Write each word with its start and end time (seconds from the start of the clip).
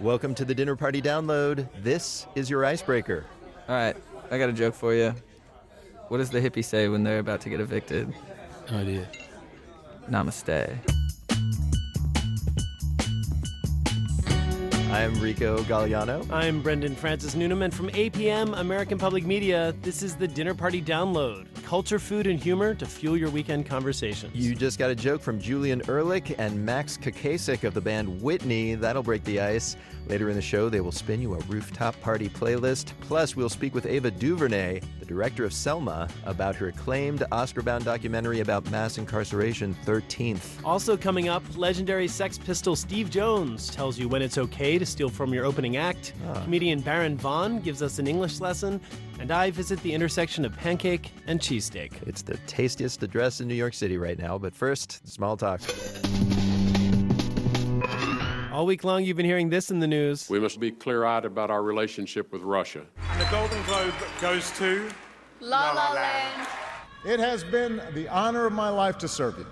Welcome 0.00 0.34
to 0.34 0.44
the 0.44 0.54
Dinner 0.54 0.76
Party 0.76 1.00
Download. 1.00 1.66
This 1.82 2.26
is 2.34 2.50
your 2.50 2.66
icebreaker. 2.66 3.24
All 3.66 3.74
right, 3.74 3.96
I 4.30 4.36
got 4.36 4.50
a 4.50 4.52
joke 4.52 4.74
for 4.74 4.92
you. 4.92 5.14
What 6.08 6.18
does 6.18 6.28
the 6.28 6.38
hippie 6.38 6.62
say 6.62 6.88
when 6.88 7.02
they're 7.02 7.18
about 7.18 7.40
to 7.42 7.48
get 7.48 7.60
evicted? 7.60 8.12
No 8.70 8.76
idea. 8.76 9.08
Namaste. 10.10 10.76
I'm 14.90 15.18
Rico 15.18 15.60
Gagliano. 15.62 16.30
I'm 16.30 16.60
Brendan 16.60 16.94
Francis 16.94 17.34
Newnham, 17.34 17.62
and 17.62 17.72
from 17.72 17.88
APM 17.88 18.58
American 18.60 18.98
Public 18.98 19.24
Media, 19.24 19.74
this 19.80 20.02
is 20.02 20.14
the 20.14 20.28
Dinner 20.28 20.54
Party 20.54 20.82
Download 20.82 21.46
culture, 21.66 21.98
food, 21.98 22.28
and 22.28 22.38
humor 22.38 22.76
to 22.76 22.86
fuel 22.86 23.16
your 23.16 23.28
weekend 23.28 23.66
conversations. 23.66 24.32
You 24.36 24.54
just 24.54 24.78
got 24.78 24.88
a 24.88 24.94
joke 24.94 25.20
from 25.20 25.40
Julien 25.40 25.82
Ehrlich 25.88 26.32
and 26.38 26.64
Max 26.64 26.96
Kakacek 26.96 27.64
of 27.64 27.74
the 27.74 27.80
band 27.80 28.22
Whitney. 28.22 28.76
That'll 28.76 29.02
break 29.02 29.24
the 29.24 29.40
ice. 29.40 29.76
Later 30.06 30.30
in 30.30 30.36
the 30.36 30.42
show, 30.42 30.68
they 30.68 30.80
will 30.80 30.92
spin 30.92 31.20
you 31.20 31.34
a 31.34 31.38
rooftop 31.40 32.00
party 32.00 32.28
playlist. 32.28 32.92
Plus, 33.00 33.34
we'll 33.34 33.48
speak 33.48 33.74
with 33.74 33.84
Ava 33.84 34.12
DuVernay, 34.12 34.80
the 35.06 35.14
director 35.14 35.44
of 35.44 35.52
Selma, 35.52 36.08
about 36.24 36.56
her 36.56 36.68
acclaimed 36.68 37.24
Oscar 37.32 37.62
bound 37.62 37.84
documentary 37.84 38.40
about 38.40 38.68
mass 38.70 38.98
incarceration, 38.98 39.74
13th. 39.84 40.60
Also, 40.64 40.96
coming 40.96 41.28
up, 41.28 41.42
legendary 41.56 42.08
Sex 42.08 42.38
Pistol 42.38 42.76
Steve 42.76 43.10
Jones 43.10 43.70
tells 43.70 43.98
you 43.98 44.08
when 44.08 44.22
it's 44.22 44.38
okay 44.38 44.78
to 44.78 44.86
steal 44.86 45.08
from 45.08 45.32
your 45.32 45.44
opening 45.44 45.76
act. 45.76 46.12
Ah. 46.26 46.42
Comedian 46.42 46.80
Baron 46.80 47.16
Vaughn 47.16 47.60
gives 47.60 47.82
us 47.82 47.98
an 47.98 48.06
English 48.06 48.40
lesson. 48.40 48.80
And 49.18 49.30
I 49.30 49.50
visit 49.50 49.82
the 49.82 49.92
intersection 49.94 50.44
of 50.44 50.54
pancake 50.56 51.10
and 51.26 51.40
cheesesteak. 51.40 52.06
It's 52.06 52.20
the 52.20 52.36
tastiest 52.46 53.02
address 53.02 53.40
in 53.40 53.48
New 53.48 53.54
York 53.54 53.72
City 53.72 53.96
right 53.96 54.18
now, 54.18 54.36
but 54.36 54.54
first, 54.54 55.08
small 55.08 55.38
talk. 55.38 55.62
All 58.56 58.64
week 58.64 58.84
long, 58.84 59.04
you've 59.04 59.18
been 59.18 59.26
hearing 59.26 59.50
this 59.50 59.70
in 59.70 59.80
the 59.80 59.86
news. 59.86 60.30
We 60.30 60.40
must 60.40 60.58
be 60.58 60.70
clear 60.70 61.04
eyed 61.04 61.26
about 61.26 61.50
our 61.50 61.62
relationship 61.62 62.32
with 62.32 62.40
Russia. 62.40 62.86
And 63.10 63.20
the 63.20 63.26
Golden 63.30 63.62
Globe 63.64 63.92
goes 64.18 64.50
to 64.52 64.88
La 65.40 65.72
La 65.72 65.92
Land. 65.92 66.48
It 67.04 67.20
has 67.20 67.44
been 67.44 67.82
the 67.92 68.08
honor 68.08 68.46
of 68.46 68.54
my 68.54 68.70
life 68.70 68.96
to 68.96 69.08
serve 69.08 69.36
you. 69.36 69.46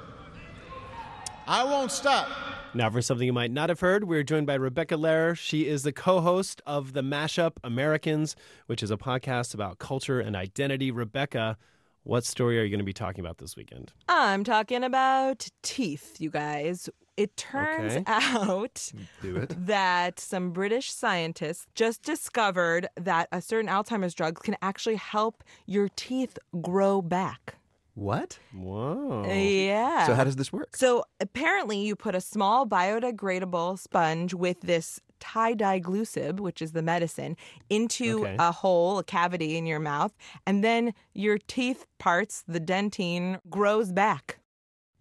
I 1.47 1.65
won't 1.65 1.91
stop. 1.91 2.31
Now, 2.73 2.89
for 2.89 3.03
something 3.03 3.27
you 3.27 3.35
might 3.35 3.51
not 3.51 3.69
have 3.69 3.81
heard, 3.81 4.05
we're 4.05 4.23
joined 4.23 4.47
by 4.47 4.55
Rebecca 4.55 4.95
Lehrer. 4.95 5.37
She 5.37 5.69
is 5.69 5.83
the 5.83 5.93
co 5.93 6.23
host 6.23 6.63
of 6.65 6.95
The 6.95 7.03
Mashup 7.03 7.59
Americans, 7.63 8.37
which 8.69 8.83
is 8.83 8.91
a 8.91 8.97
podcast 8.97 9.53
about 9.53 9.79
culture 9.79 10.19
and 10.19 10.35
identity. 10.35 10.91
Rebecca, 10.91 11.59
what 12.05 12.25
story 12.25 12.59
are 12.59 12.63
you 12.63 12.71
going 12.71 12.79
to 12.79 12.85
be 12.85 12.95
talking 12.95 13.23
about 13.23 13.37
this 13.37 13.55
weekend? 13.55 13.93
I'm 14.09 14.45
talking 14.45 14.83
about 14.83 15.49
teeth, 15.63 16.23
you 16.23 16.31
guys. 16.31 16.89
It 17.17 17.37
turns 17.37 17.93
okay. 17.93 18.05
out 18.07 18.93
that 19.51 20.19
some 20.19 20.51
British 20.51 20.93
scientists 20.93 21.67
just 21.75 22.03
discovered 22.03 22.89
that 22.97 23.29
a 23.31 23.41
certain 23.41 23.71
Alzheimer's 23.71 24.15
drug 24.15 24.43
can 24.43 24.57
actually 24.63 24.97
help 24.97 25.45
your 25.67 25.89
teeth 25.95 26.39
grow 26.61 27.01
back. 27.01 27.57
What? 27.95 28.41
Whoa. 28.53 29.25
Yeah. 29.25 30.07
So, 30.07 30.15
how 30.15 30.25
does 30.25 30.35
this 30.35 30.53
work? 30.53 30.77
So, 30.77 31.05
apparently, 31.21 31.79
you 31.79 31.95
put 31.95 32.17
a 32.17 32.21
small 32.21 32.67
biodegradable 32.67 33.79
sponge 33.79 34.35
with 34.35 34.63
this 34.63 35.01
tideglusib, 35.21 36.41
which 36.41 36.61
is 36.61 36.73
the 36.73 36.83
medicine, 36.83 37.37
into 37.71 38.23
okay. 38.23 38.37
a 38.39 38.51
hole, 38.51 38.99
a 38.99 39.05
cavity 39.05 39.57
in 39.57 39.65
your 39.65 39.79
mouth, 39.79 40.13
and 40.45 40.65
then 40.65 40.93
your 41.15 41.39
teeth 41.39 41.87
parts, 41.99 42.43
the 42.49 42.61
dentine, 42.61 43.39
grows 43.49 43.93
back. 43.93 44.39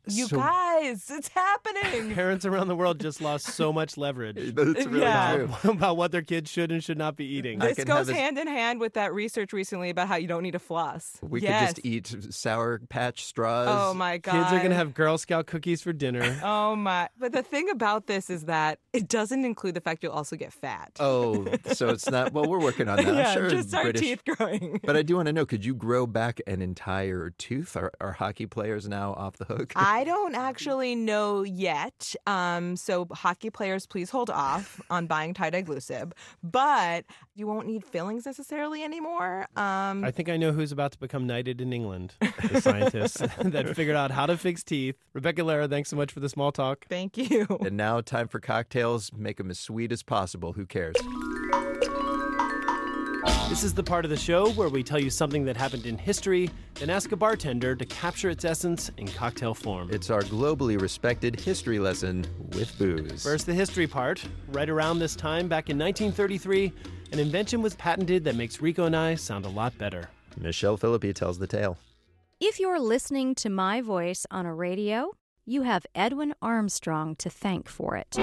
You 0.08 0.28
so, 0.28 0.38
guys, 0.38 1.10
it's 1.10 1.30
happening. 1.30 2.14
Parents 2.16 2.46
around 2.46 2.68
the 2.68 2.76
world 2.76 3.00
just 3.00 3.22
lost 3.22 3.46
so 3.46 3.72
much 3.72 3.96
leverage. 3.98 4.36
That's 4.56 4.86
really 4.86 5.02
yeah. 5.02 5.36
true. 5.36 5.50
about 5.72 5.96
what 5.96 6.12
their 6.12 6.22
kids 6.22 6.52
should 6.52 6.72
and 6.74 6.84
should 6.84 6.98
not 6.98 7.16
be 7.16 7.26
eating. 7.26 7.60
This 7.60 7.82
goes 7.84 8.10
hand 8.10 8.38
in 8.38 8.48
hand 8.48 8.82
with 8.82 8.96
that 8.96 9.14
research 9.14 9.54
recently 9.54 9.90
about 9.90 10.10
how 10.10 10.16
you 10.16 10.28
don't 10.28 10.44
need 10.44 10.52
to 10.52 10.60
floss. 10.60 11.18
We 11.22 11.42
yes. 11.42 11.60
could 11.60 11.76
just 11.76 11.86
eat 11.86 12.34
sour 12.34 12.80
patch 12.90 13.24
straws. 13.24 13.70
Oh 13.70 13.94
my 13.94 14.18
god. 14.18 14.34
Kids 14.34 14.48
are 14.48 14.58
going 14.58 14.72
to 14.72 14.76
have 14.76 14.94
Girl 14.94 15.18
Scout 15.18 15.48
cookies 15.48 15.82
for 15.82 15.94
dinner. 15.94 16.38
oh 16.44 16.76
my. 16.76 17.08
But 17.18 17.32
the 17.32 17.44
thing 17.44 17.70
about 17.70 18.08
this 18.08 18.30
is 18.30 18.46
that 18.46 18.80
it 18.92 19.08
doesn't 19.08 19.46
include 19.46 19.76
the 19.76 19.82
fact 19.82 20.04
you'll 20.04 20.12
also 20.12 20.36
get 20.36 20.52
fat. 20.52 20.92
Oh, 21.00 21.48
so 21.72 21.90
it's 21.90 22.10
not 22.10 22.34
well, 22.34 22.46
we're 22.46 22.60
working 22.60 22.90
on 22.90 22.98
that. 22.98 23.06
yeah, 23.06 23.30
I'm 23.30 23.38
sure 23.38 23.50
just 23.50 23.70
start 23.70 23.86
British, 23.86 24.02
teeth 24.02 24.24
growing. 24.26 24.82
but 24.84 24.98
I 24.98 25.02
do 25.02 25.16
want 25.16 25.28
to 25.28 25.34
know, 25.34 25.46
could 25.46 25.64
you 25.64 25.74
grow 25.74 26.06
back 26.06 26.42
an 26.46 26.62
entire 26.62 27.30
tooth? 27.38 27.78
Are, 27.78 27.92
are 28.02 28.12
hockey 28.12 28.48
players 28.48 28.90
now 28.90 29.14
off 29.14 29.38
the 29.38 29.46
hook? 29.46 29.72
I 29.76 29.93
don't 30.04 30.36
actually 30.36 30.96
know 30.96 31.44
yet. 31.44 32.16
Um, 32.26 32.76
so 32.76 33.08
hockey 33.12 33.50
players, 33.50 33.86
please 33.86 34.10
hold 34.10 34.30
off 34.30 34.80
on 34.90 35.08
buying 35.08 35.34
tie 35.34 35.50
dye 35.50 35.64
tideglusib. 35.64 36.14
But 36.44 37.06
you 37.36 37.48
won't 37.48 37.68
need 37.68 37.84
fillings 37.84 38.26
necessarily 38.26 38.84
anymore. 38.84 39.48
Um, 39.56 40.04
I 40.04 40.12
think 40.12 40.30
I 40.30 40.38
know 40.38 40.52
who's 40.52 40.72
about 40.72 40.92
to 40.94 41.00
become 41.00 41.28
knighted 41.28 41.62
in 41.62 41.74
England. 41.74 42.14
The 42.20 42.62
scientists 42.62 43.18
that 43.44 43.76
figured 43.76 43.96
out 43.96 44.12
how 44.12 44.26
to 44.26 44.38
fix 44.38 44.64
teeth. 44.64 44.96
Rebecca 45.14 45.42
Lehrer, 45.42 45.70
thanks 45.70 45.90
so 45.90 45.96
much 45.96 46.12
for 46.12 46.20
the 46.20 46.30
small 46.30 46.52
talk. 46.52 46.86
Thank 46.88 47.18
you. 47.18 47.46
And 47.62 47.78
now 47.78 48.02
time 48.02 48.28
for 48.28 48.40
cocktails. 48.40 49.12
Make 49.14 49.38
them 49.38 49.50
as 49.50 49.60
sweet 49.60 49.92
as 49.92 50.04
possible. 50.04 50.54
Who 50.54 50.66
cares? 50.66 50.96
This 53.54 53.64
is 53.64 53.76
the 53.76 53.84
part 53.84 54.04
of 54.04 54.10
the 54.10 54.18
show 54.18 54.50
where 54.54 54.68
we 54.68 54.82
tell 54.82 54.98
you 54.98 55.12
something 55.12 55.46
that 55.46 55.56
happened 55.56 55.86
in 55.86 55.96
history, 55.96 56.50
then 56.74 56.90
ask 56.90 57.12
a 57.12 57.16
bartender 57.16 57.76
to 57.76 57.86
capture 57.86 58.32
its 58.32 58.46
essence 58.46 58.90
in 58.98 59.08
cocktail 59.08 59.54
form. 59.54 59.92
It's 59.92 60.10
our 60.10 60.24
globally 60.24 60.82
respected 60.82 61.40
history 61.40 61.78
lesson 61.78 62.26
with 62.54 62.76
booze. 62.80 63.22
First, 63.22 63.46
the 63.46 63.54
history 63.54 63.86
part. 63.86 64.26
Right 64.48 64.72
around 64.72 64.98
this 64.98 65.16
time, 65.16 65.48
back 65.48 65.70
in 65.70 65.78
1933, 65.78 66.74
an 67.12 67.20
invention 67.20 67.62
was 67.62 67.76
patented 67.76 68.24
that 68.24 68.36
makes 68.36 68.60
Rico 68.60 68.86
and 68.86 68.96
I 68.96 69.14
sound 69.14 69.46
a 69.46 69.50
lot 69.50 69.78
better. 69.78 70.10
Michelle 70.36 70.76
Philippi 70.76 71.14
tells 71.14 71.38
the 71.38 71.46
tale. 71.46 71.78
If 72.40 72.60
you're 72.60 72.80
listening 72.80 73.36
to 73.36 73.52
my 73.52 73.82
voice 73.82 74.26
on 74.32 74.48
a 74.48 74.56
radio, 74.56 75.12
you 75.46 75.62
have 75.62 75.86
Edwin 75.94 76.34
Armstrong 76.42 77.16
to 77.18 77.30
thank 77.30 77.70
for 77.70 77.98
it. 77.98 78.18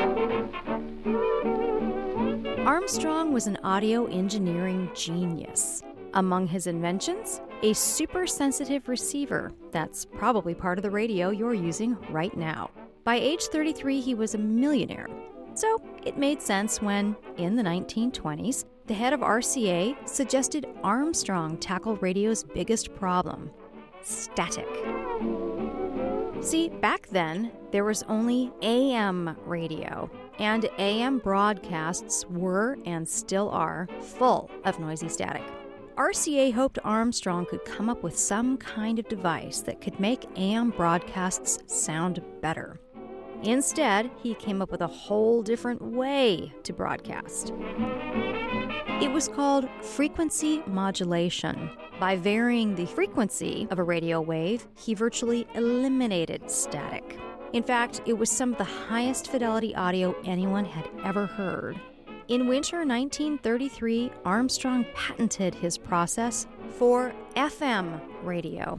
Armstrong 2.67 3.33
was 3.33 3.47
an 3.47 3.57
audio 3.65 4.05
engineering 4.07 4.91
genius. 4.95 5.83
Among 6.13 6.47
his 6.47 6.67
inventions, 6.67 7.41
a 7.63 7.73
super 7.73 8.27
sensitive 8.27 8.87
receiver 8.87 9.51
that's 9.73 10.05
probably 10.05 10.55
part 10.55 10.79
of 10.79 10.83
the 10.83 10.91
radio 10.91 11.31
you're 11.31 11.55
using 11.55 11.97
right 12.11 12.37
now. 12.37 12.71
By 13.03 13.17
age 13.17 13.45
33, 13.45 14.01
he 14.03 14.15
was 14.15 14.35
a 14.35 14.39
millionaire. 14.39 15.09
So 15.55 15.83
it 16.05 16.19
made 16.19 16.43
sense 16.43 16.83
when, 16.83 17.17
in 17.39 17.57
the 17.57 17.63
1920s, 17.63 18.67
the 18.87 18.95
head 18.95 19.15
of 19.15 19.21
RCA 19.21 20.07
suggested 20.07 20.67
Armstrong 20.85 21.57
tackle 21.57 21.97
radio's 21.97 22.45
biggest 22.45 22.95
problem 22.95 23.51
static. 24.03 24.69
See, 26.43 26.69
back 26.69 27.07
then, 27.09 27.53
there 27.71 27.85
was 27.85 28.03
only 28.05 28.53
AM 28.63 29.37
radio, 29.47 30.11
and 30.41 30.69
AM 30.79 31.19
broadcasts 31.19 32.25
were 32.29 32.79
and 32.87 33.07
still 33.07 33.51
are 33.51 33.87
full 34.01 34.51
of 34.65 34.81
noisy 34.81 35.09
static. 35.09 35.45
RCA 35.97 36.53
hoped 36.53 36.79
Armstrong 36.83 37.45
could 37.45 37.63
come 37.67 37.91
up 37.91 38.03
with 38.03 38.19
some 38.19 38.57
kind 38.57 38.99
of 38.99 39.07
device 39.09 39.61
that 39.61 39.83
could 39.83 40.01
make 40.01 40.25
AM 40.37 40.71
broadcasts 40.71 41.59
sound 41.67 42.23
better. 42.41 42.81
Instead, 43.43 44.11
he 44.23 44.35
came 44.35 44.63
up 44.63 44.71
with 44.71 44.81
a 44.81 44.87
whole 44.87 45.43
different 45.43 45.83
way 45.83 46.53
to 46.63 46.73
broadcast. 46.73 47.53
It 49.03 49.13
was 49.13 49.29
called 49.29 49.69
frequency 49.83 50.63
modulation. 50.67 51.71
By 51.99 52.17
varying 52.17 52.75
the 52.75 52.87
frequency 52.87 53.67
of 53.71 53.79
a 53.79 53.83
radio 53.83 54.23
wave, 54.23 54.67
he 54.75 54.95
virtually 54.95 55.47
eliminated 55.55 56.51
static. 56.51 57.19
In 57.53 57.65
fact, 57.65 58.01
it 58.07 58.13
was 58.13 58.31
some 58.31 58.53
of 58.53 58.59
the 58.59 58.65
highest 58.65 59.29
fidelity 59.29 59.75
audio 59.75 60.15
anyone 60.25 60.65
had 60.65 60.89
ever 61.05 61.27
heard. 61.27 61.81
In 62.29 62.47
winter 62.47 62.79
1933, 62.87 64.13
Armstrong 64.25 64.87
patented 64.95 65.57
his 65.57 65.77
process 65.77 66.47
for 66.69 67.13
FM 67.35 68.01
radio. 68.23 68.79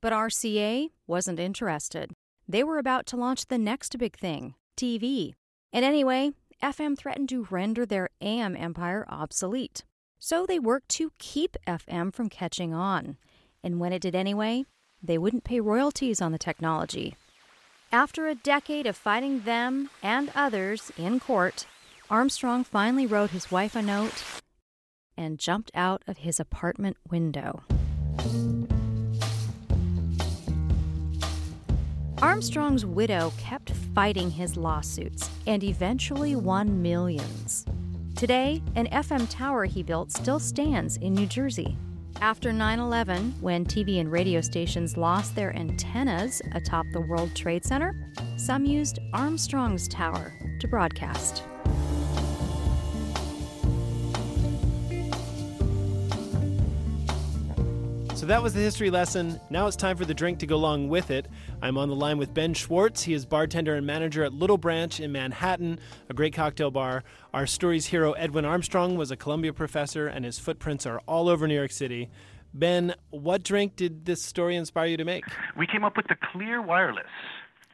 But 0.00 0.12
RCA 0.12 0.88
wasn't 1.06 1.38
interested. 1.38 2.10
They 2.48 2.64
were 2.64 2.78
about 2.78 3.06
to 3.06 3.16
launch 3.16 3.46
the 3.46 3.58
next 3.58 3.96
big 3.96 4.18
thing 4.18 4.54
TV. 4.76 5.34
And 5.72 5.84
anyway, 5.84 6.32
FM 6.60 6.98
threatened 6.98 7.28
to 7.28 7.46
render 7.50 7.86
their 7.86 8.08
AM 8.20 8.56
empire 8.56 9.06
obsolete. 9.08 9.84
So 10.18 10.44
they 10.44 10.58
worked 10.58 10.88
to 10.90 11.12
keep 11.18 11.56
FM 11.68 12.12
from 12.12 12.28
catching 12.28 12.74
on. 12.74 13.16
And 13.62 13.78
when 13.78 13.92
it 13.92 14.02
did 14.02 14.16
anyway, 14.16 14.64
they 15.02 15.18
wouldn't 15.18 15.44
pay 15.44 15.60
royalties 15.60 16.20
on 16.20 16.32
the 16.32 16.38
technology. 16.38 17.16
After 17.92 18.26
a 18.26 18.34
decade 18.34 18.86
of 18.86 18.96
fighting 18.96 19.42
them 19.42 19.90
and 20.02 20.30
others 20.34 20.92
in 20.98 21.20
court, 21.20 21.66
Armstrong 22.10 22.64
finally 22.64 23.06
wrote 23.06 23.30
his 23.30 23.50
wife 23.50 23.74
a 23.74 23.82
note 23.82 24.22
and 25.16 25.38
jumped 25.38 25.70
out 25.74 26.02
of 26.06 26.18
his 26.18 26.38
apartment 26.38 26.96
window. 27.10 27.62
Armstrong's 32.20 32.84
widow 32.84 33.32
kept 33.38 33.70
fighting 33.94 34.30
his 34.30 34.56
lawsuits, 34.56 35.30
and 35.46 35.62
eventually 35.62 36.34
won 36.34 36.82
millions. 36.82 37.64
Today, 38.16 38.60
an 38.74 38.88
FM 38.88 39.30
tower 39.30 39.66
he 39.66 39.84
built 39.84 40.10
still 40.10 40.40
stands 40.40 40.96
in 40.96 41.14
New 41.14 41.26
Jersey. 41.26 41.76
After 42.20 42.52
9 42.52 42.80
11, 42.80 43.36
when 43.40 43.64
TV 43.64 44.00
and 44.00 44.10
radio 44.10 44.40
stations 44.40 44.96
lost 44.96 45.36
their 45.36 45.54
antennas 45.54 46.42
atop 46.52 46.84
the 46.92 47.00
World 47.00 47.32
Trade 47.36 47.64
Center, 47.64 47.94
some 48.36 48.64
used 48.64 48.98
Armstrong's 49.12 49.86
Tower 49.86 50.32
to 50.58 50.66
broadcast. 50.66 51.44
That 58.28 58.42
was 58.42 58.52
the 58.52 58.60
history 58.60 58.90
lesson. 58.90 59.40
Now 59.48 59.66
it's 59.66 59.76
time 59.76 59.96
for 59.96 60.04
the 60.04 60.12
drink 60.12 60.38
to 60.40 60.46
go 60.46 60.56
along 60.56 60.90
with 60.90 61.10
it. 61.10 61.26
I'm 61.62 61.78
on 61.78 61.88
the 61.88 61.94
line 61.94 62.18
with 62.18 62.34
Ben 62.34 62.52
Schwartz. 62.52 63.02
He 63.02 63.14
is 63.14 63.24
bartender 63.24 63.74
and 63.74 63.86
manager 63.86 64.22
at 64.22 64.34
Little 64.34 64.58
Branch 64.58 65.00
in 65.00 65.12
Manhattan, 65.12 65.80
a 66.10 66.14
great 66.14 66.34
cocktail 66.34 66.70
bar. 66.70 67.04
Our 67.32 67.46
story's 67.46 67.86
hero, 67.86 68.12
Edwin 68.12 68.44
Armstrong, 68.44 68.98
was 68.98 69.10
a 69.10 69.16
Columbia 69.16 69.54
professor, 69.54 70.08
and 70.08 70.26
his 70.26 70.38
footprints 70.38 70.84
are 70.84 71.00
all 71.06 71.30
over 71.30 71.48
New 71.48 71.54
York 71.54 71.70
City. 71.70 72.10
Ben, 72.52 72.94
what 73.08 73.42
drink 73.42 73.76
did 73.76 74.04
this 74.04 74.22
story 74.22 74.56
inspire 74.56 74.88
you 74.88 74.98
to 74.98 75.04
make? 75.04 75.24
We 75.56 75.66
came 75.66 75.82
up 75.82 75.96
with 75.96 76.08
the 76.08 76.16
Clear 76.30 76.60
Wireless. 76.60 77.06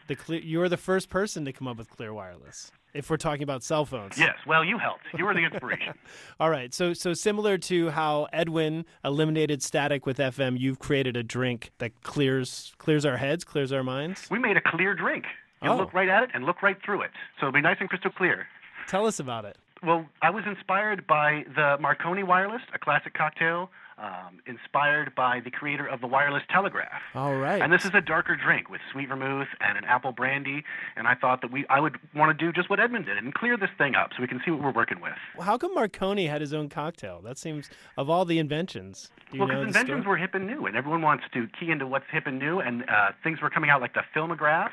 The 0.07 0.15
clear, 0.15 0.41
you 0.41 0.63
are 0.63 0.69
the 0.69 0.77
first 0.77 1.09
person 1.09 1.45
to 1.47 1.53
come 1.53 1.67
up 1.67 1.79
with 1.79 1.91
Clear 1.91 2.15
Wireless 2.15 2.71
if 2.95 3.11
we're 3.11 3.17
talking 3.17 3.43
about 3.43 3.63
cell 3.63 3.85
phones. 3.85 4.17
Yes, 4.17 4.37
well, 4.47 4.65
you 4.65 4.79
helped. 4.79 5.05
You 5.19 5.25
were 5.27 5.35
the 5.35 5.45
inspiration. 5.45 5.95
All 6.41 6.49
right. 6.51 6.73
So 6.73 6.93
so 6.93 7.13
similar 7.13 7.59
to 7.59 7.91
how 7.91 8.29
Edwin 8.33 8.85
eliminated 9.05 9.63
static 9.63 10.07
with 10.07 10.19
FM, 10.19 10.59
you've 10.59 10.79
created 10.79 11.17
a 11.17 11.23
drink 11.23 11.71
that 11.79 12.03
clears 12.03 12.73
clears 12.79 13.05
our 13.05 13.17
heads, 13.19 13.45
clears 13.45 13.73
our 13.73 13.83
minds. 13.83 14.29
We 14.31 14.39
made 14.39 14.57
a 14.57 14.61
clear 14.61 14.95
drink. 14.95 15.25
You 15.63 15.71
Oh. 15.71 15.77
look 15.77 15.93
right 15.93 16.09
at 16.09 16.23
it 16.23 16.31
and 16.35 16.45
look 16.45 16.63
right 16.63 16.77
through 16.85 17.03
it. 17.03 17.11
So 17.41 17.47
it'll 17.49 17.53
be 17.55 17.61
nice 17.61 17.77
and 17.81 17.89
crystal 17.89 18.11
clear. 18.11 18.47
Tell 18.87 19.07
us 19.07 19.19
about 19.19 19.45
it. 19.45 19.57
Well, 19.83 20.07
I 20.23 20.31
was 20.31 20.45
inspired 20.47 21.07
by 21.07 21.45
the 21.55 21.77
Marconi 21.81 22.23
Wireless, 22.23 22.63
a 22.75 22.79
classic 22.79 23.15
cocktail, 23.15 23.71
um, 23.99 24.41
inspired 24.47 25.15
by 25.15 25.41
the 25.41 25.51
creator 25.51 25.87
of 25.87 26.01
the 26.01 26.07
wireless 26.07 26.43
telegraph. 26.51 27.01
All 27.15 27.37
right. 27.37 27.63
And 27.63 27.73
this 27.73 27.85
is 27.85 27.93
a 27.95 28.01
darker 28.01 28.37
drink 28.37 28.69
with 28.69 28.81
sweet 28.93 29.09
vermouth 29.09 29.49
and 29.61 29.79
an 29.79 29.85
apple 29.85 30.13
brandy. 30.13 30.65
And 30.97 31.07
I 31.07 31.15
thought 31.15 31.41
that 31.43 31.53
we, 31.53 31.65
I 31.69 31.81
would 31.81 31.99
want 32.15 32.37
to 32.37 32.45
do 32.45 32.53
just 32.53 32.69
what 32.69 32.81
Edmund 32.81 33.07
did 33.07 33.17
and 33.19 33.33
clear 33.33 33.57
this 33.57 33.71
thing 33.79 33.95
up 33.95 34.11
so 34.17 34.23
we 34.23 34.29
can 34.29 34.41
see 34.45 34.51
what 34.51 34.63
we're 34.63 34.73
working 34.73 35.01
with. 35.01 35.13
Well, 35.37 35.47
How 35.47 35.59
come 35.59 35.75
Marconi 35.75 36.27
had 36.27 36.41
his 36.41 36.53
own 36.53 36.69
cocktail? 36.69 37.21
That 37.23 37.39
seems 37.39 37.71
of 37.97 38.11
all 38.11 38.25
the 38.25 38.39
inventions. 38.39 39.11
Do 39.31 39.37
you 39.37 39.41
well, 39.41 39.49
know 39.49 39.61
because 39.61 39.75
the 39.75 39.81
inventions 39.81 40.03
story? 40.05 40.09
were 40.09 40.17
hip 40.17 40.35
and 40.35 40.47
new, 40.47 40.67
and 40.67 40.77
everyone 40.77 41.03
wants 41.03 41.25
to 41.33 41.47
key 41.59 41.71
into 41.71 41.87
what's 41.87 42.07
hip 42.11 42.27
and 42.27 42.39
new. 42.39 42.61
And 42.61 42.89
uh, 42.89 43.13
things 43.23 43.41
were 43.41 43.51
coming 43.51 43.71
out 43.71 43.81
like 43.81 43.95
the 43.95 44.03
Filmograph. 44.15 44.71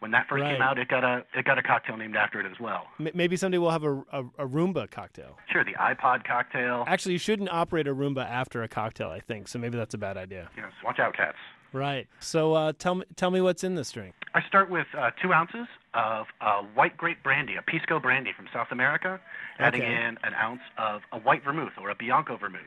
When 0.00 0.12
that 0.12 0.28
first 0.28 0.42
Right. 0.42 0.52
came 0.52 0.62
out, 0.62 0.78
it 0.78 0.86
got 0.88 1.02
a 1.02 1.24
it 1.34 1.44
got 1.44 1.58
a 1.58 1.62
cocktail 1.62 1.96
named 1.96 2.16
after 2.16 2.38
it 2.40 2.46
as 2.50 2.60
well. 2.60 2.86
Maybe 2.98 3.36
someday 3.36 3.58
we'll 3.58 3.70
have 3.70 3.82
a, 3.84 3.94
a, 4.12 4.20
a 4.38 4.46
Roomba 4.46 4.88
cocktail. 4.90 5.38
Sure, 5.50 5.64
the 5.64 5.74
iPod 5.74 6.24
cocktail. 6.24 6.84
Actually, 6.86 7.12
you 7.12 7.18
shouldn't 7.18 7.50
operate 7.50 7.88
a 7.88 7.94
Roomba 7.94 8.24
after 8.24 8.62
a 8.62 8.68
cocktail, 8.68 9.08
I 9.10 9.18
think. 9.20 9.48
So 9.48 9.58
maybe 9.58 9.76
that's 9.76 9.94
a 9.94 9.98
bad 9.98 10.16
idea. 10.16 10.50
Yes, 10.56 10.70
watch 10.84 11.00
out, 11.00 11.16
cats. 11.16 11.36
Right. 11.72 12.06
So 12.20 12.54
uh, 12.54 12.72
tell 12.78 12.94
me, 12.94 13.04
tell 13.16 13.30
me 13.30 13.40
what's 13.40 13.64
in 13.64 13.74
this 13.74 13.90
drink. 13.90 14.14
I 14.34 14.42
start 14.42 14.70
with 14.70 14.86
uh, 14.96 15.10
two 15.20 15.32
ounces 15.32 15.66
of 15.94 16.26
uh, 16.40 16.62
white 16.74 16.96
grape 16.96 17.22
brandy, 17.24 17.56
a 17.56 17.62
pisco 17.62 17.98
brandy 17.98 18.30
from 18.36 18.46
South 18.52 18.68
America, 18.70 19.20
adding 19.58 19.82
Okay. 19.82 19.92
in 19.92 20.16
an 20.22 20.32
ounce 20.40 20.60
of 20.78 21.02
a 21.12 21.18
white 21.18 21.42
vermouth 21.44 21.72
or 21.78 21.90
a 21.90 21.94
Bianco 21.96 22.36
vermouth. 22.36 22.60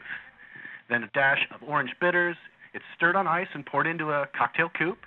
Then 0.89 1.03
a 1.03 1.07
dash 1.13 1.47
of 1.55 1.63
orange 1.67 1.95
bitters. 2.01 2.35
It's 2.73 2.83
stirred 2.95 3.15
on 3.15 3.25
ice 3.27 3.47
and 3.53 3.65
poured 3.65 3.87
into 3.87 4.11
a 4.11 4.27
cocktail 4.37 4.69
coupe, 4.69 4.99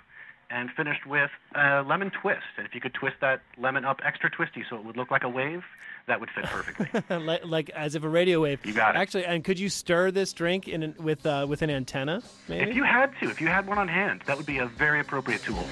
and 0.49 0.69
finished 0.71 1.05
with 1.05 1.31
a 1.55 1.83
lemon 1.83 2.11
twist. 2.11 2.43
And 2.57 2.65
if 2.65 2.75
you 2.75 2.81
could 2.81 2.93
twist 2.93 3.17
that 3.21 3.41
lemon 3.57 3.85
up 3.85 4.01
extra 4.03 4.29
twisty 4.29 4.63
so 4.69 4.75
it 4.75 4.85
would 4.85 4.97
look 4.97 5.11
like 5.11 5.23
a 5.23 5.29
wave, 5.29 5.63
that 6.07 6.19
would 6.19 6.29
fit 6.29 6.45
perfectly. 6.45 7.03
like, 7.17 7.45
like 7.45 7.69
as 7.71 7.95
if 7.95 8.03
a 8.03 8.09
radio 8.09 8.41
wave. 8.41 8.65
You 8.65 8.73
got 8.73 8.95
it. 8.95 8.99
Actually, 8.99 9.25
and 9.25 9.43
could 9.43 9.59
you 9.59 9.69
stir 9.69 10.11
this 10.11 10.33
drink 10.33 10.67
in 10.67 10.83
an, 10.83 10.95
with 10.99 11.25
uh, 11.25 11.45
with 11.49 11.61
an 11.61 11.69
antenna? 11.69 12.21
Maybe. 12.47 12.69
if 12.69 12.75
you 12.75 12.83
had 12.83 13.11
to, 13.21 13.29
if 13.29 13.41
you 13.41 13.47
had 13.47 13.67
one 13.67 13.77
on 13.77 13.87
hand, 13.87 14.21
that 14.25 14.37
would 14.37 14.45
be 14.45 14.59
a 14.59 14.67
very 14.67 14.99
appropriate 14.99 15.41
tool. 15.41 15.65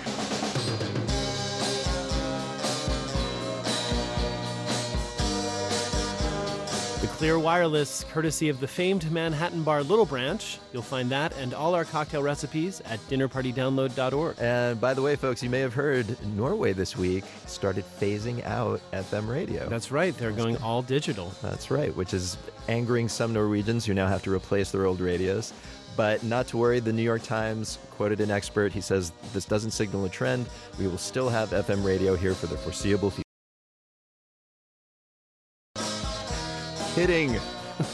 Clear 7.24 7.40
Wireless, 7.40 8.04
courtesy 8.12 8.50
of 8.50 8.60
the 8.60 8.68
famed 8.68 9.10
Manhattan 9.10 9.64
bar 9.64 9.82
Little 9.82 10.06
Branch. 10.06 10.60
You'll 10.74 10.82
find 10.82 11.10
that 11.12 11.34
and 11.38 11.54
all 11.54 11.74
our 11.74 11.86
cocktail 11.86 12.22
recipes 12.22 12.82
at 12.82 13.00
dinnerpartydownload.org. 13.08 14.36
And 14.40 14.82
by 14.82 14.94
the 14.94 15.02
way, 15.02 15.16
folks, 15.16 15.42
you 15.42 15.50
may 15.50 15.62
have 15.62 15.74
heard 15.74 16.18
Norway 16.36 16.74
this 16.74 16.98
week 16.98 17.24
started 17.46 17.86
phasing 17.98 18.44
out 18.44 18.82
FM 18.92 19.30
radio. 19.30 19.70
That's 19.70 19.90
right, 19.90 20.14
they're 20.18 20.34
going 20.34 20.58
all 20.58 20.82
digital. 20.82 21.32
That's 21.42 21.72
right, 21.72 21.96
which 21.96 22.14
is 22.14 22.36
angering 22.68 23.08
some 23.08 23.32
Norwegians 23.32 23.86
who 23.86 23.94
now 23.94 24.10
have 24.10 24.24
to 24.24 24.34
replace 24.34 24.72
their 24.72 24.86
old 24.86 25.00
radios. 25.00 25.54
But 25.96 26.24
not 26.24 26.48
to 26.48 26.58
worry, 26.58 26.82
the 26.82 26.92
New 26.92 27.04
York 27.04 27.24
Times 27.24 27.80
quoted 27.92 28.20
an 28.20 28.32
expert. 28.32 28.74
He 28.74 28.82
says 28.82 29.14
this 29.32 29.46
doesn't 29.46 29.72
signal 29.72 30.04
a 30.04 30.10
trend. 30.10 30.46
We 30.78 30.88
will 30.88 30.98
still 30.98 31.30
have 31.30 31.52
FM 31.52 31.86
radio 31.86 32.18
here 32.18 32.34
for 32.34 32.48
the 32.48 32.58
foreseeable 32.58 33.12
future. 33.12 33.23
Kidding. 36.96 37.38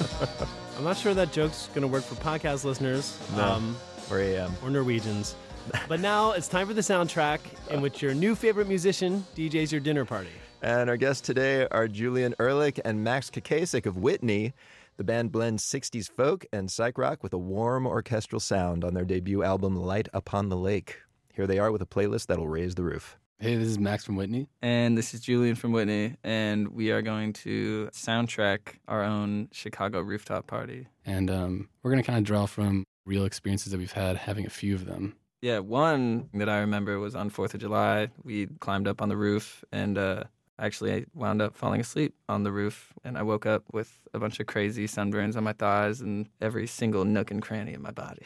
I'm 0.78 0.84
not 0.84 0.98
sure 0.98 1.14
that 1.14 1.32
joke's 1.32 1.68
going 1.68 1.82
to 1.82 1.88
work 1.88 2.04
for 2.04 2.16
podcast 2.16 2.66
listeners 2.66 3.18
um, 3.38 3.78
Or 4.12 4.20
AM. 4.20 4.52
or 4.64 4.70
Norwegians. 4.70 5.36
but 5.88 6.00
now 6.00 6.32
it's 6.32 6.48
time 6.48 6.68
for 6.68 6.74
the 6.74 6.82
soundtrack 6.82 7.40
in 7.70 7.80
which 7.82 8.02
your 8.02 8.14
new 8.14 8.36
favorite 8.36 8.68
musician 8.68 9.26
DJs 9.36 9.72
your 9.72 9.82
dinner 9.82 10.04
party. 10.06 10.30
And 10.62 10.90
our 10.90 10.98
guests 10.98 11.22
today 11.22 11.68
are 11.72 11.88
Julien 11.88 12.36
Ehrlich 12.40 12.80
and 12.84 13.04
Max 13.04 13.30
Kakacek 13.30 13.86
of 13.86 13.96
Whitney. 13.98 14.54
The 14.98 15.04
band 15.06 15.32
blends 15.32 15.64
60s 15.64 16.10
folk 16.12 16.46
and 16.52 16.70
psych 16.70 16.98
rock 16.98 17.24
with 17.24 17.32
a 17.34 17.38
warm 17.38 17.86
orchestral 17.88 18.42
sound 18.42 18.84
on 18.84 18.94
their 18.94 19.06
debut 19.06 19.44
album, 19.44 19.78
Light 19.78 20.10
Upon 20.14 20.50
the 20.50 20.58
Lake. 20.58 20.98
Here 21.34 21.48
they 21.48 21.60
are 21.60 21.72
with 21.72 21.82
a 21.82 21.86
playlist 21.86 22.28
that'll 22.28 22.50
raise 22.50 22.76
the 22.76 22.84
roof. 22.84 23.18
Hey, 23.42 23.56
this 23.56 23.70
is 23.70 23.80
Max 23.80 24.04
from 24.04 24.18
Whitney. 24.18 24.50
And 24.62 24.98
this 24.98 25.14
is 25.14 25.22
Julien 25.22 25.56
from 25.56 25.72
Whitney. 25.72 26.18
And 26.26 26.68
we 26.74 26.92
are 26.92 27.02
going 27.02 27.32
to 27.34 27.90
soundtrack 27.94 28.80
our 28.86 29.02
own 29.02 29.48
Chicago 29.54 30.02
rooftop 30.02 30.46
party. 30.46 30.88
And 31.06 31.32
um, 31.32 31.70
we're 31.82 31.92
going 31.92 32.04
to 32.04 32.06
kind 32.06 32.20
of 32.20 32.26
draw 32.26 32.48
from 32.48 32.84
real 33.06 33.24
experiences 33.24 33.72
that 33.72 33.78
we've 33.78 33.94
had, 33.94 34.18
having 34.18 34.46
a 34.46 34.50
few 34.50 34.76
of 34.76 34.86
them. 34.86 35.16
Yeah, 35.42 35.60
one 35.60 36.28
that 36.34 36.50
I 36.50 36.60
remember 36.60 37.00
was 37.00 37.16
on 37.16 37.32
4th 37.32 37.54
of 37.54 37.62
July. 37.62 38.10
We 38.26 38.48
climbed 38.60 38.90
up 38.90 39.02
on 39.02 39.08
the 39.08 39.16
roof 39.16 39.64
and 39.72 39.98
uh, 39.98 40.26
actually 40.60 40.94
I 40.94 41.06
wound 41.14 41.42
up 41.42 41.56
falling 41.56 41.80
asleep 41.80 42.16
on 42.28 42.44
the 42.44 42.52
roof. 42.52 42.92
And 43.06 43.18
I 43.18 43.22
woke 43.22 43.46
up 43.46 43.64
with 43.72 44.02
a 44.14 44.20
bunch 44.20 44.42
of 44.42 44.48
crazy 44.48 44.86
sunburns 44.86 45.38
on 45.38 45.46
my 45.46 45.54
thighs 45.54 46.02
and 46.02 46.28
every 46.42 46.68
single 46.68 47.06
nook 47.06 47.32
and 47.32 47.42
cranny 47.42 47.74
of 47.74 47.80
my 47.80 47.92
body. 47.92 48.26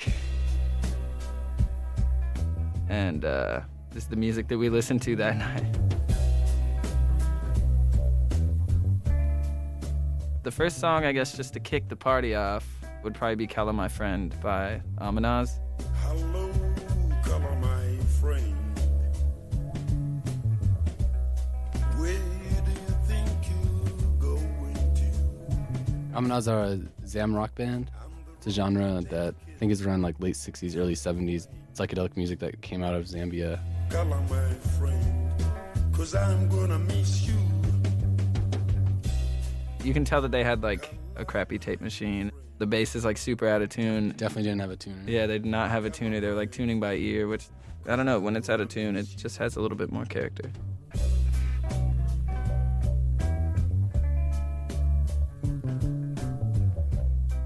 and 2.89 3.23
uh, 3.23 3.61
this 3.93 4.03
is 4.03 4.09
the 4.09 4.15
music 4.15 4.47
that 4.47 4.57
we 4.57 4.69
listened 4.69 5.01
to 5.03 5.15
that 5.15 5.37
night. 5.37 5.65
The 10.41 10.51
first 10.51 10.79
song, 10.79 11.05
I 11.05 11.11
guess, 11.11 11.37
just 11.37 11.53
to 11.53 11.59
kick 11.59 11.87
the 11.89 11.95
party 11.95 12.35
off, 12.35 12.67
would 13.03 13.13
probably 13.13 13.35
be 13.35 13.47
Color 13.47 13.71
My 13.71 13.87
Friend 13.87 14.35
by 14.41 14.81
Amanaz. 14.97 15.59
Hello, 16.01 16.51
color 17.23 17.55
my 17.61 17.97
friend. 18.19 18.55
Where 21.97 22.17
do 22.17 22.71
you 22.71 22.95
think 23.05 23.29
you're 23.49 24.17
going 24.19 24.95
to? 24.95 26.17
Amanaz 26.17 26.51
are 26.51 26.63
a 26.63 27.07
Zam 27.07 27.35
rock 27.35 27.53
band. 27.55 27.91
It's 28.37 28.47
a 28.47 28.51
genre 28.51 29.01
that 29.11 29.35
I 29.47 29.51
think 29.57 29.71
is 29.71 29.85
around 29.85 30.01
like 30.01 30.19
late 30.19 30.35
60s, 30.35 30.75
early 30.77 30.95
70s. 30.95 31.47
Psychedelic 31.73 32.17
music 32.17 32.39
that 32.39 32.61
came 32.61 32.83
out 32.83 32.93
of 32.93 33.05
Zambia. 33.05 33.59
Color 33.93 34.21
my 34.27 34.53
friend. 34.79 35.31
Cause 35.91 36.15
I'm 36.15 36.49
gonna 36.49 36.79
miss 36.79 37.27
you. 37.27 37.37
You 39.83 39.93
can 39.93 40.03
tell 40.03 40.19
that 40.21 40.31
they 40.31 40.43
had 40.43 40.63
like 40.63 40.97
a 41.15 41.23
crappy 41.23 41.59
tape 41.59 41.79
machine. 41.79 42.31
The 42.57 42.65
bass 42.65 42.95
is 42.95 43.05
like 43.05 43.19
super 43.19 43.47
out 43.47 43.61
of 43.61 43.69
tune. 43.69 44.09
Definitely 44.17 44.49
didn't 44.49 44.61
have 44.61 44.71
a 44.71 44.75
tuner. 44.75 45.03
Yeah, 45.05 45.27
they 45.27 45.37
did 45.37 45.45
not 45.45 45.69
have 45.69 45.85
a 45.85 45.91
tuner. 45.91 46.19
They 46.19 46.27
were 46.27 46.33
like 46.33 46.51
tuning 46.51 46.79
by 46.79 46.95
ear, 46.95 47.27
which 47.27 47.45
I 47.87 47.95
don't 47.95 48.07
know. 48.07 48.19
When 48.19 48.35
it's 48.35 48.49
out 48.49 48.59
of 48.61 48.67
tune, 48.67 48.95
it 48.95 49.03
just 49.15 49.37
has 49.37 49.57
a 49.57 49.61
little 49.61 49.77
bit 49.77 49.91
more 49.91 50.05
character. 50.05 50.51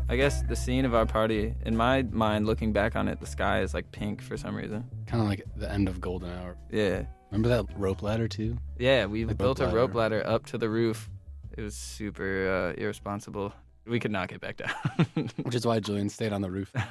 I 0.08 0.16
guess 0.16 0.44
the 0.44 0.56
scene 0.56 0.86
of 0.86 0.96
our 0.96 1.06
party, 1.06 1.56
in 1.66 1.76
my 1.76 2.04
mind, 2.04 2.46
looking 2.46 2.72
back 2.72 2.96
on 2.96 3.10
it, 3.10 3.20
the 3.20 3.28
sky 3.28 3.60
is 3.64 3.74
like 3.74 3.92
pink 3.92 4.22
for 4.22 4.38
some 4.38 4.56
reason. 4.56 4.86
Kind 5.08 5.24
of 5.24 5.28
like 5.30 5.44
the 5.56 5.72
end 5.72 5.88
of 5.88 6.00
Golden 6.00 6.30
Hour. 6.30 6.58
Yeah. 6.70 7.04
Remember 7.32 7.50
that 7.50 7.66
rope 7.78 8.04
ladder 8.04 8.28
too? 8.28 8.58
Yeah, 8.78 9.06
we 9.06 9.26
Like 9.26 9.38
built 9.38 9.60
rope 9.60 9.72
a 9.72 9.76
rope 9.76 9.96
ladder 9.96 10.26
up 10.26 10.46
to 10.48 10.58
the 10.58 10.70
roof. 10.70 11.10
It 11.58 11.62
was 11.62 11.76
super 11.76 12.74
uh, 12.78 12.80
irresponsible. 12.80 13.54
We 13.86 14.00
could 14.00 14.12
not 14.12 14.28
get 14.28 14.42
back 14.42 14.58
down. 14.58 15.30
Which 15.44 15.56
is 15.56 15.66
why 15.66 15.80
Julien 15.80 16.10
stayed 16.10 16.34
on 16.34 16.42
the 16.42 16.52
roof. 16.52 16.72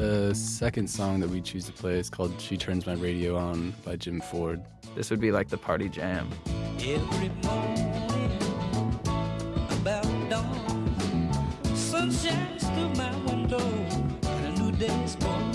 The 0.00 0.34
second 0.34 0.88
song 0.88 1.20
that 1.20 1.28
we 1.28 1.42
choose 1.42 1.66
to 1.66 1.72
play 1.72 1.98
is 1.98 2.08
called 2.08 2.40
She 2.40 2.56
Turns 2.56 2.86
My 2.86 2.94
Radio 2.94 3.36
On 3.36 3.74
by 3.84 3.96
Jim 3.96 4.22
Ford. 4.22 4.62
This 4.94 5.10
would 5.10 5.20
be 5.20 5.30
like 5.30 5.50
the 5.50 5.58
party 5.58 5.90
jam. 5.90 6.26
Every 6.78 7.28
morning 7.44 8.19
day's 14.80 15.14
born. 15.16 15.52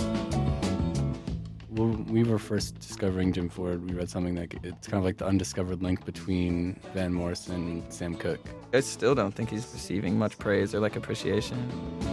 When 1.69 2.05
we 2.05 2.23
were 2.23 2.37
first 2.37 2.79
discovering 2.79 3.33
Jim 3.33 3.49
Ford, 3.49 3.83
we 3.89 3.95
read 3.95 4.07
something 4.09 4.35
that 4.35 4.53
it's 4.63 4.87
kind 4.87 4.99
of 4.99 5.03
like 5.03 5.17
the 5.17 5.25
undiscovered 5.25 5.81
link 5.81 6.05
between 6.05 6.79
Van 6.93 7.11
Morrison 7.11 7.55
and 7.55 7.91
Sam 7.93 8.15
Cooke. 8.15 8.47
I 8.71 8.81
still 8.81 9.15
don't 9.15 9.33
think 9.33 9.49
he's 9.49 9.67
receiving 9.73 10.17
much 10.17 10.37
praise 10.37 10.75
or 10.75 10.79
like 10.79 10.95
appreciation. 10.95 11.57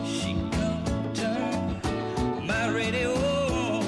She 0.07 0.33
come 0.53 1.13
turn 1.13 2.47
my 2.47 2.69
radio 2.71 3.13
on. 3.15 3.85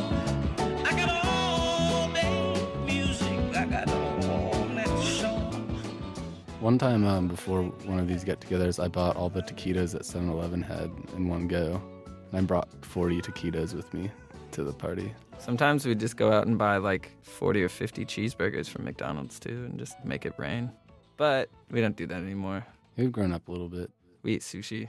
I 0.84 0.90
got 0.94 1.24
all 1.24 2.12
day 2.12 2.66
music, 2.84 3.56
I 3.56 3.64
got 3.64 3.88
all 3.88 4.66
that 4.74 5.02
song. 5.02 5.80
One 6.60 6.76
time 6.78 7.06
um, 7.06 7.26
before 7.26 7.62
one 7.62 7.98
of 7.98 8.06
these 8.06 8.22
get-togethers, 8.22 8.78
I 8.82 8.88
bought 8.88 9.16
all 9.16 9.30
the 9.30 9.42
taquitos 9.42 9.92
that 9.92 10.02
7-Eleven 10.02 10.62
had 10.62 10.90
in 11.16 11.26
one 11.28 11.48
go, 11.48 11.82
and 11.93 11.93
I 12.34 12.40
brought 12.40 12.68
40 12.84 13.22
taquitos 13.22 13.74
with 13.74 13.92
me 13.94 14.10
to 14.52 14.64
the 14.64 14.72
party. 14.72 15.14
Sometimes 15.38 15.86
we'd 15.86 16.00
just 16.00 16.16
go 16.16 16.32
out 16.32 16.46
and 16.46 16.58
buy 16.58 16.78
like 16.78 17.10
40 17.22 17.62
or 17.62 17.68
50 17.68 18.04
cheeseburgers 18.04 18.68
from 18.68 18.84
McDonald's 18.84 19.38
too 19.38 19.68
and 19.70 19.78
just 19.78 20.02
make 20.04 20.26
it 20.26 20.34
rain. 20.36 20.70
But 21.16 21.48
we 21.70 21.80
don't 21.80 21.96
do 21.96 22.06
that 22.06 22.22
anymore. 22.22 22.66
We've 22.96 23.12
grown 23.12 23.32
up 23.32 23.48
a 23.48 23.52
little 23.52 23.68
bit. 23.68 23.90
We 24.22 24.34
eat 24.34 24.42
sushi. 24.42 24.88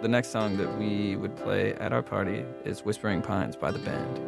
The 0.00 0.08
next 0.08 0.28
song 0.28 0.56
that 0.58 0.78
we 0.78 1.16
would 1.16 1.36
play 1.36 1.74
at 1.74 1.92
our 1.92 2.02
party 2.02 2.44
is 2.64 2.84
Whispering 2.84 3.20
Pines 3.20 3.56
by 3.56 3.72
the 3.72 3.80
band. 3.80 4.20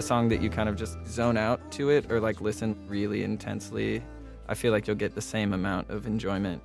A 0.00 0.02
song 0.02 0.30
that 0.30 0.40
you 0.40 0.48
kind 0.48 0.66
of 0.66 0.76
just 0.76 0.96
zone 1.06 1.36
out 1.36 1.70
to 1.72 1.90
it 1.90 2.10
or 2.10 2.20
like 2.20 2.40
listen 2.40 2.74
really 2.88 3.22
intensely. 3.22 4.02
I 4.48 4.54
feel 4.54 4.72
like 4.72 4.86
you'll 4.86 4.96
get 4.96 5.14
the 5.14 5.20
same 5.20 5.52
amount 5.52 5.90
of 5.90 6.06
enjoyment. 6.06 6.62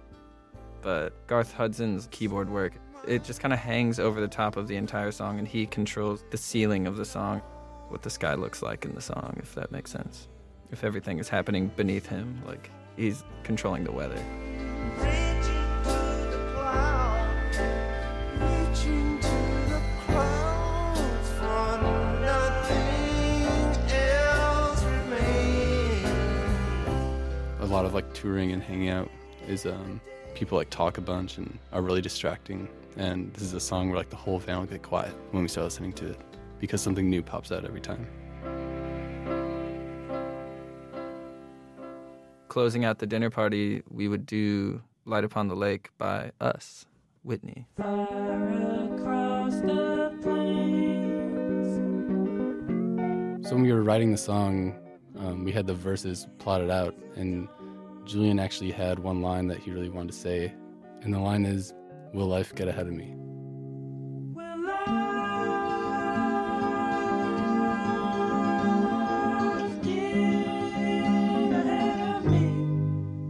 But 0.81 1.27
Garth 1.27 1.53
Hudson's 1.53 2.07
keyboard 2.11 2.49
work, 2.49 2.75
it 3.05 3.25
just 3.25 3.41
kind 3.41 3.53
of 3.53 3.59
hangs 3.59 3.99
over 3.99 4.21
the 4.21 4.29
top 4.29 4.55
of 4.55 4.69
the 4.69 4.77
entire 4.77 5.11
song 5.11 5.37
and 5.37 5.45
he 5.45 5.65
controls 5.65 6.23
the 6.31 6.37
ceiling 6.37 6.87
of 6.87 6.95
the 6.95 7.03
song, 7.03 7.41
what 7.89 8.03
the 8.03 8.09
sky 8.09 8.35
looks 8.35 8.61
like 8.61 8.85
in 8.85 8.95
the 8.95 9.01
song, 9.01 9.35
if 9.43 9.53
that 9.55 9.69
makes 9.69 9.91
sense. 9.91 10.29
If 10.71 10.85
everything 10.85 11.19
is 11.19 11.27
happening 11.27 11.67
beneath 11.75 12.05
him, 12.05 12.41
like 12.47 12.71
he's 12.95 13.25
controlling 13.43 13.83
the 13.83 13.91
weather. 13.91 14.23
Lot 27.75 27.83
of 27.83 27.93
like 27.93 28.13
touring 28.13 28.53
and 28.53 28.63
hanging 28.63 28.87
out 28.87 29.11
is 29.49 29.65
um, 29.65 29.99
people 30.33 30.57
like 30.57 30.69
talk 30.69 30.97
a 30.97 31.01
bunch 31.01 31.37
and 31.37 31.59
are 31.73 31.81
really 31.81 31.99
distracting. 31.99 32.69
And 32.95 33.33
this 33.33 33.43
is 33.43 33.53
a 33.53 33.59
song 33.59 33.89
where 33.89 33.97
like 33.97 34.09
the 34.09 34.15
whole 34.15 34.39
van 34.39 34.59
will 34.59 34.65
get 34.65 34.81
quiet 34.81 35.13
when 35.31 35.43
we 35.43 35.49
start 35.49 35.65
listening 35.65 35.91
to 35.93 36.11
it 36.11 36.17
because 36.57 36.81
something 36.81 37.09
new 37.09 37.21
pops 37.21 37.51
out 37.51 37.65
every 37.65 37.81
time. 37.81 38.07
Closing 42.47 42.85
out 42.85 42.99
the 42.99 43.05
dinner 43.05 43.29
party, 43.29 43.83
we 43.89 44.07
would 44.07 44.25
do 44.25 44.81
Light 45.03 45.25
Upon 45.25 45.49
the 45.49 45.55
Lake 45.55 45.89
by 45.97 46.31
us, 46.39 46.85
Whitney. 47.23 47.67
Across 47.77 49.59
the 49.59 50.17
plains. 50.23 51.75
So 53.49 53.55
when 53.55 53.63
we 53.63 53.73
were 53.73 53.83
writing 53.83 54.13
the 54.13 54.17
song, 54.17 54.79
um, 55.19 55.43
we 55.43 55.51
had 55.51 55.67
the 55.67 55.73
verses 55.73 56.27
plotted 56.39 56.69
out, 56.69 56.95
and 57.17 57.49
Julien 58.05 58.39
actually 58.39 58.71
had 58.71 58.99
one 58.99 59.21
line 59.21 59.47
that 59.47 59.57
he 59.57 59.71
really 59.71 59.89
wanted 59.89 60.11
to 60.11 60.17
say, 60.17 60.53
and 61.01 61.11
the 61.11 61.19
line 61.19 61.43
is, 61.43 61.73
"Will 62.13 62.27
life 62.27 62.53
get 62.53 62.67
ahead 62.67 62.85
of 62.85 62.93
me?" 62.93 63.15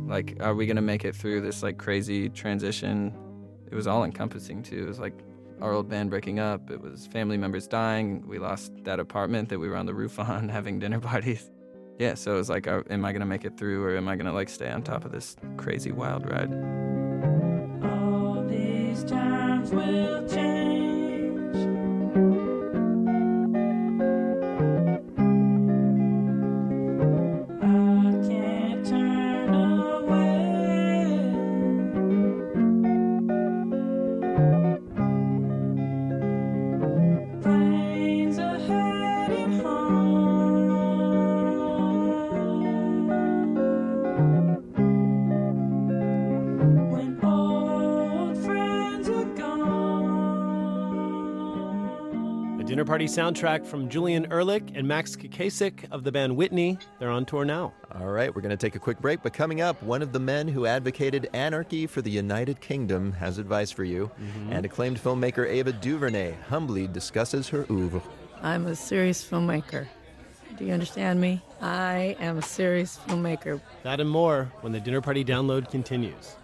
Like, 0.10 0.38
are 0.42 0.56
we 0.56 0.66
gonna 0.66 0.82
make 0.82 1.06
it 1.06 1.16
through 1.16 1.42
this 1.42 1.64
like 1.64 1.78
crazy 1.78 2.30
transition? 2.30 3.14
It 3.72 3.76
was 3.76 3.88
all 3.88 4.04
encompassing 4.04 4.62
too. 4.62 4.84
It 4.84 4.88
was 4.88 5.00
like 5.00 5.14
our 5.62 5.72
old 5.72 5.88
band 5.88 6.10
breaking 6.10 6.40
up. 6.40 6.70
It 6.70 6.82
was 6.82 7.08
family 7.08 7.38
members 7.38 7.68
dying. 7.68 8.28
We 8.28 8.40
lost 8.40 8.74
that 8.84 9.00
apartment 9.00 9.50
that 9.50 9.60
we 9.60 9.70
were 9.70 9.78
on 9.78 9.86
the 9.86 9.94
roof 9.94 10.20
on 10.20 10.50
having 10.50 10.80
dinner 10.80 11.00
parties. 11.00 11.50
Yeah, 11.98 12.16
so 12.16 12.34
it 12.34 12.38
was 12.38 12.50
like, 12.50 12.68
are, 12.68 12.86
am 12.90 13.06
I 13.06 13.14
gonna 13.14 13.26
make 13.26 13.46
it 13.46 13.58
through, 13.58 13.84
or 13.84 13.96
am 13.96 14.08
I 14.08 14.16
gonna 14.16 14.34
like 14.34 14.50
stay 14.50 14.70
on 14.70 14.84
top 14.84 15.06
of 15.06 15.12
this 15.12 15.36
crazy 15.58 15.92
wild 15.92 16.30
ride? 16.30 16.52
Party 53.06 53.22
soundtrack 53.22 53.68
from 53.68 53.88
Julien 53.88 54.26
Ehrlich 54.32 54.72
and 54.74 54.88
Max 54.88 55.16
Kakacek 55.16 55.86
of 55.92 56.04
the 56.04 56.12
band 56.12 56.36
Whitney. 56.36 56.80
They're 56.98 57.12
on 57.12 57.24
tour 57.24 57.46
now. 57.46 57.72
All 57.94 58.08
right, 58.08 58.34
we're 58.34 58.42
going 58.42 58.50
to 58.50 58.58
take 58.58 58.74
a 58.74 58.80
quick 58.80 59.00
break, 59.00 59.22
but 59.22 59.32
coming 59.32 59.62
up, 59.62 59.82
one 59.84 60.02
of 60.02 60.12
the 60.12 60.20
men 60.20 60.48
who 60.48 60.66
advocated 60.66 61.30
anarchy 61.32 61.86
for 61.86 62.02
the 62.02 62.10
United 62.10 62.62
Kingdom 62.62 63.12
has 63.12 63.38
advice 63.38 63.70
for 63.70 63.84
you. 63.84 64.10
Mm-hmm. 64.20 64.54
And 64.54 64.66
acclaimed 64.66 65.00
filmmaker 65.00 65.48
Ava 65.48 65.74
DuVernay 65.74 66.34
humbly 66.50 66.88
discusses 66.88 67.48
her 67.50 67.68
oeuvre. 67.70 68.02
I'm 68.42 68.66
a 68.66 68.76
serious 68.76 69.24
filmmaker. 69.24 69.86
Do 70.58 70.66
you 70.66 70.74
understand 70.74 71.22
me? 71.22 71.44
I 71.62 72.18
am 72.20 72.40
a 72.40 72.42
serious 72.42 72.98
filmmaker. 73.08 73.62
That 73.84 74.00
and 74.00 74.10
more 74.10 74.52
when 74.62 74.74
the 74.74 74.80
dinner 74.80 75.02
party 75.02 75.24
download 75.24 75.70
continues. 75.70 76.38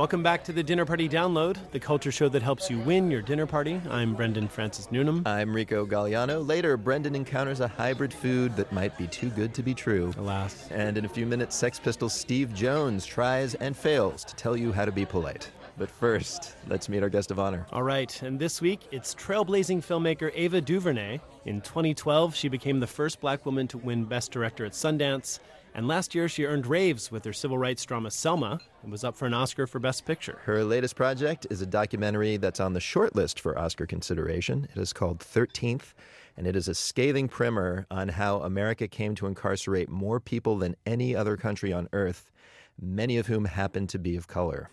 Welcome 0.00 0.22
back 0.22 0.42
to 0.44 0.52
the 0.54 0.62
Dinner 0.62 0.86
Party 0.86 1.10
Download, 1.10 1.58
the 1.72 1.78
culture 1.78 2.10
show 2.10 2.30
that 2.30 2.40
helps 2.40 2.70
you 2.70 2.78
win 2.78 3.10
your 3.10 3.20
dinner 3.20 3.44
party. 3.44 3.78
I'm 3.90 4.14
Brendan 4.14 4.48
Francis 4.48 4.90
Newnham. 4.90 5.24
I'm 5.26 5.54
Rico 5.54 5.84
Gagliano. 5.84 6.42
Later, 6.48 6.78
Brendan 6.78 7.14
encounters 7.14 7.60
a 7.60 7.68
hybrid 7.68 8.10
food 8.10 8.56
that 8.56 8.72
might 8.72 8.96
be 8.96 9.06
too 9.06 9.28
good 9.28 9.52
to 9.52 9.62
be 9.62 9.74
true. 9.74 10.14
Alas. 10.16 10.70
And 10.70 10.96
in 10.96 11.04
a 11.04 11.08
few 11.08 11.26
minutes, 11.26 11.54
Sex 11.54 11.78
Pistols 11.78 12.14
Steve 12.14 12.54
Jones 12.54 13.04
tries 13.04 13.56
and 13.56 13.76
fails 13.76 14.24
to 14.24 14.34
tell 14.36 14.56
you 14.56 14.72
how 14.72 14.86
to 14.86 14.90
be 14.90 15.04
polite. 15.04 15.50
But 15.80 15.90
first, 15.90 16.56
let's 16.68 16.90
meet 16.90 17.02
our 17.02 17.08
guest 17.08 17.30
of 17.30 17.38
honor. 17.38 17.66
All 17.72 17.82
right, 17.82 18.20
and 18.20 18.38
this 18.38 18.60
week 18.60 18.80
it's 18.92 19.14
trailblazing 19.14 19.78
filmmaker 19.78 20.30
Ava 20.34 20.60
DuVernay. 20.60 21.20
In 21.46 21.62
2012, 21.62 22.34
she 22.34 22.48
became 22.48 22.80
the 22.80 22.86
first 22.86 23.18
black 23.18 23.46
woman 23.46 23.66
to 23.68 23.78
win 23.78 24.04
Best 24.04 24.30
Director 24.30 24.66
at 24.66 24.72
Sundance. 24.72 25.38
And 25.74 25.88
last 25.88 26.14
year, 26.14 26.28
she 26.28 26.44
earned 26.44 26.66
raves 26.66 27.10
with 27.10 27.24
her 27.24 27.32
civil 27.32 27.56
rights 27.56 27.82
drama 27.86 28.10
Selma 28.10 28.60
and 28.82 28.92
was 28.92 29.04
up 29.04 29.16
for 29.16 29.24
an 29.24 29.32
Oscar 29.32 29.66
for 29.66 29.78
Best 29.78 30.04
Picture. 30.04 30.38
Her 30.44 30.62
latest 30.64 30.96
project 30.96 31.46
is 31.48 31.62
a 31.62 31.66
documentary 31.66 32.36
that's 32.36 32.60
on 32.60 32.74
the 32.74 32.80
short 32.80 33.16
list 33.16 33.40
for 33.40 33.58
Oscar 33.58 33.86
consideration. 33.86 34.68
It 34.76 34.78
is 34.78 34.92
called 34.92 35.20
13th, 35.20 35.94
and 36.36 36.46
it 36.46 36.56
is 36.56 36.68
a 36.68 36.74
scathing 36.74 37.26
primer 37.26 37.86
on 37.90 38.08
how 38.08 38.42
America 38.42 38.86
came 38.86 39.14
to 39.14 39.26
incarcerate 39.26 39.88
more 39.88 40.20
people 40.20 40.58
than 40.58 40.76
any 40.84 41.16
other 41.16 41.38
country 41.38 41.72
on 41.72 41.88
earth, 41.94 42.30
many 42.78 43.16
of 43.16 43.28
whom 43.28 43.46
happen 43.46 43.86
to 43.86 43.98
be 43.98 44.14
of 44.14 44.28
color. 44.28 44.68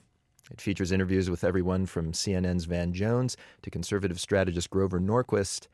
It 0.51 0.61
features 0.61 0.91
interviews 0.91 1.29
with 1.29 1.43
everyone 1.43 1.85
from 1.85 2.11
CNN's 2.11 2.65
Van 2.65 2.93
Jones 2.93 3.35
to 3.61 3.69
conservative 3.69 4.19
strategist 4.19 4.69
Grover 4.69 4.99
Norquist. 4.99 5.67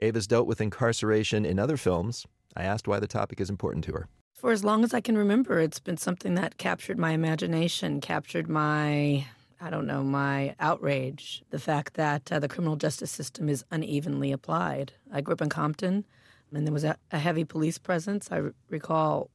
Ava's 0.00 0.26
dealt 0.26 0.46
with 0.46 0.60
incarceration 0.60 1.44
in 1.44 1.58
other 1.58 1.76
films. 1.76 2.26
I 2.56 2.64
asked 2.64 2.88
why 2.88 3.00
the 3.00 3.06
topic 3.06 3.40
is 3.40 3.50
important 3.50 3.84
to 3.84 3.92
her. 3.92 4.08
For 4.34 4.50
as 4.52 4.64
long 4.64 4.84
as 4.84 4.92
I 4.92 5.00
can 5.00 5.16
remember, 5.16 5.58
it's 5.58 5.80
been 5.80 5.96
something 5.96 6.34
that 6.34 6.58
captured 6.58 6.98
my 6.98 7.12
imagination, 7.12 8.00
captured 8.00 8.48
my, 8.48 9.26
I 9.60 9.70
don't 9.70 9.86
know, 9.86 10.02
my 10.02 10.54
outrage. 10.60 11.42
The 11.50 11.58
fact 11.58 11.94
that 11.94 12.30
uh, 12.30 12.38
the 12.38 12.48
criminal 12.48 12.76
justice 12.76 13.10
system 13.10 13.48
is 13.48 13.64
unevenly 13.70 14.32
applied. 14.32 14.92
I 15.12 15.22
grew 15.22 15.32
up 15.32 15.42
in 15.42 15.48
Compton. 15.48 16.04
And 16.52 16.66
there 16.66 16.72
was 16.72 16.84
a, 16.84 16.96
a 17.10 17.18
heavy 17.18 17.44
police 17.44 17.76
presence. 17.78 18.28
I 18.30 18.40
r- 18.40 18.54
recall 18.70 19.30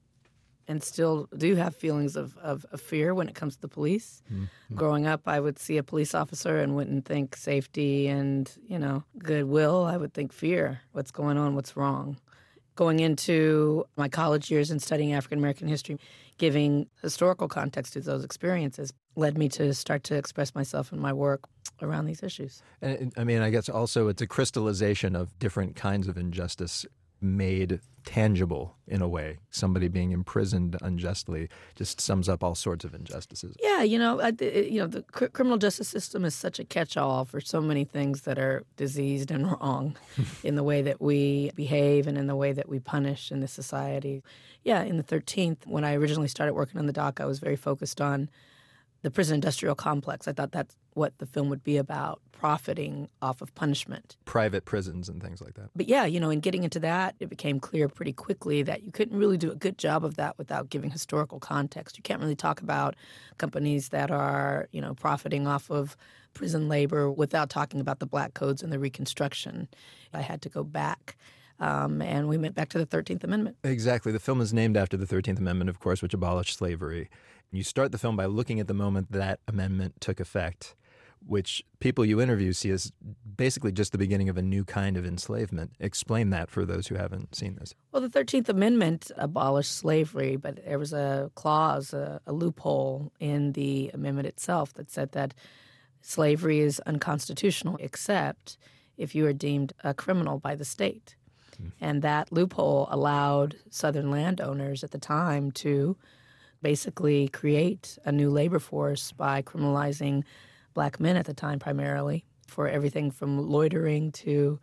and 0.71 0.81
still 0.81 1.27
do 1.35 1.55
have 1.55 1.75
feelings 1.75 2.15
of, 2.15 2.37
of, 2.37 2.65
of 2.71 2.79
fear 2.79 3.13
when 3.13 3.27
it 3.27 3.35
comes 3.35 3.55
to 3.55 3.61
the 3.61 3.67
police. 3.67 4.23
Mm-hmm. 4.31 4.75
Growing 4.75 5.05
up, 5.05 5.21
I 5.25 5.41
would 5.41 5.59
see 5.59 5.75
a 5.75 5.83
police 5.83 6.15
officer 6.15 6.59
and 6.59 6.75
wouldn't 6.75 7.03
think 7.03 7.35
safety 7.35 8.07
and, 8.07 8.49
you 8.65 8.79
know, 8.79 9.03
goodwill. 9.17 9.83
I 9.83 9.97
would 9.97 10.13
think 10.13 10.31
fear. 10.31 10.79
What's 10.93 11.11
going 11.11 11.37
on? 11.37 11.55
What's 11.55 11.75
wrong? 11.75 12.17
Going 12.75 13.01
into 13.01 13.83
my 13.97 14.07
college 14.07 14.49
years 14.49 14.71
and 14.71 14.81
studying 14.81 15.11
African 15.11 15.39
American 15.39 15.67
history, 15.67 15.99
giving 16.37 16.87
historical 17.01 17.49
context 17.49 17.91
to 17.93 17.99
those 17.99 18.23
experiences 18.23 18.93
led 19.17 19.37
me 19.37 19.49
to 19.49 19.73
start 19.73 20.05
to 20.05 20.15
express 20.15 20.55
myself 20.55 20.93
in 20.93 20.99
my 20.99 21.11
work 21.11 21.41
around 21.81 22.05
these 22.05 22.23
issues. 22.23 22.63
And 22.81 23.11
I 23.17 23.25
mean, 23.25 23.41
I 23.41 23.49
guess 23.49 23.67
also 23.67 24.07
it's 24.07 24.21
a 24.21 24.27
crystallization 24.27 25.17
of 25.17 25.37
different 25.37 25.75
kinds 25.75 26.07
of 26.07 26.17
injustice 26.17 26.85
made 27.21 27.79
tangible 28.03 28.75
in 28.87 29.01
a 29.01 29.07
way. 29.07 29.37
Somebody 29.49 29.87
being 29.87 30.11
imprisoned 30.11 30.75
unjustly 30.81 31.49
just 31.75 32.01
sums 32.01 32.27
up 32.27 32.43
all 32.43 32.55
sorts 32.55 32.83
of 32.83 32.93
injustices. 32.93 33.55
Yeah, 33.61 33.83
you 33.83 33.99
know, 33.99 34.19
I, 34.19 34.33
you 34.41 34.79
know, 34.79 34.87
the 34.87 35.03
cr- 35.03 35.27
criminal 35.27 35.57
justice 35.57 35.87
system 35.87 36.25
is 36.25 36.33
such 36.33 36.59
a 36.59 36.63
catch-all 36.63 37.25
for 37.25 37.39
so 37.39 37.61
many 37.61 37.83
things 37.83 38.21
that 38.21 38.39
are 38.39 38.63
diseased 38.75 39.31
and 39.31 39.51
wrong 39.51 39.95
in 40.43 40.55
the 40.55 40.63
way 40.63 40.81
that 40.81 41.01
we 41.01 41.51
behave 41.55 42.07
and 42.07 42.17
in 42.17 42.27
the 42.27 42.35
way 42.35 42.51
that 42.53 42.67
we 42.67 42.79
punish 42.79 43.31
in 43.31 43.39
this 43.39 43.51
society. 43.51 44.23
Yeah, 44.63 44.83
in 44.83 44.97
the 44.97 45.03
13th, 45.03 45.65
when 45.65 45.83
I 45.83 45.95
originally 45.95 46.27
started 46.27 46.53
working 46.53 46.79
on 46.79 46.87
the 46.87 46.93
doc, 46.93 47.19
I 47.19 47.25
was 47.25 47.39
very 47.39 47.55
focused 47.55 48.01
on 48.01 48.29
the 49.03 49.11
prison 49.11 49.35
industrial 49.35 49.75
complex. 49.75 50.27
I 50.27 50.33
thought 50.33 50.51
that's 50.51 50.75
what 50.93 51.17
the 51.19 51.25
film 51.25 51.49
would 51.49 51.63
be 51.63 51.77
about, 51.77 52.21
profiting 52.31 53.07
off 53.21 53.41
of 53.41 53.53
punishment. 53.55 54.17
Private 54.25 54.65
prisons 54.65 55.07
and 55.07 55.21
things 55.21 55.41
like 55.41 55.53
that. 55.53 55.69
But 55.75 55.87
yeah, 55.87 56.05
you 56.05 56.19
know, 56.19 56.29
in 56.29 56.39
getting 56.39 56.63
into 56.63 56.79
that, 56.79 57.15
it 57.19 57.29
became 57.29 57.59
clear 57.59 57.87
pretty 57.87 58.13
quickly 58.13 58.63
that 58.63 58.83
you 58.83 58.91
couldn't 58.91 59.17
really 59.17 59.37
do 59.37 59.51
a 59.51 59.55
good 59.55 59.77
job 59.77 60.03
of 60.03 60.15
that 60.15 60.37
without 60.37 60.69
giving 60.69 60.89
historical 60.89 61.39
context. 61.39 61.97
You 61.97 62.03
can't 62.03 62.19
really 62.19 62.35
talk 62.35 62.61
about 62.61 62.95
companies 63.37 63.89
that 63.89 64.11
are, 64.11 64.67
you 64.71 64.81
know, 64.81 64.93
profiting 64.95 65.47
off 65.47 65.69
of 65.69 65.95
prison 66.33 66.67
labor 66.67 67.11
without 67.11 67.49
talking 67.49 67.79
about 67.79 67.99
the 67.99 68.05
black 68.05 68.33
codes 68.33 68.63
and 68.63 68.71
the 68.71 68.79
Reconstruction. 68.79 69.67
I 70.13 70.21
had 70.21 70.41
to 70.43 70.49
go 70.49 70.63
back. 70.63 71.17
Um, 71.59 72.01
and 72.01 72.27
we 72.27 72.39
went 72.39 72.55
back 72.55 72.69
to 72.69 72.79
the 72.79 72.87
13th 72.87 73.23
Amendment. 73.23 73.57
Exactly. 73.63 74.11
The 74.11 74.19
film 74.19 74.41
is 74.41 74.51
named 74.51 74.75
after 74.75 74.97
the 74.97 75.05
13th 75.05 75.37
Amendment, 75.37 75.69
of 75.69 75.79
course, 75.79 76.01
which 76.01 76.13
abolished 76.13 76.57
slavery. 76.57 77.07
You 77.51 77.63
start 77.63 77.91
the 77.91 77.97
film 77.97 78.15
by 78.15 78.25
looking 78.25 78.59
at 78.59 78.67
the 78.67 78.73
moment 78.73 79.11
that 79.11 79.41
amendment 79.47 79.99
took 79.99 80.19
effect, 80.19 80.73
which 81.25 81.63
people 81.79 82.03
you 82.03 82.19
interview 82.19 82.53
see 82.53 82.71
as 82.71 82.91
basically 83.37 83.71
just 83.71 83.91
the 83.91 83.97
beginning 83.97 84.29
of 84.29 84.37
a 84.37 84.41
new 84.41 84.63
kind 84.63 84.97
of 84.97 85.05
enslavement. 85.05 85.71
Explain 85.79 86.29
that 86.31 86.49
for 86.49 86.65
those 86.65 86.87
who 86.87 86.95
haven't 86.95 87.35
seen 87.35 87.55
this. 87.55 87.73
Well, 87.91 88.01
the 88.01 88.09
13th 88.09 88.49
Amendment 88.49 89.11
abolished 89.15 89.71
slavery, 89.71 90.35
but 90.35 90.63
there 90.65 90.79
was 90.79 90.93
a 90.93 91.31
clause, 91.35 91.93
a, 91.93 92.21
a 92.25 92.33
loophole 92.33 93.11
in 93.19 93.53
the 93.53 93.91
amendment 93.93 94.27
itself 94.27 94.73
that 94.73 94.91
said 94.91 95.11
that 95.13 95.33
slavery 96.01 96.59
is 96.59 96.79
unconstitutional 96.81 97.77
except 97.79 98.57
if 98.97 99.15
you 99.15 99.25
are 99.25 99.33
deemed 99.33 99.73
a 99.83 99.93
criminal 99.93 100.39
by 100.39 100.55
the 100.55 100.65
state. 100.65 101.15
Hmm. 101.57 101.67
And 101.79 102.01
that 102.01 102.31
loophole 102.31 102.87
allowed 102.91 103.55
Southern 103.69 104.11
landowners 104.11 104.83
at 104.83 104.91
the 104.91 104.99
time 104.99 105.51
to 105.51 105.97
basically 106.61 107.27
create 107.29 107.97
a 108.05 108.11
new 108.11 108.29
labor 108.29 108.59
force 108.59 109.11
by 109.11 109.41
criminalizing 109.41 110.23
black 110.73 110.99
men 110.99 111.15
at 111.15 111.25
the 111.25 111.33
time, 111.33 111.59
primarily, 111.59 112.25
for 112.47 112.67
everything 112.67 113.11
from 113.11 113.49
loitering 113.49 114.11
to 114.11 114.59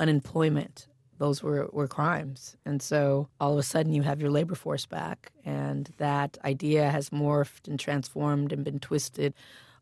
unemployment. 0.00 0.88
Those 1.18 1.42
were, 1.42 1.68
were 1.72 1.88
crimes. 1.88 2.56
And 2.66 2.82
so 2.82 3.28
all 3.40 3.52
of 3.52 3.58
a 3.58 3.62
sudden 3.62 3.92
you 3.92 4.02
have 4.02 4.20
your 4.20 4.30
labor 4.30 4.54
force 4.54 4.84
back. 4.84 5.32
And 5.44 5.90
that 5.96 6.36
idea 6.44 6.90
has 6.90 7.10
morphed 7.10 7.68
and 7.68 7.80
transformed 7.80 8.52
and 8.52 8.64
been 8.64 8.78
twisted 8.78 9.32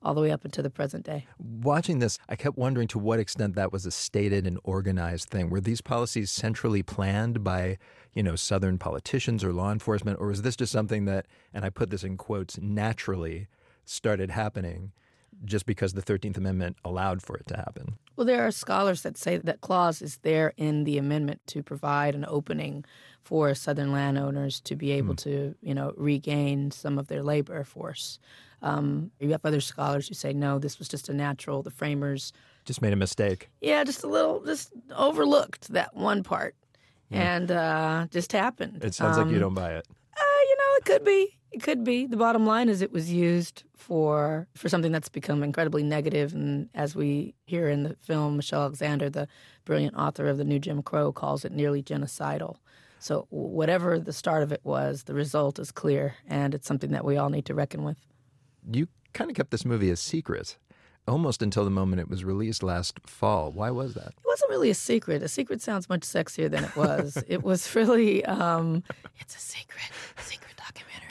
all 0.05 0.15
the 0.15 0.21
way 0.21 0.31
up 0.31 0.45
into 0.45 0.63
the 0.63 0.71
present 0.71 1.05
day. 1.05 1.27
Watching 1.39 1.99
this, 1.99 2.19
I 2.29 2.37
kept 2.37 2.59
wondering 2.59 2.89
to 2.89 2.99
what 2.99 3.19
extent 3.19 3.55
that 3.57 3.73
was 3.73 3.87
a 3.87 3.91
stated 3.91 4.47
and 4.47 4.61
organized 4.63 5.31
thing. 5.31 5.49
Were 5.49 5.61
these 5.61 5.81
policies 5.81 6.31
centrally 6.31 6.83
planned 6.83 7.43
by, 7.43 7.79
you 8.13 8.23
know, 8.23 8.37
Southern 8.37 8.79
politicians 8.79 9.43
or 9.43 9.53
law 9.53 9.73
enforcement, 9.73 10.21
or 10.21 10.29
was 10.29 10.43
this 10.43 10.57
just 10.57 10.73
something 10.73 11.07
that, 11.07 11.27
and 11.55 11.65
I 11.65 11.71
put 11.71 11.91
this 11.91 12.05
in 12.05 12.17
quotes, 12.17 12.59
naturally 12.59 13.49
started 13.87 14.31
happening 14.31 14.93
just 15.45 15.67
because 15.67 15.93
the 15.95 16.03
13th 16.03 16.37
Amendment 16.37 16.77
allowed 16.85 17.23
for 17.23 17.37
it 17.37 17.47
to 17.49 17.57
happen? 17.57 17.97
Well, 18.17 18.27
there 18.27 18.47
are 18.47 18.51
scholars 18.51 19.03
that 19.03 19.17
say 19.17 19.37
that 19.39 19.61
clause 19.61 20.01
is 20.03 20.19
there 20.19 20.53
in 20.57 20.85
the 20.85 20.99
amendment 20.99 21.41
to 21.49 21.63
provide 21.63 22.15
an 22.15 22.25
opening 22.29 22.85
for 23.23 23.55
Southern 23.55 23.91
landowners 23.93 24.61
to 24.61 24.77
be 24.77 24.93
able 24.93 25.15
to, 25.17 25.55
you 25.63 25.75
know, 25.75 25.93
regain 25.97 26.71
some 26.71 26.99
of 26.99 27.09
their 27.09 27.23
labor 27.23 27.65
force. 27.65 28.19
Um, 28.63 29.11
you 29.21 29.31
have 29.33 29.45
other 29.45 29.61
scholars 29.61 30.09
who 30.09 30.15
say 30.15 30.33
no, 30.33 30.59
this 30.59 30.79
was 30.79 30.89
just 30.89 31.09
a 31.09 31.15
natural. 31.15 31.63
The 31.63 31.71
framers 31.71 32.33
Just 32.65 32.81
made 32.83 32.93
a 32.93 32.97
mistake. 32.97 33.51
yeah, 33.61 33.83
just 33.85 34.05
a 34.05 34.07
little, 34.09 34.43
just 34.45 34.73
overlooked 34.97 35.69
that 35.73 35.95
one 35.97 36.23
part, 36.23 36.55
and 37.11 37.51
uh, 37.51 38.07
just 38.11 38.33
happened. 38.33 38.83
It 38.85 38.95
sounds 38.95 39.17
like 39.19 39.27
you 39.29 39.35
Um, 39.35 39.41
don't 39.41 39.55
buy 39.55 39.73
it. 39.75 39.87
It 40.77 40.85
could 40.85 41.05
be. 41.05 41.39
It 41.53 41.63
could 41.63 41.85
be. 41.85 42.07
The 42.07 42.17
bottom 42.17 42.47
line 42.47 42.69
is 42.69 42.83
it 42.83 42.93
was 42.93 43.13
used 43.13 43.63
for 43.77 44.49
for 44.57 44.69
something 44.69 44.91
that's 44.91 45.09
become 45.09 45.43
incredibly 45.43 45.83
negative. 45.83 46.35
and 46.35 46.69
as 46.75 46.97
we 46.97 47.35
hear 47.47 47.69
in 47.69 47.85
the 47.85 47.95
film, 47.97 48.37
Michelle 48.37 48.63
Alexander, 48.63 49.09
the 49.09 49.29
brilliant 49.65 49.95
author 49.97 50.27
of 50.27 50.39
the 50.39 50.45
New 50.45 50.59
Jim 50.59 50.83
Crow, 50.83 51.13
calls 51.13 51.45
it 51.45 51.53
nearly 51.53 51.83
genocidal. 51.83 52.57
So 52.99 53.27
whatever 53.31 54.01
the 54.01 54.13
start 54.13 54.43
of 54.43 54.51
it 54.51 54.63
was, 54.65 55.05
the 55.05 55.15
result 55.15 55.59
is 55.59 55.71
clear, 55.71 56.17
and 56.27 56.55
it's 56.55 56.67
something 56.67 56.91
that 56.93 57.05
we 57.05 57.17
all 57.17 57.29
need 57.29 57.45
to 57.47 57.55
reckon 57.55 57.85
with. 57.85 57.99
You 58.73 58.89
kind 59.13 59.31
of 59.31 59.37
kept 59.37 59.51
this 59.51 59.65
movie 59.65 59.91
a 59.91 59.97
secret 59.97 60.57
almost 61.07 61.43
until 61.43 61.65
the 61.65 61.71
moment 61.71 62.01
it 62.01 62.09
was 62.09 62.25
released 62.25 62.63
last 62.63 62.99
fall. 63.07 63.53
Why 63.53 63.71
was 63.71 63.95
that? 63.95 64.09
It 64.09 64.25
wasn't 64.25 64.51
really 64.51 64.71
a 64.71 64.75
secret. 64.75 65.23
A 65.23 65.29
secret 65.29 65.61
sounds 65.61 65.89
much 65.89 66.01
sexier 66.01 66.51
than 66.51 66.65
it 66.65 66.75
was. 66.77 67.23
it 67.29 67.43
was 67.43 67.75
really, 67.75 68.25
um, 68.25 68.83
it's 69.21 69.37
a 69.37 69.41
secret, 69.41 69.91
a 70.17 70.23
secret. 70.23 70.54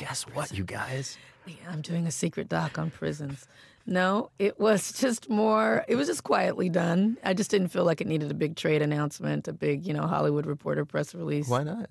Guess 0.04 0.24
what, 0.34 0.52
you 0.52 0.66
guys? 0.66 1.18
Yeah, 1.46 1.56
I'm 1.72 1.80
doing 1.80 2.08
a 2.08 2.12
secret 2.12 2.50
doc 2.50 2.78
on 2.78 2.92
prisons. 2.92 3.48
No, 3.86 4.32
it 4.38 4.60
was 4.60 4.92
just 5.00 5.30
more, 5.30 5.86
it 5.88 5.96
was 5.96 6.08
just 6.08 6.26
quietly 6.26 6.68
done. 6.68 7.18
I 7.24 7.34
just 7.34 7.50
didn't 7.50 7.70
feel 7.70 7.86
like 7.86 8.02
it 8.02 8.08
needed 8.08 8.30
a 8.30 8.34
big 8.34 8.58
trade 8.58 8.82
announcement, 8.82 9.48
a 9.48 9.54
big, 9.54 9.86
you 9.86 9.94
know, 9.94 10.06
Hollywood 10.06 10.46
Reporter 10.46 10.84
press 10.84 11.16
release. 11.16 11.48
Why 11.48 11.64
not? 11.64 11.90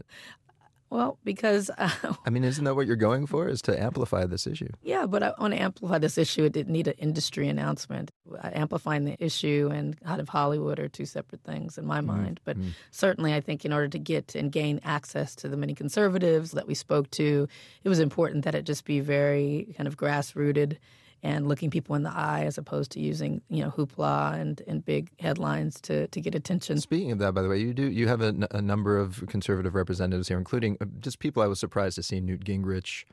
Well, 0.92 1.18
because, 1.24 1.70
uh, 1.78 1.90
I 2.26 2.28
mean, 2.28 2.44
isn't 2.44 2.64
that 2.64 2.74
what 2.74 2.86
you're 2.86 2.96
going 2.96 3.24
for? 3.26 3.48
Is 3.48 3.62
to 3.62 3.82
amplify 3.82 4.26
this 4.26 4.46
issue? 4.46 4.68
yeah, 4.82 5.06
but 5.06 5.22
I 5.22 5.32
want 5.38 5.54
to 5.54 5.60
amplify 5.60 5.96
this 5.96 6.18
issue. 6.18 6.44
It 6.44 6.52
didn't 6.52 6.72
need 6.72 6.86
an 6.86 6.94
industry 6.98 7.48
announcement. 7.48 8.10
Uh, 8.30 8.50
Amplifying 8.52 9.04
the 9.06 9.16
issue 9.24 9.70
and 9.72 9.96
out 10.04 10.20
of 10.20 10.28
Hollywood 10.28 10.78
are 10.78 10.88
two 10.88 11.06
separate 11.06 11.42
things 11.44 11.78
in 11.78 11.86
my 11.86 12.02
mind. 12.02 12.40
But 12.44 12.58
certainly, 12.90 13.32
I 13.32 13.40
think 13.40 13.64
in 13.64 13.72
order 13.72 13.88
to 13.88 13.98
get 13.98 14.34
and 14.34 14.52
gain 14.52 14.80
access 14.84 15.34
to 15.36 15.48
the 15.48 15.56
many 15.56 15.74
conservatives 15.74 16.50
that 16.52 16.66
we 16.66 16.74
spoke 16.74 17.10
to, 17.12 17.48
it 17.84 17.88
was 17.88 17.98
important 17.98 18.44
that 18.44 18.54
it 18.54 18.66
just 18.66 18.84
be 18.84 19.00
very 19.00 19.74
kind 19.78 19.86
of 19.86 19.96
grassrooted 19.96 20.76
and 21.22 21.46
looking 21.48 21.70
people 21.70 21.94
in 21.94 22.02
the 22.02 22.12
eye 22.12 22.44
as 22.44 22.58
opposed 22.58 22.90
to 22.92 23.00
using 23.00 23.40
you 23.48 23.62
know 23.62 23.70
hoopla 23.70 24.34
and, 24.40 24.62
and 24.66 24.84
big 24.84 25.10
headlines 25.20 25.80
to, 25.82 26.08
to 26.08 26.20
get 26.20 26.34
attention. 26.34 26.80
Speaking 26.80 27.12
of 27.12 27.18
that, 27.18 27.32
by 27.32 27.42
the 27.42 27.48
way, 27.48 27.58
you 27.58 27.72
do 27.72 27.90
you 27.90 28.08
have 28.08 28.20
a, 28.20 28.28
n- 28.28 28.46
a 28.50 28.62
number 28.62 28.98
of 28.98 29.24
conservative 29.28 29.74
representatives 29.74 30.28
here, 30.28 30.38
including 30.38 30.76
uh, 30.80 30.86
just 31.00 31.18
people 31.18 31.42
I 31.42 31.46
was 31.46 31.60
surprised 31.60 31.96
to 31.96 32.02
see 32.02 32.20
Newt 32.20 32.44
Gingrich 32.44 33.04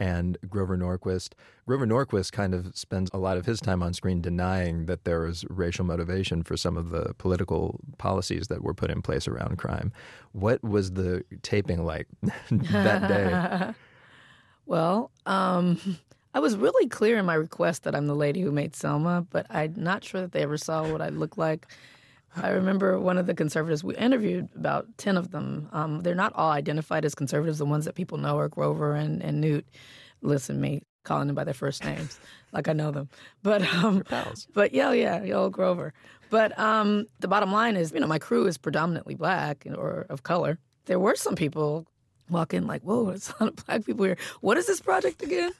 and 0.00 0.38
Grover 0.48 0.78
Norquist. 0.78 1.32
Grover 1.66 1.86
Norquist 1.86 2.30
kind 2.30 2.54
of 2.54 2.76
spends 2.76 3.10
a 3.12 3.18
lot 3.18 3.36
of 3.36 3.46
his 3.46 3.60
time 3.60 3.82
on 3.82 3.92
screen 3.92 4.20
denying 4.20 4.86
that 4.86 5.04
there 5.04 5.20
was 5.20 5.44
racial 5.50 5.84
motivation 5.84 6.44
for 6.44 6.56
some 6.56 6.76
of 6.76 6.90
the 6.90 7.14
political 7.18 7.80
policies 7.98 8.46
that 8.46 8.62
were 8.62 8.74
put 8.74 8.90
in 8.90 9.02
place 9.02 9.26
around 9.26 9.58
crime. 9.58 9.92
What 10.32 10.62
was 10.62 10.92
the 10.92 11.24
taping 11.42 11.84
like 11.84 12.06
that 12.50 13.08
day? 13.08 13.74
Well, 14.68 15.10
um, 15.24 15.80
I 16.34 16.40
was 16.40 16.56
really 16.56 16.88
clear 16.88 17.18
in 17.18 17.24
my 17.26 17.34
request 17.34 17.84
that 17.84 17.94
I'm 17.94 18.06
the 18.06 18.14
lady 18.14 18.40
who 18.40 18.52
made 18.52 18.76
Selma, 18.76 19.26
but 19.30 19.46
I'm 19.50 19.74
not 19.76 20.04
sure 20.04 20.20
that 20.20 20.32
they 20.32 20.42
ever 20.42 20.58
saw 20.58 20.90
what 20.90 21.00
I 21.00 21.08
looked 21.08 21.38
like. 21.38 21.66
I 22.36 22.50
remember 22.50 23.00
one 23.00 23.18
of 23.18 23.26
the 23.26 23.34
conservatives 23.34 23.82
we 23.82 23.96
interviewed, 23.96 24.48
about 24.54 24.86
10 24.98 25.16
of 25.16 25.30
them. 25.30 25.68
Um, 25.72 26.02
they're 26.02 26.14
not 26.14 26.32
all 26.34 26.50
identified 26.50 27.04
as 27.04 27.14
conservatives. 27.14 27.58
The 27.58 27.64
ones 27.64 27.86
that 27.86 27.94
people 27.94 28.18
know 28.18 28.38
are 28.38 28.48
Grover 28.48 28.94
and, 28.94 29.22
and 29.22 29.40
Newt. 29.40 29.66
Listen 30.20 30.60
me 30.60 30.82
calling 31.04 31.28
them 31.28 31.34
by 31.34 31.44
their 31.44 31.54
first 31.54 31.84
names, 31.84 32.20
like 32.52 32.68
I 32.68 32.72
know 32.72 32.90
them. 32.90 33.08
But 33.42 33.62
um. 33.74 34.02
But 34.52 34.72
yeah, 34.74 34.92
yeah, 34.92 35.22
old 35.32 35.52
Grover. 35.52 35.94
But 36.30 36.56
um, 36.58 37.06
the 37.20 37.28
bottom 37.28 37.50
line 37.50 37.76
is, 37.76 37.92
you 37.92 38.00
know, 38.00 38.06
my 38.06 38.18
crew 38.18 38.46
is 38.46 38.58
predominantly 38.58 39.14
black 39.14 39.66
or 39.74 40.06
of 40.10 40.22
color. 40.22 40.58
There 40.84 40.98
were 40.98 41.16
some 41.16 41.34
people 41.34 41.86
walk 42.28 42.52
in 42.52 42.66
like, 42.66 42.82
whoa, 42.82 43.06
there's 43.06 43.30
a 43.40 43.44
lot 43.44 43.58
of 43.58 43.66
black 43.66 43.86
people 43.86 44.04
here. 44.04 44.18
What 44.40 44.58
is 44.58 44.66
this 44.66 44.80
project 44.80 45.22
again? 45.22 45.52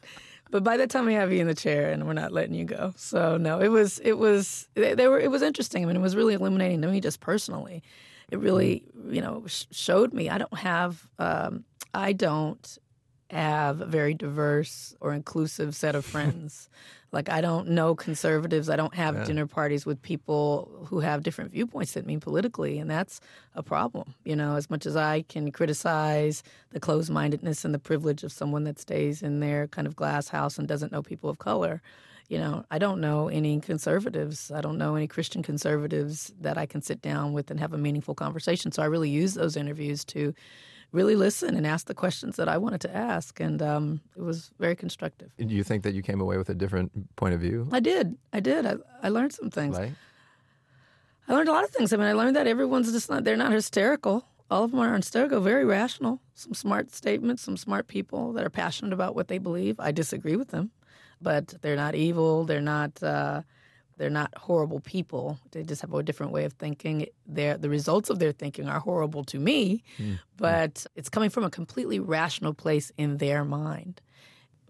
But 0.50 0.64
by 0.64 0.76
that 0.78 0.90
time, 0.90 1.06
we 1.06 1.14
have 1.14 1.32
you 1.32 1.40
in 1.40 1.46
the 1.46 1.54
chair, 1.54 1.90
and 1.90 2.06
we're 2.06 2.14
not 2.14 2.32
letting 2.32 2.54
you 2.54 2.64
go. 2.64 2.94
So 2.96 3.36
no, 3.36 3.60
it 3.60 3.68
was 3.68 3.98
it 4.00 4.14
was 4.14 4.68
they, 4.74 4.94
they 4.94 5.06
were 5.08 5.20
it 5.20 5.30
was 5.30 5.42
interesting. 5.42 5.82
I 5.82 5.86
mean, 5.86 5.96
it 5.96 6.00
was 6.00 6.16
really 6.16 6.34
illuminating 6.34 6.80
to 6.82 6.88
me 6.88 7.00
just 7.00 7.20
personally. 7.20 7.82
it 8.30 8.38
really, 8.38 8.84
you 9.10 9.20
know, 9.20 9.44
sh- 9.46 9.66
showed 9.70 10.12
me 10.12 10.28
I 10.28 10.38
don't 10.38 10.58
have, 10.58 11.08
um, 11.18 11.64
I 11.94 12.12
don't 12.12 12.78
have 13.30 13.80
a 13.80 13.86
very 13.86 14.14
diverse 14.14 14.94
or 15.00 15.12
inclusive 15.12 15.74
set 15.76 15.94
of 15.94 16.04
friends. 16.14 16.68
like 17.12 17.28
I 17.30 17.40
don't 17.40 17.68
know 17.70 17.94
conservatives. 17.94 18.68
I 18.68 18.76
don't 18.76 18.94
have 18.94 19.14
Yeah. 19.16 19.24
dinner 19.24 19.46
parties 19.46 19.86
with 19.86 20.00
people 20.02 20.86
who 20.88 21.00
have 21.00 21.22
different 21.22 21.50
viewpoints 21.52 21.92
than 21.92 22.04
me 22.06 22.18
politically, 22.18 22.78
and 22.78 22.90
that's 22.90 23.20
a 23.54 23.62
problem. 23.62 24.14
You 24.24 24.36
know, 24.36 24.56
as 24.56 24.68
much 24.68 24.84
as 24.86 24.94
I 24.96 25.22
can 25.22 25.50
criticize 25.50 26.42
the 26.70 26.80
closed-mindedness 26.80 27.64
and 27.64 27.72
the 27.74 27.78
privilege 27.78 28.24
of 28.24 28.32
someone 28.32 28.64
that 28.64 28.78
stays 28.78 29.22
in 29.22 29.40
their 29.40 29.68
kind 29.68 29.86
of 29.86 29.96
glass 29.96 30.28
house 30.28 30.58
and 30.58 30.68
doesn't 30.68 30.92
know 30.92 31.02
people 31.02 31.30
of 31.30 31.38
color. 31.38 31.80
You 32.28 32.36
know, 32.38 32.66
I 32.70 32.78
don't 32.78 33.00
know 33.00 33.28
any 33.28 33.58
conservatives. 33.58 34.50
I 34.50 34.60
don't 34.60 34.76
know 34.76 34.94
any 34.94 35.06
Christian 35.06 35.42
conservatives 35.42 36.30
that 36.42 36.58
I 36.58 36.66
can 36.66 36.82
sit 36.82 37.00
down 37.00 37.32
with 37.32 37.50
and 37.50 37.58
have 37.58 37.72
a 37.72 37.78
meaningful 37.78 38.14
conversation. 38.14 38.70
So 38.70 38.82
I 38.82 38.86
really 38.86 39.08
use 39.08 39.32
those 39.32 39.56
interviews 39.56 40.04
to 40.06 40.34
really 40.92 41.16
listen 41.16 41.54
and 41.54 41.66
ask 41.66 41.86
the 41.86 41.94
questions 41.94 42.36
that 42.36 42.48
I 42.48 42.56
wanted 42.58 42.80
to 42.82 42.96
ask. 42.96 43.40
And 43.40 43.60
um, 43.60 44.00
it 44.16 44.22
was 44.22 44.50
very 44.58 44.74
constructive. 44.74 45.30
Do 45.36 45.54
you 45.54 45.64
think 45.64 45.82
that 45.82 45.94
you 45.94 46.02
came 46.02 46.20
away 46.20 46.38
with 46.38 46.48
a 46.48 46.54
different 46.54 47.14
point 47.16 47.34
of 47.34 47.40
view? 47.40 47.68
I 47.72 47.80
did. 47.80 48.16
I 48.32 48.40
did. 48.40 48.66
I, 48.66 48.76
I 49.02 49.08
learned 49.10 49.32
some 49.32 49.50
things. 49.50 49.78
Right. 49.78 49.92
I 51.28 51.34
learned 51.34 51.48
a 51.48 51.52
lot 51.52 51.64
of 51.64 51.70
things. 51.70 51.92
I 51.92 51.96
mean, 51.96 52.06
I 52.06 52.14
learned 52.14 52.36
that 52.36 52.46
everyone's 52.46 52.90
just 52.90 53.10
not, 53.10 53.24
they're 53.24 53.36
not 53.36 53.52
hysterical. 53.52 54.24
All 54.50 54.64
of 54.64 54.70
them 54.70 54.80
are 54.80 54.96
hysterical, 54.96 55.40
very 55.42 55.66
rational. 55.66 56.22
Some 56.34 56.54
smart 56.54 56.90
statements, 56.94 57.42
some 57.42 57.58
smart 57.58 57.86
people 57.86 58.32
that 58.32 58.46
are 58.46 58.50
passionate 58.50 58.94
about 58.94 59.14
what 59.14 59.28
they 59.28 59.36
believe. 59.36 59.78
I 59.78 59.92
disagree 59.92 60.36
with 60.36 60.48
them, 60.48 60.70
but 61.20 61.54
they're 61.60 61.76
not 61.76 61.94
evil. 61.94 62.44
They're 62.44 62.62
not, 62.62 63.02
uh, 63.02 63.42
they're 63.98 64.10
not 64.10 64.36
horrible 64.36 64.80
people. 64.80 65.38
They 65.50 65.62
just 65.62 65.82
have 65.82 65.92
a 65.92 66.02
different 66.02 66.32
way 66.32 66.44
of 66.44 66.54
thinking. 66.54 67.06
The 67.26 67.58
results 67.62 68.08
of 68.10 68.18
their 68.18 68.32
thinking 68.32 68.68
are 68.68 68.80
horrible 68.80 69.24
to 69.24 69.38
me, 69.38 69.82
mm, 69.98 70.12
mm. 70.12 70.18
but 70.36 70.86
it's 70.96 71.08
coming 71.08 71.30
from 71.30 71.44
a 71.44 71.50
completely 71.50 71.98
rational 71.98 72.54
place 72.54 72.90
in 72.96 73.18
their 73.18 73.44
mind. 73.44 74.00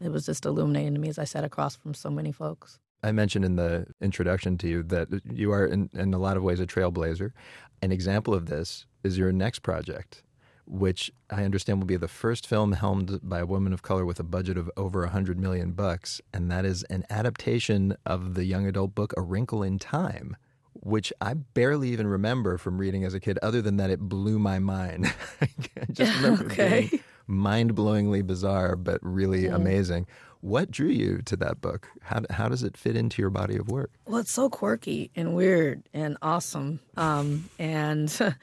It 0.01 0.11
was 0.11 0.27
just 0.27 0.47
illuminating 0.47 0.95
to 0.95 1.01
me 1.01 1.09
as 1.09 1.19
I 1.19 1.25
sat 1.25 1.45
across 1.45 1.77
from 1.77 1.95
so 1.95 2.11
many 2.11 2.33
folks. 2.33 2.79
I 3.03 3.13
mentioned 3.13 3.45
in 3.45 3.57
the 3.57 3.87
introduction 4.01 4.59
to 4.59 4.69
you 4.69 4.83
that 4.85 5.09
you 5.25 5.53
are, 5.53 5.65
in, 5.67 5.89
in 5.93 6.15
a 6.15 6.19
lot 6.19 6.37
of 6.37 6.43
ways, 6.43 6.59
a 6.59 6.67
trailblazer. 6.67 7.33
An 7.81 7.93
example 7.93 8.35
of 8.35 8.47
this 8.47 8.87
is 9.05 9.17
your 9.17 9.31
next 9.31 9.61
project, 9.61 10.25
which 10.69 11.11
I 11.31 11.45
understand 11.45 11.79
will 11.81 11.87
be 11.87 11.97
the 11.97 12.09
first 12.09 12.47
film 12.47 12.73
helmed 12.73 13.21
by 13.23 13.39
a 13.41 13.47
woman 13.47 13.73
of 13.73 13.83
color 13.83 14.05
with 14.05 14.21
a 14.21 14.25
budget 14.25 14.57
of 14.59 14.71
over 14.77 15.03
a 15.05 15.09
hundred 15.11 15.39
million 15.41 15.73
bucks, 15.73 16.21
and 16.33 16.51
that 16.51 16.65
is 16.65 16.83
an 16.85 17.05
adaptation 17.11 17.97
of 18.05 18.35
the 18.35 18.45
young 18.45 18.67
adult 18.67 18.95
book 18.95 19.13
A 19.17 19.23
Wrinkle 19.23 19.63
in 19.63 19.79
Time, 19.79 20.37
which 20.75 21.13
I 21.21 21.35
barely 21.35 21.89
even 21.91 22.07
remember 22.07 22.59
from 22.59 22.79
reading 22.79 23.05
as 23.05 23.15
a 23.15 23.21
kid. 23.21 23.39
Other 23.43 23.63
than 23.63 23.77
that, 23.79 23.91
it 23.91 24.01
blew 24.01 24.39
my 24.39 24.59
mind. 24.59 25.13
I 25.41 25.49
just 25.91 26.15
remember 26.23 26.47
Okay. 26.47 26.89
being 26.91 27.01
mind-blowingly 27.27 28.27
bizarre, 28.27 28.77
but 28.77 28.99
really 29.03 29.45
Mm. 29.45 29.55
amazing. 29.55 30.07
What 30.41 30.71
drew 30.71 30.89
you 30.89 31.21
to 31.23 31.37
that 31.37 31.61
book? 31.61 31.89
How 32.03 32.21
how 32.31 32.49
does 32.49 32.63
it 32.63 32.77
fit 32.77 32.95
into 32.97 33.21
your 33.21 33.31
body 33.31 33.57
of 33.57 33.69
work? 33.69 33.91
Well, 34.07 34.19
it's 34.19 34.31
so 34.33 34.49
quirky 34.49 35.11
and 35.17 35.35
weird 35.35 35.83
and 35.93 36.17
awesome. 36.23 36.79
Um, 36.97 37.51
and 37.59 38.09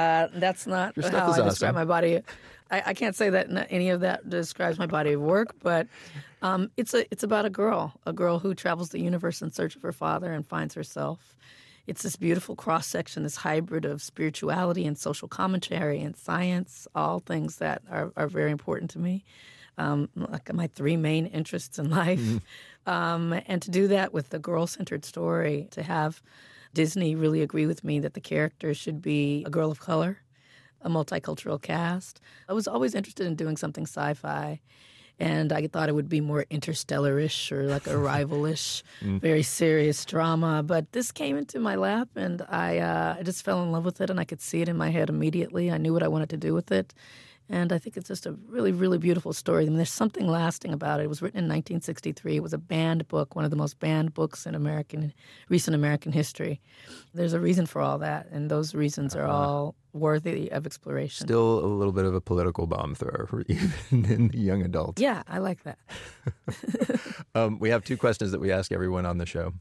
uh, 0.00 0.28
that's 0.34 0.66
not 0.66 0.96
Your 0.96 1.10
how 1.10 1.32
I 1.32 1.40
describe 1.42 1.74
my 1.74 1.84
body. 1.84 2.20
I, 2.70 2.82
I 2.86 2.94
can't 2.94 3.16
say 3.16 3.30
that 3.30 3.48
any 3.70 3.90
of 3.90 4.00
that 4.00 4.28
describes 4.28 4.78
my 4.78 4.86
body 4.86 5.12
of 5.12 5.20
work, 5.20 5.54
but 5.62 5.86
um, 6.42 6.70
it's 6.76 6.94
a 6.94 7.04
it's 7.10 7.22
about 7.22 7.44
a 7.44 7.50
girl, 7.50 7.94
a 8.06 8.12
girl 8.12 8.38
who 8.38 8.54
travels 8.54 8.90
the 8.90 9.00
universe 9.00 9.42
in 9.42 9.50
search 9.50 9.76
of 9.76 9.82
her 9.82 9.92
father 9.92 10.32
and 10.32 10.46
finds 10.46 10.74
herself. 10.74 11.36
It's 11.86 12.02
this 12.02 12.16
beautiful 12.16 12.54
cross 12.54 12.86
section, 12.86 13.24
this 13.24 13.36
hybrid 13.36 13.84
of 13.84 14.02
spirituality 14.02 14.86
and 14.86 14.96
social 14.96 15.28
commentary 15.28 16.00
and 16.00 16.16
science, 16.16 16.86
all 16.94 17.18
things 17.18 17.56
that 17.56 17.82
are, 17.90 18.12
are 18.16 18.28
very 18.28 18.52
important 18.52 18.90
to 18.92 18.98
me. 18.98 19.24
Um, 19.76 20.08
like 20.14 20.52
my 20.52 20.66
three 20.68 20.96
main 20.96 21.26
interests 21.26 21.78
in 21.78 21.90
life. 22.02 22.38
Um, 22.86 23.40
and 23.46 23.60
to 23.62 23.70
do 23.70 23.88
that 23.88 24.12
with 24.12 24.32
a 24.34 24.38
girl 24.38 24.66
centered 24.66 25.04
story, 25.04 25.68
to 25.72 25.82
have 25.82 26.22
Disney 26.74 27.14
really 27.14 27.42
agree 27.42 27.66
with 27.66 27.82
me 27.84 27.98
that 28.00 28.14
the 28.14 28.20
character 28.20 28.74
should 28.74 29.02
be 29.02 29.42
a 29.46 29.50
girl 29.50 29.70
of 29.70 29.80
color, 29.80 30.18
a 30.82 30.88
multicultural 30.88 31.60
cast. 31.60 32.20
I 32.48 32.52
was 32.52 32.68
always 32.68 32.94
interested 32.94 33.26
in 33.26 33.34
doing 33.34 33.56
something 33.56 33.84
sci 33.84 34.14
fi. 34.14 34.60
And 35.18 35.52
I 35.52 35.66
thought 35.66 35.90
it 35.90 35.94
would 35.94 36.08
be 36.08 36.22
more 36.22 36.46
interstellarish 36.50 37.52
or 37.52 37.64
like 37.64 37.86
a 37.94 37.94
rivalish, 37.94 38.82
Mm. 39.02 39.20
very 39.20 39.42
serious 39.42 40.04
drama. 40.06 40.62
But 40.62 40.92
this 40.92 41.12
came 41.12 41.36
into 41.36 41.58
my 41.60 41.74
lap, 41.74 42.08
and 42.16 42.40
I, 42.48 42.78
uh, 42.78 43.16
I 43.18 43.22
just 43.22 43.44
fell 43.44 43.62
in 43.62 43.70
love 43.70 43.84
with 43.84 44.00
it, 44.00 44.08
and 44.08 44.18
I 44.18 44.24
could 44.24 44.40
see 44.40 44.62
it 44.62 44.68
in 44.68 44.76
my 44.78 44.88
head 44.90 45.08
immediately. 45.10 45.70
I 45.70 45.76
knew 45.76 45.92
what 45.92 46.02
I 46.02 46.08
wanted 46.08 46.30
to 46.30 46.36
do 46.38 46.54
with 46.54 46.72
it. 46.72 46.94
And 47.50 47.72
I 47.72 47.78
think 47.78 47.96
it's 47.96 48.06
just 48.06 48.26
a 48.26 48.32
really, 48.46 48.70
really 48.70 48.96
beautiful 48.96 49.32
story. 49.32 49.64
I 49.64 49.68
mean, 49.68 49.76
there's 49.76 49.92
something 49.92 50.28
lasting 50.28 50.72
about 50.72 51.00
it. 51.00 51.04
It 51.04 51.08
was 51.08 51.20
written 51.20 51.38
in 51.38 51.44
1963. 51.44 52.36
It 52.36 52.42
was 52.42 52.52
a 52.52 52.58
banned 52.58 53.08
book, 53.08 53.34
one 53.34 53.44
of 53.44 53.50
the 53.50 53.56
most 53.56 53.80
banned 53.80 54.14
books 54.14 54.46
in 54.46 54.54
American, 54.54 55.12
recent 55.48 55.74
American 55.74 56.12
history. 56.12 56.60
There's 57.12 57.32
a 57.32 57.40
reason 57.40 57.66
for 57.66 57.82
all 57.82 57.98
that, 57.98 58.28
and 58.30 58.48
those 58.48 58.72
reasons 58.72 59.16
are 59.16 59.26
all 59.26 59.74
worthy 59.92 60.50
of 60.52 60.64
exploration. 60.64 61.26
Still 61.26 61.58
a 61.58 61.66
little 61.66 61.92
bit 61.92 62.04
of 62.04 62.14
a 62.14 62.20
political 62.20 62.68
bomb 62.68 62.94
thrower, 62.94 63.28
even 63.48 63.72
in 63.90 64.28
the 64.28 64.38
young 64.38 64.62
adult. 64.62 65.00
Yeah, 65.00 65.24
I 65.28 65.38
like 65.38 65.64
that. 65.64 65.78
Um, 67.32 67.60
we 67.60 67.70
have 67.70 67.84
two 67.84 67.96
questions 67.96 68.32
that 68.32 68.40
we 68.40 68.50
ask 68.50 68.72
everyone 68.72 69.06
on 69.06 69.18
the 69.18 69.26
show. 69.26 69.52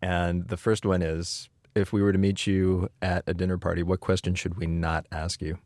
And 0.00 0.48
the 0.48 0.56
first 0.56 0.86
one 0.86 1.02
is 1.02 1.50
if 1.74 1.92
we 1.92 2.00
were 2.00 2.10
to 2.10 2.18
meet 2.18 2.46
you 2.46 2.88
at 3.02 3.22
a 3.26 3.34
dinner 3.34 3.58
party, 3.58 3.82
what 3.82 4.00
question 4.00 4.34
should 4.34 4.56
we 4.56 4.66
not 4.66 5.06
ask 5.12 5.42
you? 5.42 5.58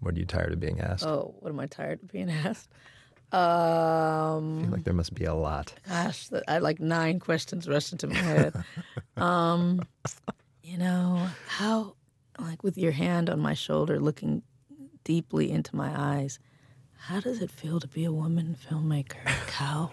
What 0.00 0.14
are 0.14 0.18
you 0.18 0.26
tired 0.26 0.52
of 0.52 0.60
being 0.60 0.80
asked? 0.80 1.04
Oh, 1.04 1.34
what 1.40 1.50
am 1.50 1.60
I 1.60 1.66
tired 1.66 2.02
of 2.02 2.12
being 2.12 2.30
asked? 2.44 2.68
Um, 3.30 4.58
I 4.58 4.62
feel 4.62 4.70
like 4.70 4.84
there 4.84 4.94
must 4.94 5.14
be 5.14 5.24
a 5.24 5.34
lot. 5.34 5.74
Gosh, 5.86 6.28
I 6.46 6.52
had 6.54 6.62
like 6.62 6.80
nine 6.80 7.18
questions 7.20 7.68
rushed 7.68 7.92
into 7.92 8.06
my 8.06 8.14
head. 8.14 8.64
um, 9.16 9.82
you 10.62 10.78
know, 10.78 11.26
how, 11.46 11.94
like 12.38 12.62
with 12.62 12.78
your 12.78 12.92
hand 12.92 13.28
on 13.28 13.38
my 13.40 13.52
shoulder, 13.54 14.00
looking 14.00 14.42
deeply 15.04 15.50
into 15.50 15.76
my 15.76 15.92
eyes, 15.94 16.38
how 16.96 17.20
does 17.20 17.42
it 17.42 17.50
feel 17.50 17.80
to 17.80 17.86
be 17.88 18.04
a 18.04 18.12
woman 18.12 18.56
filmmaker? 18.68 19.26
How, 19.26 19.90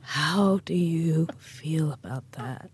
how 0.00 0.60
do 0.64 0.74
you 0.74 1.26
feel 1.38 1.92
about 1.92 2.30
that? 2.32 2.70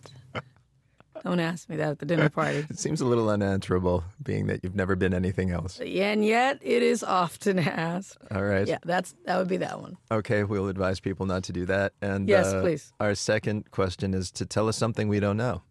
Don't 1.25 1.41
ask 1.41 1.71
me 1.71 1.77
that 1.77 1.89
at 1.89 1.99
the 1.99 2.07
dinner 2.07 2.29
party. 2.29 2.67
It 2.71 2.79
seems 2.79 3.01
a 3.01 3.07
little 3.07 3.31
unanswerable, 3.31 4.05
being 4.23 4.47
that 4.49 4.61
you've 4.63 4.75
never 4.75 4.95
been 4.95 5.15
anything 5.15 5.51
else. 5.51 5.81
And 5.81 6.23
yet, 6.25 6.59
it 6.61 6.83
is 6.83 7.03
often 7.03 7.59
asked. 7.89 8.19
All 8.31 8.43
right. 8.45 8.69
Yeah, 8.69 8.79
that's 8.85 9.15
that 9.25 9.39
would 9.39 9.49
be 9.49 9.57
that 9.57 9.81
one. 9.81 9.97
Okay, 10.11 10.45
we'll 10.45 10.69
advise 10.69 11.01
people 11.01 11.25
not 11.25 11.43
to 11.45 11.53
do 11.53 11.65
that. 11.67 11.95
And 12.03 12.29
Yes, 12.29 12.53
uh, 12.53 12.61
please. 12.61 12.93
Our 13.01 13.15
second 13.15 13.71
question 13.71 14.13
is 14.13 14.31
to 14.33 14.45
tell 14.45 14.69
us 14.69 14.77
something 14.77 15.09
we 15.09 15.19
don't 15.19 15.39
know, 15.39 15.63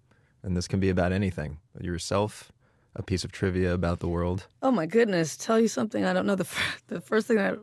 and 0.42 0.58
this 0.58 0.68
can 0.68 0.80
be 0.80 0.90
about 0.90 1.12
anything: 1.12 1.60
yourself, 1.80 2.52
a 2.96 3.04
piece 3.04 3.24
of 3.24 3.32
trivia 3.32 3.74
about 3.76 4.00
the 4.00 4.08
world. 4.08 4.48
Oh 4.64 4.72
my 4.72 4.88
goodness! 4.88 5.38
Tell 5.38 5.60
you 5.60 5.68
something 5.68 6.04
I 6.04 6.14
don't 6.14 6.26
know. 6.26 6.36
The 6.36 6.46
fir- 6.46 6.80
the 6.96 7.02
first 7.02 7.28
thing 7.28 7.38
that 7.38 7.60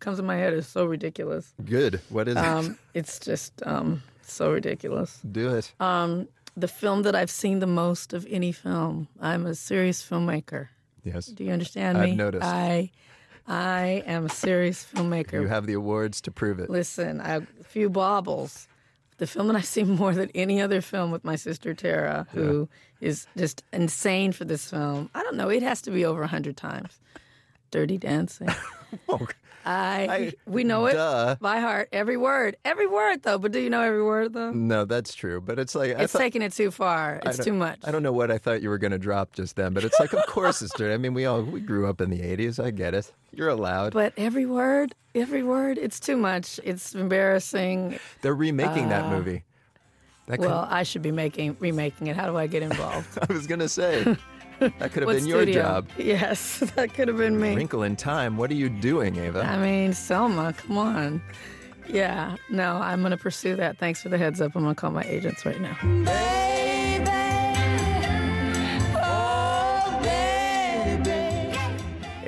comes 0.00 0.18
in 0.18 0.26
my 0.26 0.36
head 0.36 0.52
is 0.52 0.66
so 0.66 0.84
ridiculous. 0.84 1.54
Good. 1.64 2.02
What 2.10 2.28
is 2.28 2.36
it? 2.36 2.44
Um, 2.44 2.78
it's 2.92 3.18
just 3.18 3.62
um, 3.64 4.02
so 4.22 4.52
ridiculous. 4.52 5.20
Do 5.32 5.54
it. 5.56 5.72
Um, 5.80 6.28
the 6.56 6.68
film 6.68 7.02
that 7.02 7.14
I've 7.14 7.30
seen 7.30 7.60
the 7.60 7.66
most 7.66 8.12
of 8.12 8.26
any 8.30 8.52
film. 8.52 9.08
I'm 9.20 9.46
a 9.46 9.54
serious 9.54 10.02
filmmaker. 10.02 10.68
Yes. 11.04 11.26
Do 11.26 11.44
you 11.44 11.52
understand 11.52 11.98
I've 11.98 12.16
noticed. 12.16 12.44
I, 12.44 12.90
I 13.46 14.02
am 14.06 14.26
a 14.26 14.28
serious 14.28 14.84
filmmaker. 14.84 15.40
You 15.40 15.46
have 15.48 15.66
the 15.66 15.72
awards 15.74 16.20
to 16.22 16.30
prove 16.30 16.58
it. 16.58 16.70
Listen, 16.70 17.20
I, 17.20 17.36
a 17.36 17.42
few 17.64 17.88
baubles. 17.88 18.68
The 19.18 19.26
film 19.26 19.48
that 19.48 19.56
I've 19.56 19.66
seen 19.66 19.90
more 19.96 20.14
than 20.14 20.30
any 20.34 20.60
other 20.60 20.80
film 20.80 21.10
with 21.10 21.24
my 21.24 21.36
sister 21.36 21.74
Tara, 21.74 22.26
who 22.32 22.68
is 23.00 23.26
just 23.36 23.62
insane 23.72 24.32
for 24.32 24.44
this 24.44 24.70
film. 24.70 25.10
I 25.14 25.22
don't 25.22 25.36
know. 25.36 25.48
It 25.48 25.62
has 25.62 25.82
to 25.82 25.90
be 25.90 26.04
over 26.04 26.22
a 26.22 26.26
hundred 26.28 26.56
times. 26.56 27.00
Dirty 27.70 27.98
Dancing. 27.98 28.48
I, 29.66 30.32
we 30.46 30.64
know 30.64 30.86
it 30.86 30.94
by 31.40 31.60
heart, 31.60 31.88
every 31.92 32.16
word, 32.16 32.56
every 32.64 32.86
word 32.86 33.22
though. 33.22 33.38
But 33.38 33.52
do 33.52 33.60
you 33.60 33.70
know 33.70 33.82
every 33.82 34.02
word 34.02 34.32
though? 34.32 34.52
No, 34.52 34.84
that's 34.84 35.14
true. 35.14 35.40
But 35.40 35.58
it's 35.58 35.74
like 35.74 35.96
I 35.96 36.02
It's 36.04 36.12
thought- 36.12 36.18
taking 36.20 36.42
it 36.42 36.52
too 36.52 36.70
far. 36.70 37.20
It's 37.24 37.38
too 37.44 37.52
much. 37.52 37.80
I 37.84 37.90
don't 37.90 38.02
know 38.02 38.12
what 38.12 38.30
I 38.30 38.38
thought 38.38 38.62
you 38.62 38.68
were 38.68 38.78
going 38.78 38.92
to 38.92 38.98
drop 38.98 39.32
just 39.32 39.56
then, 39.56 39.72
but 39.74 39.84
it's 39.84 39.98
like, 40.00 40.12
of 40.12 40.24
course 40.26 40.62
it's 40.62 40.72
dirty. 40.74 40.94
I 40.94 40.96
mean, 40.96 41.14
we 41.14 41.26
all 41.26 41.42
we 41.42 41.60
grew 41.60 41.88
up 41.88 42.00
in 42.00 42.10
the 42.10 42.20
'80s. 42.20 42.62
I 42.62 42.70
get 42.70 42.94
it. 42.94 43.12
You're 43.32 43.48
allowed. 43.48 43.92
But 43.92 44.12
every 44.16 44.46
word, 44.46 44.94
every 45.14 45.42
word, 45.42 45.78
it's 45.78 46.00
too 46.00 46.16
much. 46.16 46.58
It's 46.64 46.94
embarrassing. 46.94 47.98
They're 48.22 48.34
remaking 48.34 48.88
that 48.88 49.04
Uh, 49.04 49.10
movie. 49.10 49.44
That 50.26 50.38
could- 50.38 50.48
Well, 50.48 50.66
I 50.70 50.84
should 50.84 51.02
be 51.02 51.10
making 51.12 51.56
remaking 51.60 52.06
it. 52.06 52.16
How 52.16 52.26
do 52.26 52.36
I 52.36 52.46
get 52.46 52.62
involved? 52.62 53.18
I 53.28 53.32
was 53.32 53.46
going 53.46 53.58
to 53.60 53.68
say 53.68 54.04
that 54.78 54.92
could 54.92 55.02
have 55.02 55.06
What 55.06 55.16
been 55.16 55.26
your 55.26 55.42
studio? 55.42 55.62
job. 55.62 55.88
Yes, 55.98 56.58
that 56.76 56.94
could 56.94 57.08
have 57.08 57.16
been 57.16 57.40
me. 57.40 57.56
Wrinkle 57.56 57.82
in 57.82 57.96
Time. 57.96 58.36
What 58.36 58.50
are 58.50 58.54
you 58.54 58.68
doing, 58.68 59.16
Ava? 59.16 59.40
I 59.42 59.56
mean, 59.58 59.92
Selma, 59.92 60.52
come 60.52 60.78
on. 60.78 61.22
Yeah, 61.88 62.36
no, 62.50 62.76
I'm 62.76 63.00
going 63.00 63.10
to 63.10 63.16
pursue 63.16 63.56
that. 63.56 63.78
Thanks 63.78 64.00
for 64.02 64.10
the 64.10 64.18
heads 64.18 64.40
up. 64.40 64.54
I'm 64.54 64.62
going 64.62 64.74
to 64.74 64.80
call 64.80 64.90
my 64.92 65.02
agents 65.04 65.44
right 65.44 65.60
now. 65.60 65.76
Oh, 69.02 70.00
baby, 70.02 71.58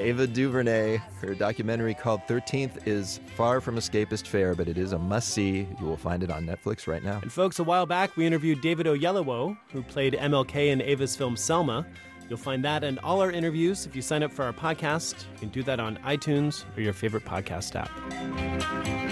Ava 0.01 0.27
DuVernay. 0.27 0.97
Her 1.21 1.35
documentary 1.35 1.95
called 1.95 2.23
13th 2.29 2.87
is 2.87 3.21
far 3.37 3.61
from 3.61 3.77
escapist 3.77 4.27
fare, 4.27 4.55
but 4.55 4.69
it 4.69 4.79
is 4.79 4.93
a 4.93 4.99
must 4.99 5.31
see. 5.31 5.67
You 5.81 5.87
will 5.87 5.97
find 5.97 6.23
it 6.23 6.31
on 6.31 6.45
Netflix 6.47 6.87
right 6.87 7.03
now. 7.03 7.21
And 7.23 7.33
folks, 7.33 7.59
a 7.59 7.65
while 7.65 7.87
back 7.87 8.17
we 8.17 8.27
interviewed 8.27 8.61
David 8.61 8.87
Oyelowo, 8.87 9.57
who 9.73 9.83
played 9.83 10.15
MLK 10.15 10.69
in 10.69 10.81
Ava's 10.83 11.15
film 11.17 11.37
Selma. 11.37 11.87
You'll 12.33 12.39
find 12.39 12.65
that 12.65 12.83
and 12.83 12.99
all 13.01 13.21
our 13.21 13.31
interviews 13.31 13.85
if 13.85 13.95
you 13.95 14.01
sign 14.01 14.23
up 14.23 14.33
for 14.33 14.47
our 14.47 14.55
podcast. 14.55 15.25
You 15.35 15.41
can 15.41 15.49
do 15.51 15.63
that 15.65 15.79
on 15.79 15.99
iTunes 15.99 16.65
or 16.79 16.81
your 16.81 16.95
favorite 16.95 17.27
podcast 17.27 17.77
app. 17.77 19.12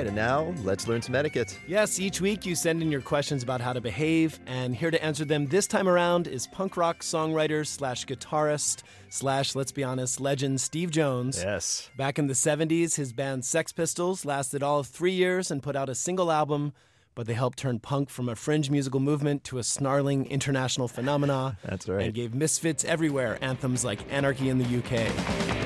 Right, 0.00 0.06
and 0.06 0.16
now 0.16 0.54
let's 0.64 0.88
learn 0.88 1.02
some 1.02 1.14
etiquette. 1.14 1.58
Yes, 1.66 2.00
each 2.00 2.20
week 2.20 2.46
you 2.46 2.54
send 2.54 2.82
in 2.82 2.90
your 2.90 3.00
questions 3.00 3.42
about 3.42 3.60
how 3.60 3.72
to 3.72 3.80
behave, 3.80 4.40
and 4.46 4.74
here 4.74 4.90
to 4.90 5.02
answer 5.04 5.24
them 5.24 5.46
this 5.46 5.66
time 5.66 5.88
around 5.88 6.26
is 6.26 6.46
punk 6.46 6.76
rock 6.76 7.00
songwriter 7.00 7.66
slash 7.66 8.06
guitarist 8.06 8.82
slash, 9.10 9.54
let's 9.54 9.72
be 9.72 9.84
honest, 9.84 10.20
legend 10.20 10.60
Steve 10.60 10.90
Jones. 10.90 11.42
Yes. 11.42 11.90
Back 11.96 12.18
in 12.18 12.28
the 12.28 12.34
70s, 12.34 12.96
his 12.96 13.12
band 13.12 13.44
Sex 13.44 13.72
Pistols 13.72 14.24
lasted 14.24 14.62
all 14.62 14.78
of 14.78 14.86
three 14.86 15.12
years 15.12 15.50
and 15.50 15.62
put 15.62 15.76
out 15.76 15.88
a 15.88 15.94
single 15.94 16.32
album, 16.32 16.72
but 17.14 17.26
they 17.26 17.34
helped 17.34 17.58
turn 17.58 17.78
punk 17.78 18.08
from 18.08 18.28
a 18.28 18.36
fringe 18.36 18.70
musical 18.70 19.00
movement 19.00 19.44
to 19.44 19.58
a 19.58 19.62
snarling 19.62 20.26
international 20.26 20.88
phenomena. 20.88 21.58
That's 21.64 21.88
right. 21.88 22.06
And 22.06 22.14
gave 22.14 22.34
misfits 22.34 22.84
everywhere 22.84 23.38
anthems 23.42 23.84
like 23.84 24.00
Anarchy 24.10 24.48
in 24.48 24.58
the 24.58 24.78
UK. 24.78 25.59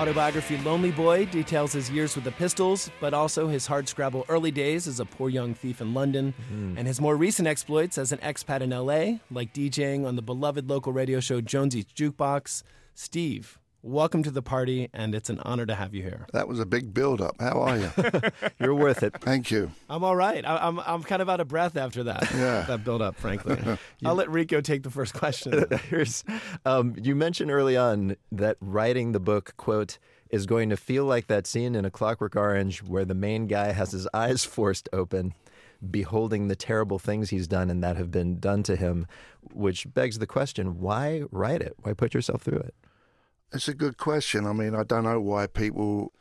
Autobiography, 0.00 0.56
Lonely 0.64 0.92
Boy, 0.92 1.26
details 1.26 1.74
his 1.74 1.90
years 1.90 2.14
with 2.14 2.24
the 2.24 2.32
Pistols, 2.32 2.90
but 3.00 3.12
also 3.12 3.48
his 3.48 3.68
hardscrabble 3.68 4.24
early 4.30 4.50
days 4.50 4.88
as 4.88 4.98
a 4.98 5.04
poor 5.04 5.28
young 5.28 5.52
thief 5.52 5.82
in 5.82 5.92
London, 5.92 6.32
Mm-hmm. 6.50 6.78
and 6.78 6.86
his 6.88 7.00
more 7.02 7.16
recent 7.16 7.46
exploits 7.46 7.98
as 7.98 8.10
an 8.10 8.18
expat 8.20 8.62
in 8.62 8.70
LA, 8.70 9.18
like 9.30 9.52
DJing 9.52 10.06
on 10.06 10.16
the 10.16 10.22
beloved 10.22 10.70
local 10.70 10.90
radio 10.92 11.20
show 11.20 11.42
Jonesy's 11.42 11.84
Jukebox. 11.84 12.62
Steve, 12.94 13.58
welcome 13.82 14.22
to 14.22 14.30
the 14.30 14.42
party, 14.42 14.88
and 14.92 15.14
it's 15.14 15.30
an 15.30 15.40
honor 15.40 15.64
to 15.66 15.74
have 15.74 15.94
you 15.94 16.02
here. 16.02 16.26
That 16.32 16.48
was 16.48 16.60
a 16.60 16.66
big 16.66 16.92
build 16.92 17.20
up. 17.20 17.36
How 17.40 17.60
are 17.62 17.78
you? 17.78 17.90
You're 18.60 18.74
worth 18.74 19.02
it. 19.02 19.14
Thank 19.20 19.50
you. 19.50 19.70
I'm 19.88 20.04
all 20.04 20.16
right. 20.16 20.44
I, 20.44 20.56
I'm, 20.58 20.78
I'm 20.80 21.02
kind 21.02 21.22
of 21.22 21.28
out 21.28 21.40
of 21.40 21.48
breath 21.48 21.76
after 21.76 22.04
that. 22.04 22.30
Yeah. 22.32 22.62
that 22.68 22.84
build 22.84 23.02
up, 23.02 23.16
frankly. 23.16 23.58
I'll 24.04 24.14
let 24.14 24.30
Rico 24.30 24.60
take 24.60 24.82
the 24.82 24.90
first 24.90 25.14
question. 25.14 25.64
Here's, 25.88 26.24
um, 26.64 26.94
you 27.00 27.14
mentioned 27.14 27.50
early 27.50 27.76
on 27.76 28.16
that 28.32 28.56
writing 28.60 29.12
the 29.12 29.20
book, 29.20 29.54
quote, 29.56 29.98
is 30.30 30.46
going 30.46 30.70
to 30.70 30.76
feel 30.76 31.04
like 31.04 31.26
that 31.26 31.46
scene 31.46 31.74
in 31.74 31.84
A 31.84 31.90
Clockwork 31.90 32.36
Orange 32.36 32.82
where 32.82 33.04
the 33.04 33.14
main 33.14 33.46
guy 33.46 33.72
has 33.72 33.92
his 33.92 34.06
eyes 34.14 34.44
forced 34.44 34.88
open, 34.92 35.34
beholding 35.90 36.48
the 36.48 36.56
terrible 36.56 36.98
things 36.98 37.30
he's 37.30 37.48
done 37.48 37.70
and 37.70 37.82
that 37.82 37.96
have 37.96 38.10
been 38.10 38.38
done 38.38 38.62
to 38.64 38.76
him, 38.76 39.06
which 39.52 39.92
begs 39.92 40.18
the 40.18 40.26
question 40.26 40.78
why 40.80 41.22
write 41.32 41.62
it? 41.62 41.74
Why 41.82 41.94
put 41.94 42.14
yourself 42.14 42.42
through 42.42 42.58
it? 42.58 42.74
It's 43.52 43.66
a 43.66 43.74
good 43.74 43.96
question. 43.96 44.46
I 44.46 44.52
mean, 44.52 44.76
I 44.76 44.84
don't 44.84 45.02
know 45.02 45.20
why 45.20 45.48
people 45.48 46.12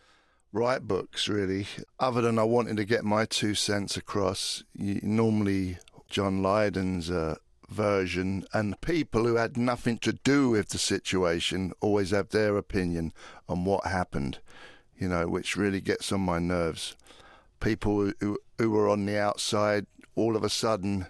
write 0.51 0.87
books, 0.87 1.29
really, 1.29 1.67
other 1.99 2.21
than 2.21 2.39
I 2.39 2.43
wanted 2.43 2.77
to 2.77 2.85
get 2.85 3.05
my 3.05 3.25
two 3.25 3.53
cents 3.53 3.95
across. 3.95 4.63
Normally, 4.73 5.77
John 6.09 6.41
Lydon's 6.41 7.11
uh, 7.11 7.35
version, 7.69 8.45
and 8.51 8.81
people 8.81 9.25
who 9.25 9.35
had 9.35 9.57
nothing 9.57 9.99
to 9.99 10.13
do 10.13 10.49
with 10.49 10.69
the 10.69 10.79
situation 10.79 11.71
always 11.81 12.09
have 12.09 12.29
their 12.29 12.57
opinion 12.57 13.13
on 13.47 13.63
what 13.63 13.85
happened, 13.85 14.39
you 14.97 15.07
know, 15.07 15.27
which 15.27 15.55
really 15.55 15.81
gets 15.81 16.11
on 16.11 16.21
my 16.21 16.39
nerves. 16.39 16.95
People 17.59 18.11
who, 18.19 18.39
who 18.57 18.71
were 18.71 18.89
on 18.89 19.05
the 19.05 19.19
outside 19.19 19.85
all 20.15 20.35
of 20.35 20.43
a 20.43 20.49
sudden 20.49 21.05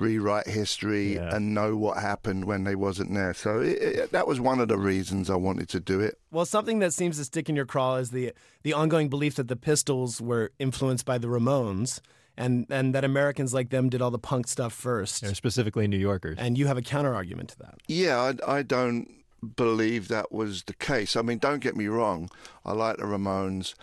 rewrite 0.00 0.46
history 0.46 1.14
Yeah. 1.14 1.34
and 1.34 1.54
know 1.54 1.76
what 1.76 1.98
happened 1.98 2.44
when 2.46 2.64
they 2.64 2.74
wasn't 2.74 3.12
there. 3.14 3.34
So 3.34 3.60
it, 3.60 3.78
it, 3.82 4.12
that 4.12 4.26
was 4.26 4.40
one 4.40 4.58
of 4.60 4.68
the 4.68 4.78
reasons 4.78 5.30
I 5.30 5.36
wanted 5.36 5.68
to 5.70 5.80
do 5.80 6.00
it. 6.00 6.18
Well, 6.30 6.46
something 6.46 6.78
that 6.80 6.92
seems 6.92 7.18
to 7.18 7.24
stick 7.24 7.48
in 7.48 7.56
your 7.56 7.66
craw 7.66 7.96
is 7.96 8.10
the 8.10 8.32
the 8.62 8.72
ongoing 8.72 9.08
belief 9.08 9.34
that 9.36 9.48
the 9.48 9.56
Pistols 9.56 10.20
were 10.20 10.52
influenced 10.58 11.04
by 11.06 11.18
the 11.18 11.28
Ramones, 11.28 12.00
and 12.36 12.66
and 12.70 12.94
that 12.94 13.04
Americans 13.04 13.52
like 13.54 13.70
them 13.70 13.88
did 13.88 14.00
all 14.02 14.10
the 14.10 14.18
punk 14.18 14.48
stuff 14.48 14.72
first. 14.72 15.22
They're 15.22 15.34
specifically 15.34 15.86
New 15.88 15.98
Yorkers. 15.98 16.36
And 16.38 16.56
you 16.58 16.66
have 16.66 16.78
a 16.78 16.82
counter 16.82 17.14
argument 17.14 17.50
to 17.50 17.58
that. 17.58 17.74
Yeah, 17.88 18.32
I, 18.46 18.58
I 18.58 18.62
don't 18.62 19.08
believe 19.56 20.08
that 20.08 20.30
was 20.32 20.64
the 20.64 20.74
case. 20.74 21.16
I 21.16 21.22
mean, 21.22 21.38
don't 21.38 21.60
get 21.60 21.76
me 21.76 21.86
wrong. 21.86 22.28
I 22.64 22.72
like 22.72 22.98
the 22.98 23.04
Ramones, 23.04 23.74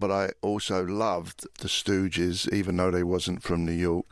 but 0.00 0.10
I 0.10 0.30
also 0.42 0.84
loved 0.84 1.46
the 1.60 1.68
Stooges, 1.68 2.52
even 2.52 2.76
though 2.76 2.90
they 2.90 3.04
wasn't 3.04 3.42
from 3.42 3.64
New 3.64 3.72
York. 3.72 4.06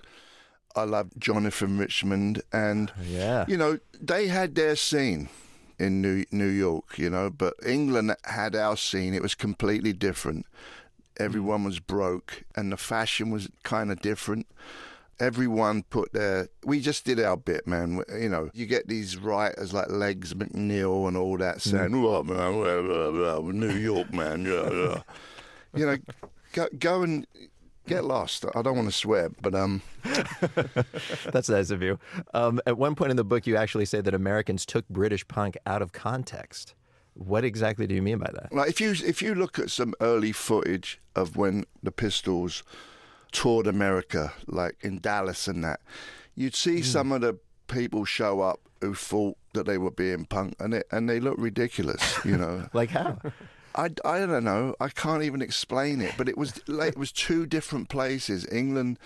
I 0.77 0.85
loved 0.85 1.13
Jonathan 1.19 1.79
Richman, 1.79 2.43
and 2.53 2.93
Yeah. 3.03 3.45
you 3.49 3.57
know 3.57 3.79
they 4.01 4.29
had 4.29 4.55
their 4.55 4.77
scene 4.77 5.29
in 5.79 6.01
New 6.03 6.25
New 6.31 6.49
York, 6.49 6.99
you 6.99 7.11
know, 7.11 7.31
but 7.31 7.55
England 7.65 8.15
had 8.25 8.55
our 8.55 8.77
scene. 8.77 9.15
It 9.15 9.23
was 9.23 9.35
completely 9.35 9.93
different. 9.93 10.47
Everyone 11.19 11.65
was 11.65 11.81
broke, 11.81 12.45
and 12.55 12.71
the 12.73 12.77
fashion 12.77 13.31
was 13.31 13.49
kind 13.63 13.91
of 13.91 14.01
different. 14.01 14.47
Everyone 15.19 15.83
put 15.85 16.13
their. 16.13 16.49
We 16.65 16.81
just 16.81 17.07
did 17.07 17.19
our 17.19 17.39
bit, 17.39 17.67
man. 17.67 18.03
You 18.13 18.29
know, 18.29 18.51
you 18.53 18.67
get 18.67 18.87
these 18.87 19.17
writers 19.17 19.73
like 19.73 19.89
Legs 19.89 20.35
McNeil 20.35 21.09
and 21.09 21.17
all 21.17 21.39
that 21.39 21.57
mm. 21.59 21.71
saying, 21.71 22.03
"What 22.03 22.27
man, 22.27 23.61
New 23.61 23.75
York, 23.75 24.13
man." 24.13 24.45
Yeah, 24.45 24.71
yeah. 24.71 25.03
You 25.75 25.85
know, 25.85 25.97
go, 26.55 26.69
go 26.79 27.03
and 27.03 27.27
get 27.87 28.05
lost. 28.05 28.45
I 28.55 28.63
don't 28.63 28.77
want 28.77 28.89
to 28.89 28.95
swear, 28.95 29.31
but 29.41 29.55
um, 29.55 29.83
That's 31.33 31.49
nice 31.49 31.71
of 31.71 31.83
you. 31.83 31.99
Um, 32.35 32.61
at 32.67 32.79
one 32.79 32.95
point 32.95 33.11
in 33.11 33.17
the 33.17 33.25
book, 33.25 33.47
you 33.47 33.57
actually 33.57 33.85
say 33.85 34.01
that 34.01 34.15
Americans 34.15 34.67
took 34.67 34.89
British 34.89 35.27
punk 35.29 35.57
out 35.67 35.83
of 35.83 35.93
context. 35.93 36.75
What 37.15 37.45
exactly 37.45 37.87
do 37.87 37.95
you 37.95 38.03
mean 38.03 38.19
by 38.19 38.31
that? 38.35 38.53
Like 38.53 38.69
if 38.69 38.81
you 38.81 38.91
if 38.91 39.23
you 39.23 39.35
look 39.35 39.59
at 39.59 39.71
some 39.71 39.95
early 40.01 40.33
footage 40.33 41.01
of 41.15 41.37
when 41.37 41.65
the 41.83 41.91
Pistols 41.91 42.63
toured 43.33 43.67
America, 43.67 44.33
like 44.47 44.77
in 44.83 44.99
Dallas 44.99 45.49
and 45.49 45.65
that, 45.65 45.81
you'd 46.35 46.55
see 46.55 46.83
some 46.83 47.13
of 47.13 47.23
the 47.23 47.39
people 47.69 48.05
show 48.05 48.41
up 48.43 48.61
who 48.83 48.95
thought 48.95 49.39
that 49.55 49.65
they 49.65 49.79
were 49.79 49.91
being 49.91 50.27
punk, 50.27 50.55
and 50.61 50.75
it, 50.75 50.87
and 50.93 51.09
they 51.09 51.19
look 51.19 51.37
ridiculous, 51.39 52.19
you 52.25 52.37
know. 52.37 52.69
Like 52.75 52.91
how? 52.91 53.19
I, 53.77 53.91
I 54.05 54.19
don't 54.21 54.45
know. 54.45 54.75
I 54.81 54.89
can't 54.89 55.23
even 55.23 55.43
explain 55.43 56.01
it. 56.01 56.15
But 56.17 56.29
it 56.29 56.39
was 56.39 56.67
like 56.69 56.91
it 56.91 56.99
was 56.99 57.13
two 57.13 57.47
different 57.47 57.89
places, 57.89 58.47
England 58.51 58.99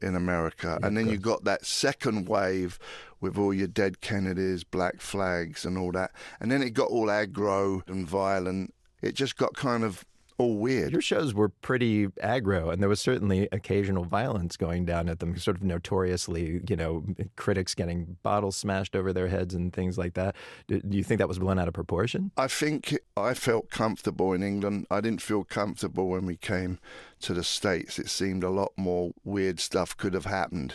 in 0.00 0.14
America, 0.14 0.78
and 0.82 0.96
then 0.96 1.08
you 1.08 1.16
got 1.16 1.44
that 1.44 1.64
second 1.64 2.28
wave 2.28 2.78
with 3.20 3.38
all 3.38 3.54
your 3.54 3.66
dead 3.66 4.00
Kennedys, 4.00 4.62
black 4.62 5.00
flags, 5.00 5.64
and 5.64 5.78
all 5.78 5.92
that. 5.92 6.12
And 6.40 6.50
then 6.52 6.62
it 6.62 6.70
got 6.70 6.90
all 6.90 7.06
aggro 7.06 7.86
and 7.88 8.06
violent. 8.06 8.74
It 9.00 9.14
just 9.14 9.36
got 9.36 9.54
kind 9.54 9.82
of 9.82 10.04
all 10.38 10.56
weird. 10.56 10.92
Your 10.92 11.00
shows 11.00 11.32
were 11.32 11.48
pretty 11.48 12.08
aggro, 12.08 12.72
and 12.72 12.82
there 12.82 12.88
was 12.88 13.00
certainly 13.00 13.48
occasional 13.52 14.04
violence 14.04 14.56
going 14.56 14.84
down 14.84 15.08
at 15.08 15.20
them, 15.20 15.36
sort 15.36 15.56
of 15.56 15.62
notoriously, 15.62 16.60
you 16.68 16.76
know, 16.76 17.04
critics 17.36 17.74
getting 17.74 18.16
bottles 18.22 18.56
smashed 18.56 18.96
over 18.96 19.12
their 19.12 19.28
heads 19.28 19.54
and 19.54 19.72
things 19.72 19.96
like 19.96 20.14
that. 20.14 20.34
Do, 20.66 20.80
you 20.88 21.04
think 21.04 21.18
that 21.18 21.28
was 21.28 21.38
blown 21.38 21.58
out 21.58 21.68
of 21.68 21.74
proportion? 21.74 22.32
I 22.36 22.48
think 22.48 22.98
I 23.16 23.34
felt 23.34 23.70
comfortable 23.70 24.32
in 24.32 24.42
England. 24.42 24.86
I 24.90 25.00
didn't 25.00 25.22
feel 25.22 25.44
comfortable 25.44 26.08
when 26.08 26.26
we 26.26 26.36
came 26.36 26.78
to 27.20 27.34
the 27.34 27.44
States. 27.44 27.98
It 27.98 28.08
seemed 28.08 28.42
a 28.42 28.50
lot 28.50 28.72
more 28.76 29.12
weird 29.24 29.60
stuff 29.60 29.96
could 29.96 30.14
have 30.14 30.26
happened. 30.26 30.74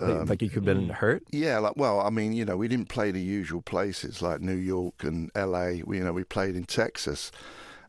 Like- 0.00 0.10
um, 0.10 0.26
like 0.26 0.42
you 0.42 0.48
could 0.48 0.64
have 0.66 0.76
been 0.76 0.88
mm. 0.88 0.94
hurt? 0.94 1.22
Yeah, 1.30 1.58
like 1.58 1.74
well, 1.76 2.00
I 2.00 2.10
mean, 2.10 2.32
you 2.32 2.44
know, 2.44 2.56
we 2.56 2.66
didn't 2.66 2.88
play 2.88 3.10
the 3.10 3.20
usual 3.20 3.62
places 3.62 4.22
like 4.22 4.40
New 4.40 4.56
York 4.56 5.04
and 5.04 5.30
L.A. 5.34 5.82
We, 5.84 5.98
you 5.98 6.04
know, 6.04 6.12
we 6.12 6.24
played 6.24 6.56
in 6.56 6.64
Texas 6.64 7.30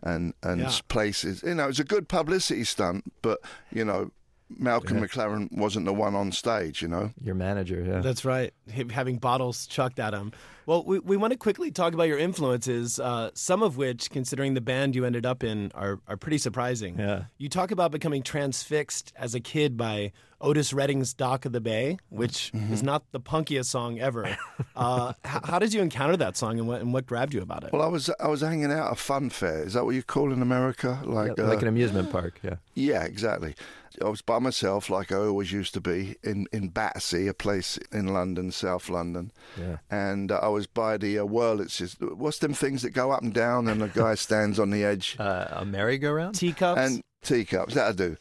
and 0.04 0.34
and 0.44 0.62
Yeah. 0.62 0.72
places. 0.88 1.44
You 1.44 1.56
know, 1.56 1.66
it 1.66 1.68
was 1.68 1.80
a 1.80 1.84
good 1.84 2.08
publicity 2.08 2.64
stunt, 2.64 3.12
but 3.22 3.40
you 3.72 3.84
know, 3.86 4.12
Malcolm 4.50 4.98
Yeah. 4.98 5.06
McLaren 5.06 5.52
wasn't 5.52 5.86
the 5.86 5.94
one 5.94 6.16
on 6.16 6.32
stage, 6.32 6.82
you 6.82 6.88
know. 6.88 7.12
Your 7.22 7.36
manager, 7.36 7.84
yeah. 7.86 8.00
That's 8.00 8.24
right. 8.26 8.54
Him 8.70 8.90
having 8.90 9.18
bottles 9.18 9.68
chucked 9.68 10.00
at 10.00 10.14
him. 10.14 10.32
Well, 10.66 10.84
we, 10.84 11.00
we 11.00 11.16
want 11.18 11.32
to 11.32 11.38
quickly 11.38 11.72
talk 11.72 11.94
about 11.94 12.10
your 12.10 12.18
influences, 12.18 13.00
uh, 13.00 13.32
some 13.34 13.64
of 13.64 13.78
which, 13.78 14.10
considering 14.10 14.54
the 14.54 14.62
band 14.62 14.96
you 14.96 15.06
ended 15.06 15.26
up 15.26 15.44
in, 15.44 15.72
are, 15.74 16.00
are 16.08 16.18
pretty 16.18 16.38
surprising. 16.38 17.00
Yeah. 17.00 17.24
You 17.38 17.48
talk 17.50 17.72
about 17.72 17.92
becoming 17.92 18.22
transfixed 18.22 19.14
as 19.16 19.34
a 19.34 19.40
kid 19.40 19.78
by 19.78 20.12
Otis 20.42 20.74
Redding's 20.74 21.14
Dock 21.14 21.46
of 21.46 21.52
the 21.54 21.62
Bay, 21.62 21.98
which 22.10 22.52
Mm-hmm. 22.54 22.74
is 22.74 22.84
not 22.84 23.04
the 23.12 23.20
punkiest 23.20 23.66
song 23.66 24.00
ever. 24.00 24.38
uh, 24.76 25.14
how, 25.24 25.42
how 25.44 25.60
did 25.60 25.74
you 25.74 25.82
encounter 25.82 26.18
that 26.18 26.36
song 26.38 26.60
and 26.60 26.68
what, 26.68 26.82
and 26.82 26.92
what 26.94 27.06
grabbed 27.06 27.34
you 27.34 27.42
about 27.42 27.64
it? 27.64 27.72
Well, 27.74 27.82
I 27.82 27.88
was 27.88 28.10
I 28.20 28.28
was 28.28 28.42
hanging 28.42 28.72
out 28.72 28.88
at 28.88 28.94
a 28.94 28.96
fun 28.96 29.30
fair. 29.30 29.64
Is 29.64 29.74
that 29.74 29.86
what 29.86 29.96
you 29.96 30.04
call 30.04 30.32
in 30.34 30.42
America? 30.42 31.00
Like 31.06 31.32
Yeah, 31.38 31.46
like 31.46 31.58
uh, 31.60 31.62
an 31.62 31.68
amusement 31.70 32.12
park, 32.12 32.40
yeah. 32.44 32.56
Yeah, 32.76 33.04
exactly. 33.04 33.56
I 34.04 34.10
was 34.10 34.22
by 34.22 34.40
myself, 34.40 34.90
like 34.90 35.12
I 35.12 35.16
always 35.16 35.52
used 35.52 35.74
to 35.74 35.82
be, 35.82 36.16
in, 36.24 36.48
in 36.52 36.70
Battersea, 36.70 37.28
a 37.28 37.34
place 37.34 37.78
in 37.92 38.08
London, 38.14 38.52
South 38.52 38.90
London. 38.90 39.32
Yeah. 39.60 39.78
And 39.90 40.32
uh, 40.32 40.40
I 40.42 40.48
was 40.50 40.68
by 40.68 40.98
the 40.98 41.20
uh, 41.20 41.26
Waltzers. 41.26 41.96
What's 42.00 42.40
them 42.40 42.54
things 42.54 42.82
that 42.84 42.92
go 42.92 43.12
up 43.12 43.24
and 43.24 43.34
down 43.34 43.68
and 43.68 43.82
the 43.82 43.88
guy 43.88 44.16
stands 44.16 44.60
on 44.60 44.70
the 44.70 44.84
edge? 44.84 45.16
Uh, 45.28 45.48
a 45.52 45.66
merry-go-round? 45.66 46.36
Teacups? 46.36 46.80
And 46.80 47.02
teacups, 47.24 47.74
that'll 47.74 47.94
do. 47.94 48.18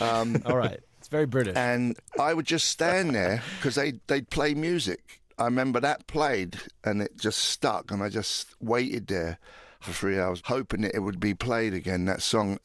Um, 0.00 0.42
All 0.46 0.56
right. 0.56 0.80
It's 0.98 1.08
very 1.08 1.26
British. 1.26 1.56
and 1.56 1.96
I 2.18 2.34
would 2.34 2.46
just 2.46 2.68
stand 2.68 3.14
there 3.14 3.42
because 3.58 3.74
they, 3.76 4.00
they'd 4.08 4.28
play 4.30 4.54
music. 4.54 5.20
I 5.38 5.44
remember 5.44 5.78
that 5.80 6.06
played 6.08 6.58
and 6.84 7.00
it 7.02 7.16
just 7.16 7.38
stuck, 7.38 7.90
and 7.90 8.02
I 8.02 8.08
just 8.08 8.48
waited 8.60 9.06
there 9.06 9.38
for 9.80 9.92
three 9.92 10.18
hours, 10.18 10.42
hoping 10.46 10.80
that 10.80 10.94
it 10.94 11.00
would 11.00 11.20
be 11.20 11.34
played 11.34 11.74
again, 11.74 12.06
that 12.06 12.22
song. 12.22 12.58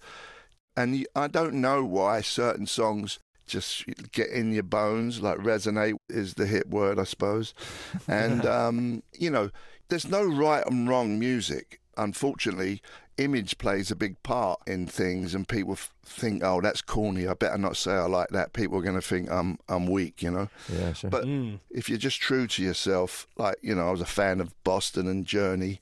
And 0.75 1.05
I 1.15 1.27
don't 1.27 1.55
know 1.55 1.83
why 1.85 2.21
certain 2.21 2.65
songs 2.67 3.19
just 3.45 3.85
get 4.11 4.29
in 4.29 4.53
your 4.53 4.63
bones, 4.63 5.21
like 5.21 5.37
resonate 5.37 5.95
is 6.09 6.33
the 6.35 6.45
hit 6.47 6.69
word, 6.69 6.97
I 6.99 7.03
suppose. 7.03 7.53
And, 8.07 8.45
um, 8.45 9.03
you 9.17 9.29
know, 9.29 9.49
there's 9.89 10.07
no 10.07 10.23
right 10.23 10.65
and 10.65 10.87
wrong 10.89 11.19
music. 11.19 11.79
Unfortunately, 11.97 12.81
image 13.19 13.59
plays 13.59 13.91
a 13.91 13.95
big 13.95 14.21
part 14.23 14.59
in 14.65 14.87
things, 14.87 15.35
and 15.35 15.47
people 15.47 15.73
f- 15.73 15.93
think, 16.03 16.41
"Oh, 16.43 16.59
that's 16.59 16.81
corny. 16.81 17.27
I 17.27 17.35
better 17.35 17.59
not 17.59 17.77
say 17.77 17.91
I 17.91 18.05
like 18.07 18.29
that." 18.29 18.53
People 18.53 18.79
are 18.79 18.81
going 18.81 18.99
to 18.99 19.07
think 19.07 19.29
I'm 19.29 19.59
I'm 19.69 19.85
weak, 19.85 20.23
you 20.23 20.31
know. 20.31 20.49
Yeah, 20.71 20.93
sure. 20.93 21.11
But 21.11 21.25
Mm. 21.25 21.59
if 21.69 21.89
you're 21.89 21.99
just 21.99 22.19
true 22.19 22.47
to 22.47 22.63
yourself, 22.63 23.27
like 23.37 23.57
you 23.61 23.75
know, 23.75 23.89
I 23.89 23.91
was 23.91 24.01
a 24.01 24.05
fan 24.07 24.41
of 24.41 24.55
Boston 24.63 25.07
and 25.07 25.23
Journey, 25.23 25.79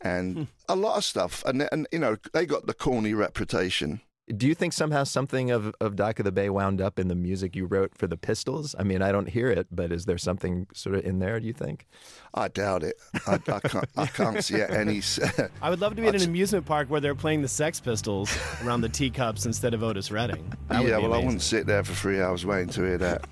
and 0.00 0.46
a 0.66 0.76
lot 0.76 0.96
of 0.96 1.04
stuff, 1.04 1.44
and 1.44 1.68
and 1.70 1.86
you 1.92 1.98
know, 1.98 2.16
they 2.32 2.46
got 2.46 2.66
the 2.66 2.72
corny 2.74 3.12
reputation. 3.12 4.00
Do 4.36 4.46
you 4.46 4.54
think 4.54 4.72
somehow 4.72 5.04
something 5.04 5.50
of, 5.50 5.74
of 5.80 5.96
Dock 5.96 6.20
of 6.20 6.24
the 6.24 6.32
Bay 6.32 6.50
wound 6.50 6.80
up 6.80 6.98
in 6.98 7.08
the 7.08 7.14
music 7.14 7.56
you 7.56 7.66
wrote 7.66 7.96
for 7.96 8.06
the 8.06 8.16
Pistols? 8.16 8.74
I 8.78 8.84
mean, 8.84 9.02
I 9.02 9.10
don't 9.10 9.28
hear 9.28 9.50
it, 9.50 9.66
but 9.72 9.90
is 9.90 10.04
there 10.04 10.18
something 10.18 10.68
sort 10.72 10.94
of 10.94 11.04
in 11.04 11.18
there, 11.18 11.40
do 11.40 11.46
you 11.46 11.52
think? 11.52 11.86
I 12.32 12.48
doubt 12.48 12.84
it. 12.84 12.94
I, 13.26 13.34
I 13.34 13.60
can't. 13.60 13.90
I 13.96 14.06
can't 14.06 14.44
see 14.44 14.62
any. 14.62 15.02
I 15.62 15.70
would 15.70 15.80
love 15.80 15.96
to 15.96 16.02
be 16.02 16.08
in 16.08 16.14
an 16.14 16.22
amusement 16.22 16.64
park 16.64 16.88
where 16.88 17.00
they're 17.00 17.14
playing 17.14 17.42
the 17.42 17.48
Sex 17.48 17.80
Pistols 17.80 18.36
around 18.64 18.82
the 18.82 18.88
teacups 18.88 19.46
instead 19.46 19.74
of 19.74 19.82
Otis 19.82 20.12
Redding. 20.12 20.52
That 20.68 20.82
would 20.82 20.90
yeah, 20.90 20.98
be 20.98 21.02
well, 21.02 21.14
I 21.14 21.18
wouldn't 21.18 21.42
sit 21.42 21.66
there 21.66 21.82
for 21.82 21.94
three 21.94 22.20
hours 22.20 22.46
waiting 22.46 22.68
to 22.68 22.82
hear 22.82 22.98
that. 22.98 23.24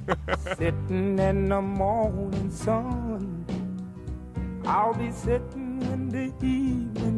Sitting 0.56 1.18
in 1.18 1.48
the 1.48 1.62
morning 1.62 2.50
sun. 2.50 3.44
I'll 4.64 4.94
be 4.94 5.12
sitting 5.12 5.78
when 5.80 6.08
the 6.08 6.26
evening 6.44 7.17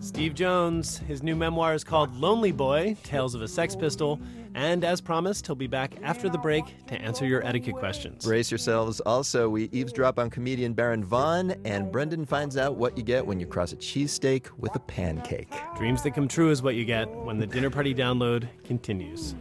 Steve 0.00 0.34
Jones, 0.34 0.98
his 0.98 1.22
new 1.22 1.34
memoir 1.34 1.74
is 1.74 1.84
called 1.84 2.14
Lonely 2.16 2.52
Boy 2.52 2.96
Tales 3.02 3.34
of 3.34 3.42
a 3.42 3.48
Sex 3.48 3.74
Pistol. 3.74 4.20
And 4.54 4.84
as 4.84 5.00
promised, 5.00 5.46
he'll 5.46 5.56
be 5.56 5.66
back 5.66 5.94
after 6.02 6.28
the 6.28 6.36
break 6.36 6.64
to 6.88 7.00
answer 7.00 7.24
your 7.24 7.44
etiquette 7.46 7.76
questions. 7.76 8.24
Brace 8.24 8.50
yourselves. 8.50 9.00
Also, 9.00 9.48
we 9.48 9.70
eavesdrop 9.72 10.18
on 10.18 10.28
comedian 10.28 10.74
Baron 10.74 11.02
Vaughn, 11.02 11.54
and 11.64 11.90
Brendan 11.90 12.26
finds 12.26 12.58
out 12.58 12.76
what 12.76 12.96
you 12.98 13.02
get 13.02 13.24
when 13.24 13.40
you 13.40 13.46
cross 13.46 13.72
a 13.72 13.76
cheesesteak 13.76 14.48
with 14.58 14.74
a 14.74 14.80
pancake. 14.80 15.52
Dreams 15.78 16.02
that 16.02 16.10
come 16.10 16.28
true 16.28 16.50
is 16.50 16.62
what 16.62 16.74
you 16.74 16.84
get 16.84 17.08
when 17.08 17.38
the 17.38 17.46
dinner 17.46 17.70
party 17.70 17.94
download 17.94 18.46
continues. 18.64 19.34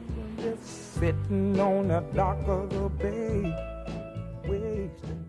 Sitting 0.63 1.59
on 1.59 1.89
the 1.89 1.99
dock 2.13 2.39
of 2.47 2.69
the 2.69 2.87
bay, 2.89 3.53
wasting 4.47 5.20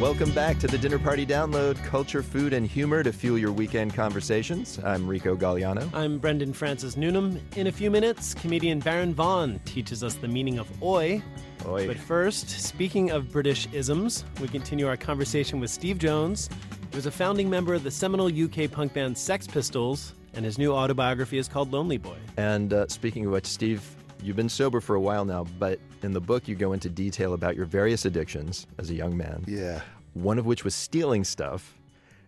Welcome 0.00 0.30
back 0.30 0.58
to 0.60 0.66
the 0.66 0.78
Dinner 0.78 0.98
Party 0.98 1.26
Download 1.26 1.76
Culture, 1.84 2.22
Food, 2.22 2.54
and 2.54 2.66
Humor 2.66 3.02
to 3.02 3.12
fuel 3.12 3.36
your 3.36 3.52
weekend 3.52 3.92
conversations. 3.92 4.80
I'm 4.82 5.06
Rico 5.06 5.36
Gagliano. 5.36 5.92
I'm 5.92 6.18
Brendan 6.18 6.54
Francis 6.54 6.96
Noonan. 6.96 7.38
In 7.54 7.66
a 7.66 7.72
few 7.72 7.90
minutes, 7.90 8.32
comedian 8.32 8.78
Baron 8.78 9.12
Vaughn 9.12 9.60
teaches 9.66 10.02
us 10.02 10.14
the 10.14 10.26
meaning 10.26 10.58
of 10.58 10.82
oi. 10.82 11.22
Oi. 11.66 11.86
But 11.86 11.98
first, 11.98 12.48
speaking 12.48 13.10
of 13.10 13.30
British 13.30 13.68
isms, 13.74 14.24
we 14.40 14.48
continue 14.48 14.88
our 14.88 14.96
conversation 14.96 15.60
with 15.60 15.68
Steve 15.68 15.98
Jones. 15.98 16.48
He 16.90 16.96
was 16.96 17.04
a 17.04 17.10
founding 17.10 17.50
member 17.50 17.74
of 17.74 17.82
the 17.82 17.90
seminal 17.90 18.28
UK 18.28 18.70
punk 18.70 18.94
band 18.94 19.18
Sex 19.18 19.46
Pistols, 19.46 20.14
and 20.32 20.46
his 20.46 20.56
new 20.56 20.72
autobiography 20.72 21.36
is 21.36 21.46
called 21.46 21.72
Lonely 21.72 21.98
Boy. 21.98 22.16
And 22.38 22.72
uh, 22.72 22.88
speaking 22.88 23.26
of 23.26 23.32
which, 23.32 23.44
Steve, 23.44 23.84
you've 24.22 24.36
been 24.36 24.48
sober 24.48 24.80
for 24.80 24.94
a 24.96 25.00
while 25.00 25.24
now, 25.24 25.44
but 25.58 25.78
in 26.02 26.12
the 26.12 26.20
book 26.20 26.48
you 26.48 26.54
go 26.54 26.72
into 26.72 26.88
detail 26.88 27.32
about 27.34 27.56
your 27.56 27.66
various 27.66 28.04
addictions 28.04 28.66
as 28.78 28.90
a 28.90 28.94
young 28.94 29.16
man. 29.16 29.44
Yeah. 29.46 29.80
One 30.14 30.38
of 30.38 30.46
which 30.46 30.64
was 30.64 30.74
stealing 30.74 31.24
stuff. 31.24 31.74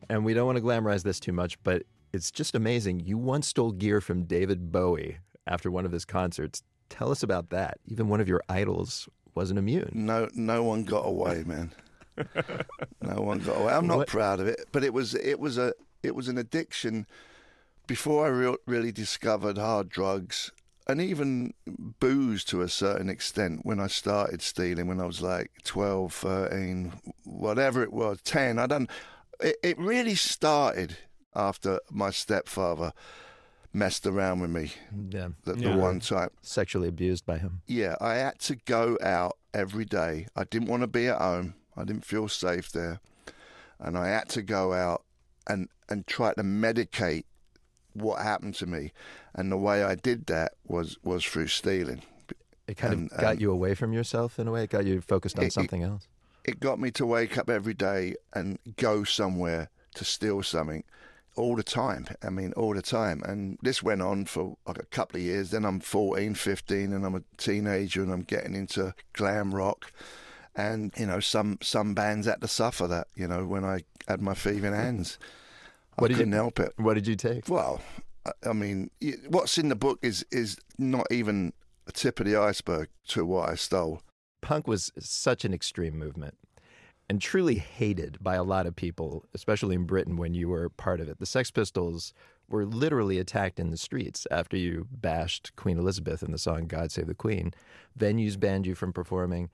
And 0.09 0.25
we 0.25 0.35
don't 0.35 0.47
want 0.47 0.59
to 0.59 0.65
glamorize 0.65 1.03
this 1.03 1.21
too 1.21 1.33
much, 1.33 1.63
but 1.63 1.85
it's 2.13 2.31
just 2.31 2.55
amazing. 2.55 3.01
You 3.01 3.17
once 3.19 3.49
stole 3.49 3.73
gear 3.73 4.01
from 4.01 4.25
David 4.25 4.71
Bowie 4.73 5.19
after 5.47 5.71
one 5.71 5.87
of 5.87 5.93
his 5.93 6.05
concerts. 6.05 6.63
Tell 6.91 7.11
us 7.11 7.23
about 7.23 7.51
that. 7.51 7.79
Even 7.87 8.09
one 8.09 8.21
of 8.21 8.29
your 8.29 8.43
idols 8.49 9.09
wasn't 9.35 9.59
immune. 9.59 9.91
No, 9.95 10.29
no 10.35 10.63
one 10.63 10.85
got 10.85 11.07
away, 11.07 11.45
man. 11.47 11.73
no 13.01 13.23
one 13.23 13.39
got 13.39 13.57
away. 13.61 13.73
I'm 13.73 13.87
not 13.87 13.99
What- 13.99 14.09
proud 14.09 14.41
of 14.41 14.47
it, 14.47 14.67
but 14.73 14.85
it 14.85 14.93
was 14.93 15.15
it 15.15 15.41
was 15.41 15.57
a 15.57 15.73
it 16.03 16.15
was 16.15 16.29
an 16.29 16.37
addiction 16.37 17.07
before 17.87 18.27
I 18.27 18.29
re- 18.29 18.57
really 18.67 18.93
discovered 18.93 19.57
hard 19.57 19.89
drugs 19.89 20.51
and 20.87 21.01
even 21.01 21.55
booze 21.67 22.45
to 22.45 22.61
a 22.63 22.69
certain 22.69 23.09
extent 23.09 23.61
when 23.65 23.79
I 23.81 23.87
started 23.87 24.43
stealing 24.43 24.87
when 24.89 25.01
I 25.01 25.07
was 25.07 25.21
like 25.23 25.51
12, 25.65 26.13
13, 26.13 26.93
whatever 27.25 27.83
it 27.83 27.93
was, 27.93 28.21
10. 28.23 28.59
I 28.59 28.67
don't 28.67 28.91
it, 29.41 29.57
it 29.63 29.79
really 29.79 30.15
started 30.15 30.97
after 31.35 31.81
my 31.91 32.11
stepfather 32.11 32.93
messed 33.73 34.07
around 34.07 34.41
with 34.41 34.51
me 34.51 34.73
Yeah. 35.11 35.29
the, 35.45 35.55
the 35.55 35.71
You 35.71 35.77
one 35.77 36.01
time. 36.01 36.31
Sexually 36.43 36.89
abused 36.89 37.25
by 37.25 37.39
him. 37.39 37.63
Yeah, 37.67 37.97
I 38.01 38.15
had 38.15 38.39
to 38.41 38.57
go 38.57 38.99
out 39.03 39.39
every 39.55 39.85
day. 39.87 40.27
I 40.37 40.45
didn't 40.45 40.69
want 40.69 40.83
to 40.83 40.87
be 40.87 41.07
at 41.09 41.19
home. 41.19 41.55
I 41.77 41.85
didn't 41.85 42.05
feel 42.05 42.29
safe 42.29 42.71
there. 42.71 43.01
And 43.81 43.97
I 43.97 44.09
had 44.09 44.29
to 44.31 44.43
go 44.43 44.75
out 44.75 45.05
and, 45.47 45.69
and 45.89 46.07
try 46.07 46.35
to 46.35 46.43
medicate 46.43 47.25
what 47.95 48.23
happened 48.23 48.55
to 48.57 48.67
me. 48.67 48.93
And 49.35 49.51
the 49.51 49.57
way 49.57 49.83
I 49.85 49.95
did 49.95 50.27
that 50.27 50.53
was, 50.67 50.99
was 51.03 51.25
through 51.25 51.49
stealing. 51.49 52.03
It 52.67 52.77
kind 52.77 52.93
And- 52.95 53.13
of 53.13 53.19
got 53.21 53.31
and 53.33 53.41
you 53.41 53.51
away 53.53 53.75
from 53.75 53.93
yourself 53.93 54.39
in 54.39 54.47
a 54.49 54.53
way. 54.53 54.65
It 54.65 54.71
got 54.71 54.85
you 54.87 55.01
focused 55.01 55.37
on 55.39 55.45
It- 55.45 55.49
it- 55.49 55.53
something 55.53 55.83
else. 55.83 56.07
It 56.45 56.59
got 56.59 56.81
me 56.81 56.91
to 56.93 57.07
wake 57.07 57.39
up 57.39 57.49
every 57.49 57.75
day 57.75 58.17
and 58.35 58.59
go 58.77 59.05
somewhere 59.05 59.71
to 59.95 60.05
steal 60.05 60.43
something 60.43 60.83
all 61.37 61.55
the 61.57 61.63
time. 61.63 62.07
I 62.23 62.31
mean, 62.31 62.53
all 62.55 62.75
the 62.75 62.83
time. 62.83 63.23
And 63.25 63.59
this 63.63 63.83
went 63.83 64.03
on 64.03 64.25
for 64.27 64.57
like 64.67 64.79
a 64.79 64.87
couple 64.87 65.19
of 65.19 65.23
years. 65.23 65.51
Then 65.51 65.65
I'm 65.65 65.79
14, 65.81 66.35
15, 66.35 66.93
and 66.93 67.05
I'm 67.07 67.15
a 67.15 67.23
teenager 67.37 68.03
and 68.03 68.13
I'm 68.13 68.23
getting 68.23 68.55
into 68.57 68.93
glam 69.13 69.55
rock. 69.55 69.93
And, 70.55 70.93
you 70.97 71.07
know, 71.07 71.21
some, 71.21 71.59
some 71.63 71.95
bands 71.95 72.27
had 72.27 72.41
to 72.43 72.49
suffer 72.49 72.87
that, 72.89 73.07
you 73.15 73.27
know, 73.29 73.47
when 73.47 73.65
I 73.65 73.83
had 74.09 74.21
my 74.21 74.35
thieving 74.35 74.75
hands. 74.75 75.19
What 75.97 76.07
I 76.07 76.09
did 76.09 76.13
you- 76.15 76.17
couldn't 76.19 76.33
help 76.33 76.59
it. 76.61 76.73
What 76.77 76.95
did 76.95 77.07
you 77.07 77.17
take? 77.17 77.49
Well, 77.49 77.81
I- 78.27 78.51
I 78.51 78.53
mean, 78.53 78.91
what's 79.29 79.59
in 79.59 79.69
the 79.69 79.77
book 79.77 79.99
is, 80.03 80.25
is 80.31 80.57
not 80.79 81.07
even 81.11 81.53
a 81.87 81.93
tip 81.93 82.21
of 82.21 82.27
the 82.27 82.37
iceberg 82.37 82.89
to 83.09 83.25
what 83.25 83.49
I 83.49 83.55
stole. 83.55 84.03
Punk 84.41 84.67
was 84.67 84.93
such 84.99 85.45
an 85.45 85.53
extreme 85.53 85.99
movement 85.99 86.37
and 87.09 87.21
truly 87.21 87.57
hated 87.57 88.19
by 88.23 88.35
a 88.37 88.43
lot 88.43 88.67
of 88.67 88.75
people, 88.77 89.25
especially 89.35 89.75
in 89.75 89.85
Britain 89.85 90.17
when 90.17 90.35
you 90.35 90.49
were 90.49 90.69
part 90.69 91.01
of 91.01 91.09
it. 91.09 91.19
The 91.19 91.27
Sex 91.27 91.51
Pistols 91.51 92.15
were 92.49 92.65
literally 92.65 93.19
attacked 93.19 93.59
in 93.61 93.71
the 93.71 93.77
streets 93.77 94.27
after 94.31 94.57
you 94.57 94.87
bashed 94.91 95.55
Queen 95.57 95.79
Elizabeth 95.79 96.23
in 96.23 96.33
the 96.33 96.39
song 96.39 96.67
God 96.67 96.91
Save 96.91 97.07
the 97.07 97.15
Queen. 97.15 97.53
Venues 97.99 98.39
banned 98.39 98.67
you 98.67 98.75
from 98.75 98.93
performing. 98.93 99.51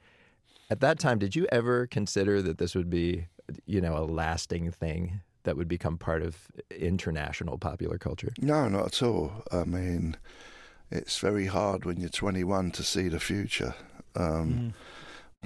At 0.70 0.80
that 0.80 0.98
time, 0.98 1.18
did 1.18 1.34
you 1.34 1.46
ever 1.50 1.86
consider 1.86 2.42
that 2.42 2.58
this 2.58 2.74
would 2.74 2.90
be, 2.90 3.26
you 3.66 3.80
know, 3.80 3.96
a 3.96 4.04
lasting 4.04 4.70
thing 4.70 5.20
that 5.48 5.56
would 5.56 5.66
become 5.68 5.96
part 5.96 6.22
of 6.22 6.36
international 6.70 7.56
popular 7.56 7.96
culture? 7.96 8.32
No, 8.38 8.68
not 8.68 8.86
at 8.86 9.02
all. 9.02 9.32
I 9.50 9.64
mean, 9.64 10.16
it's 10.90 11.18
very 11.18 11.46
hard 11.46 11.86
when 11.86 11.98
you're 12.00 12.10
21 12.10 12.70
to 12.72 12.82
see 12.82 13.08
the 13.08 13.18
future. 13.18 13.74
Um, 14.14 14.74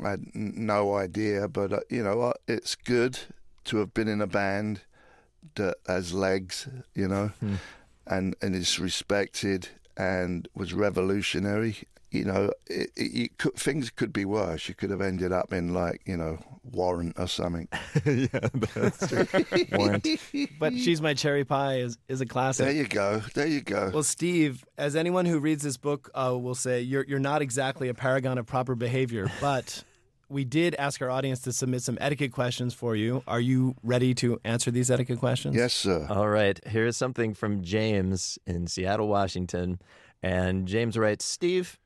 I 0.02 0.10
had 0.10 0.24
no 0.34 0.96
idea, 0.96 1.46
but 1.46 1.72
uh, 1.72 1.80
you 1.88 2.02
know, 2.02 2.20
uh, 2.20 2.32
it's 2.48 2.74
good 2.74 3.20
to 3.66 3.76
have 3.78 3.94
been 3.94 4.08
in 4.08 4.20
a 4.20 4.26
band 4.26 4.80
that 5.54 5.76
has 5.86 6.12
legs, 6.12 6.66
you 6.94 7.06
know, 7.06 7.30
Hmm. 7.38 7.54
and 8.06 8.34
and 8.42 8.56
is 8.56 8.80
respected 8.80 9.68
and 9.96 10.48
was 10.54 10.74
revolutionary. 10.74 11.76
You 12.12 12.24
know, 12.26 12.52
it, 12.66 12.90
it, 12.96 13.12
you 13.12 13.28
could, 13.38 13.54
things 13.54 13.90
could 13.90 14.12
be 14.12 14.24
worse. 14.24 14.68
You 14.68 14.74
could 14.74 14.90
have 14.90 15.00
ended 15.00 15.32
up 15.32 15.52
in 15.52 15.72
like 15.72 16.02
you 16.04 16.16
know 16.16 16.38
Warrant 16.70 17.18
or 17.18 17.26
something. 17.26 17.68
yeah, 18.04 18.26
that's 18.74 19.08
true. 19.08 19.26
Warrant. 19.72 20.06
But 20.58 20.74
She's 20.74 21.02
My 21.02 21.14
Cherry 21.14 21.44
Pie 21.44 21.78
is, 21.78 21.98
is 22.08 22.20
a 22.20 22.26
classic. 22.26 22.66
There 22.66 22.74
you 22.74 22.86
go. 22.86 23.22
There 23.34 23.46
you 23.46 23.60
go. 23.60 23.90
Well, 23.92 24.02
Steve, 24.02 24.64
as 24.78 24.94
anyone 24.94 25.26
who 25.26 25.40
reads 25.40 25.62
this 25.62 25.76
book 25.76 26.10
uh, 26.14 26.36
will 26.38 26.54
say, 26.54 26.80
you're, 26.80 27.04
you're 27.08 27.18
not 27.18 27.42
exactly 27.42 27.88
a 27.88 27.94
paragon 27.94 28.38
of 28.38 28.46
proper 28.46 28.74
behavior, 28.74 29.30
but 29.40 29.82
we 30.28 30.44
did 30.44 30.74
ask 30.76 31.02
our 31.02 31.10
audience 31.10 31.40
to 31.42 31.52
submit 31.52 31.82
some 31.82 31.98
etiquette 32.00 32.32
questions 32.32 32.72
for 32.72 32.94
you. 32.94 33.24
Are 33.26 33.40
you 33.40 33.74
ready 33.82 34.14
to 34.16 34.40
answer 34.44 34.70
these 34.70 34.90
etiquette 34.90 35.18
questions? 35.18 35.56
Yes, 35.56 35.74
sir. 35.74 36.06
All 36.08 36.28
right. 36.28 36.60
Here's 36.64 36.96
something 36.96 37.34
from 37.34 37.62
James 37.62 38.38
in 38.46 38.68
Seattle, 38.68 39.08
Washington. 39.08 39.80
And 40.22 40.68
James 40.68 40.96
writes 40.96 41.24
Steve, 41.24 41.80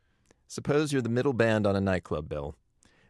suppose 0.47 0.93
you're 0.93 1.03
the 1.03 1.09
middle 1.09 1.33
band 1.33 1.67
on 1.67 1.77
a 1.77 1.81
nightclub 1.81 2.29
bill. 2.29 2.57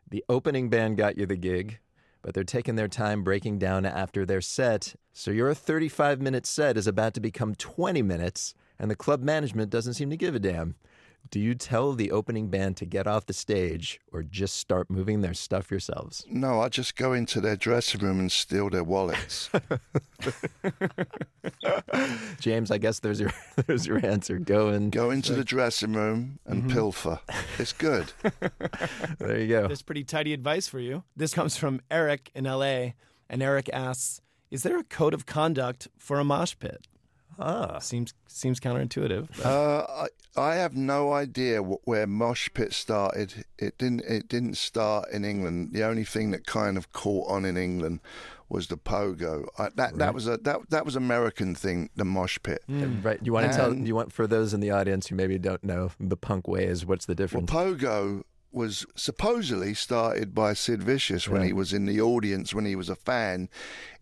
The 0.09 0.25
opening 0.29 0.69
band 0.69 0.97
got 0.97 1.19
you 1.19 1.27
the 1.27 1.37
gig, 1.37 1.79
but 2.23 2.35
they're 2.35 2.45
taking 2.45 2.77
their 2.77 2.89
time 2.89 3.23
breaking 3.23 3.59
down 3.59 3.87
after 3.87 4.25
their 4.25 4.41
set. 4.41 4.95
So 5.13 5.31
your 5.31 5.55
35 5.55 6.21
minute 6.21 6.47
set 6.47 6.77
is 6.77 6.87
about 6.87 7.15
to 7.15 7.21
become 7.21 7.55
20 7.55 8.03
minutes, 8.03 8.55
and 8.79 8.91
the 8.91 8.97
club 8.97 9.23
management 9.23 9.71
doesn't 9.71 9.95
seem 9.95 10.11
to 10.11 10.17
give 10.17 10.35
a 10.35 10.39
damn. 10.39 10.77
Do 11.31 11.41
you 11.41 11.55
tell 11.55 11.93
the 11.93 12.11
opening 12.13 12.49
band 12.49 12.77
to 12.79 12.87
get 12.87 13.07
off 13.07 13.27
the 13.27 13.33
stage 13.33 14.01
or 14.13 14.23
just 14.23 14.57
start 14.57 14.89
moving 14.91 15.21
their 15.23 15.35
stuff 15.35 15.71
yourselves? 15.71 16.25
No, 16.31 16.61
I 16.61 16.69
just 16.69 16.97
go 16.97 17.13
into 17.13 17.41
their 17.41 17.57
dressing 17.57 18.01
room 18.01 18.21
and 18.21 18.31
steal 18.31 18.71
their 18.71 18.85
wallets. 18.85 19.51
James, 22.41 22.71
I 22.71 22.79
guess 22.79 23.01
there's 23.01 23.21
your 23.21 23.33
there's 23.67 23.87
your 23.87 24.05
answer. 24.05 24.39
Go 24.39 24.69
and 24.69 24.93
go 24.93 25.11
into 25.11 25.33
the 25.35 25.45
dressing 25.45 25.93
room 25.93 26.39
and 26.47 26.65
Mhm. 26.65 26.73
pilfer. 26.73 27.21
It's 27.59 27.73
good. 27.73 28.13
there 29.19 29.39
you 29.41 29.49
go. 29.49 29.67
There's 29.67 29.83
pretty 29.83 30.05
tidy 30.05 30.33
advice 30.33 30.69
for 30.69 30.79
you. 30.81 31.03
This 31.17 31.35
comes 31.35 31.57
from 31.57 31.81
Eric 31.91 32.31
in 32.35 32.45
LA, 32.45 32.93
and 33.29 33.43
Eric 33.43 33.69
asks, 33.73 34.21
"Is 34.51 34.63
there 34.63 34.79
a 34.79 34.85
code 34.85 35.15
of 35.15 35.27
conduct 35.27 35.89
for 35.99 36.19
a 36.21 36.25
mosh 36.25 36.55
pit?" 36.59 36.87
Ah, 37.39 37.79
seems 37.79 38.15
seems 38.27 38.61
counterintuitive. 38.61 39.45
Uh, 39.45 39.85
I 39.89 40.07
I 40.37 40.55
have 40.57 40.75
no 40.77 41.13
idea 41.13 41.63
wh- 41.63 41.87
where 41.87 42.07
Mosh 42.07 42.49
Pit 42.55 42.73
started. 42.73 43.45
It 43.59 43.79
didn't. 43.79 44.03
It 44.09 44.29
didn't 44.29 44.57
start 44.57 45.09
in 45.13 45.25
England. 45.25 45.71
The 45.73 45.83
only 45.85 46.05
thing 46.05 46.31
that 46.33 46.47
kind 46.47 46.77
of 46.77 46.93
caught 46.93 47.31
on 47.31 47.45
in 47.45 47.57
England 47.57 48.01
was 48.49 48.69
the 48.69 48.77
pogo. 48.77 49.47
I, 49.59 49.71
that 49.75 49.91
Right. 49.91 49.99
that 49.99 50.15
was 50.15 50.27
a 50.29 50.37
that 50.39 50.71
that 50.71 50.85
was 50.85 50.97
American 50.97 51.55
thing. 51.55 51.91
The 51.97 52.05
Mosh 52.05 52.39
Pit. 52.43 52.63
Right. 52.69 53.19
You 53.23 53.33
want 53.33 53.51
to 53.51 53.57
tell 53.57 53.75
you 53.75 53.95
want 53.95 54.13
for 54.13 54.27
those 54.27 54.55
in 54.55 54.61
the 54.61 54.71
audience 54.71 55.09
who 55.09 55.15
maybe 55.17 55.39
don't 55.39 55.65
know 55.65 55.91
the 56.01 56.17
punk 56.17 56.47
ways, 56.49 56.87
what's 56.87 57.07
the 57.07 57.15
difference? 57.15 57.51
Well, 57.53 57.75
difference? 57.75 57.83
pogo 57.83 58.23
was 58.57 58.87
supposedly 58.97 59.75
started 59.75 60.35
by 60.35 60.55
Sid 60.55 60.83
Vicious 60.83 61.29
when 61.29 61.43
Right. 61.43 61.47
he 61.49 61.53
was 61.53 61.73
in 61.73 61.85
the 61.87 62.01
audience 62.01 62.55
when 62.55 62.65
he 62.65 62.75
was 62.75 62.89
a 62.89 62.97
fan. 62.97 63.49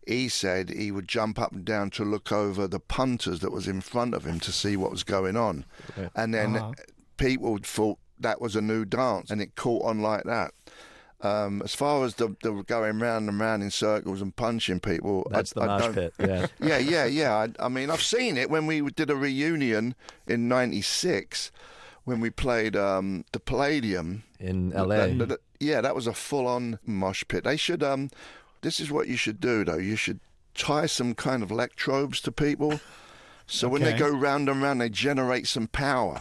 He 0.07 0.29
said 0.29 0.71
he 0.71 0.91
would 0.91 1.09
jump 1.09 1.39
up 1.39 1.53
and 1.53 1.65
down 1.65 1.91
to 1.91 2.05
look 2.05 2.31
over 2.31 2.67
the 2.69 2.79
punters 2.81 3.41
that 3.41 3.53
was 3.53 3.67
in 3.67 3.81
front 3.81 4.15
of 4.15 4.25
him 4.25 4.39
to 4.41 4.53
see 4.53 4.77
what 4.77 4.91
was 4.91 5.03
going 5.03 5.37
on, 5.37 5.65
Right. 5.97 6.11
and 6.15 6.33
then 6.33 6.57
Uh-huh. 6.57 6.73
people 7.17 7.59
thought 7.63 7.99
that 8.21 8.41
was 8.41 8.55
a 8.55 8.61
new 8.63 8.85
dance, 8.85 9.31
and 9.31 9.41
it 9.43 9.57
caught 9.57 9.85
on 9.85 10.01
like 10.01 10.23
that. 10.25 10.53
Um, 11.21 11.63
as 11.63 11.75
far 11.75 12.05
as 12.05 12.17
the, 12.17 12.37
the 12.43 12.53
going 12.67 12.99
round 12.99 13.29
and 13.31 13.41
round 13.41 13.63
in 13.63 13.71
circles 13.71 14.21
and 14.21 14.37
punching 14.37 14.81
people, 14.81 15.27
I- 15.31 15.37
That's 15.37 15.53
the 15.55 15.63
I 15.63 15.67
mosh 15.67 15.81
don't- 15.83 15.95
pit, 15.95 16.15
yeah. 16.21 16.47
yeah, 16.61 16.79
yeah, 16.79 17.05
yeah. 17.07 17.35
I, 17.35 17.65
I 17.65 17.69
mean, 17.69 17.89
I've 17.91 18.03
seen 18.03 18.37
it 18.37 18.51
when 18.51 18.67
we 18.67 18.83
did 18.83 19.09
a 19.11 19.17
reunion 19.17 19.95
in 20.27 20.49
'96 20.49 21.51
when 22.05 22.21
we 22.21 22.31
played 22.31 22.77
um, 22.77 23.25
the 23.33 23.41
Palladium 23.41 24.23
in 24.39 24.71
LA. 24.71 25.07
that- 25.07 25.29
that- 25.29 25.41
yeah, 25.61 25.81
that 25.81 25.95
was 25.95 26.07
a 26.07 26.13
full-on 26.13 26.79
mosh 26.85 27.25
pit. 27.29 27.45
They 27.45 27.57
should. 27.57 27.83
Um, 27.83 28.11
this 28.61 28.81
is 28.81 28.91
what 28.91 29.09
you 29.09 29.17
should 29.17 29.41
do, 29.41 29.65
though. 29.65 29.79
You 29.79 29.97
should 29.97 30.21
tie 30.55 30.87
some 30.87 31.15
kind 31.15 31.43
of 31.43 31.51
electrodes 31.51 32.21
to 32.23 32.33
people, 32.33 32.81
so 33.47 33.69
when 33.69 33.83
they 33.83 33.93
go 33.97 34.09
round 34.11 34.49
and 34.49 34.61
round, 34.63 34.81
they 34.81 34.89
generate 34.91 35.47
some 35.47 35.69
power. 35.69 36.21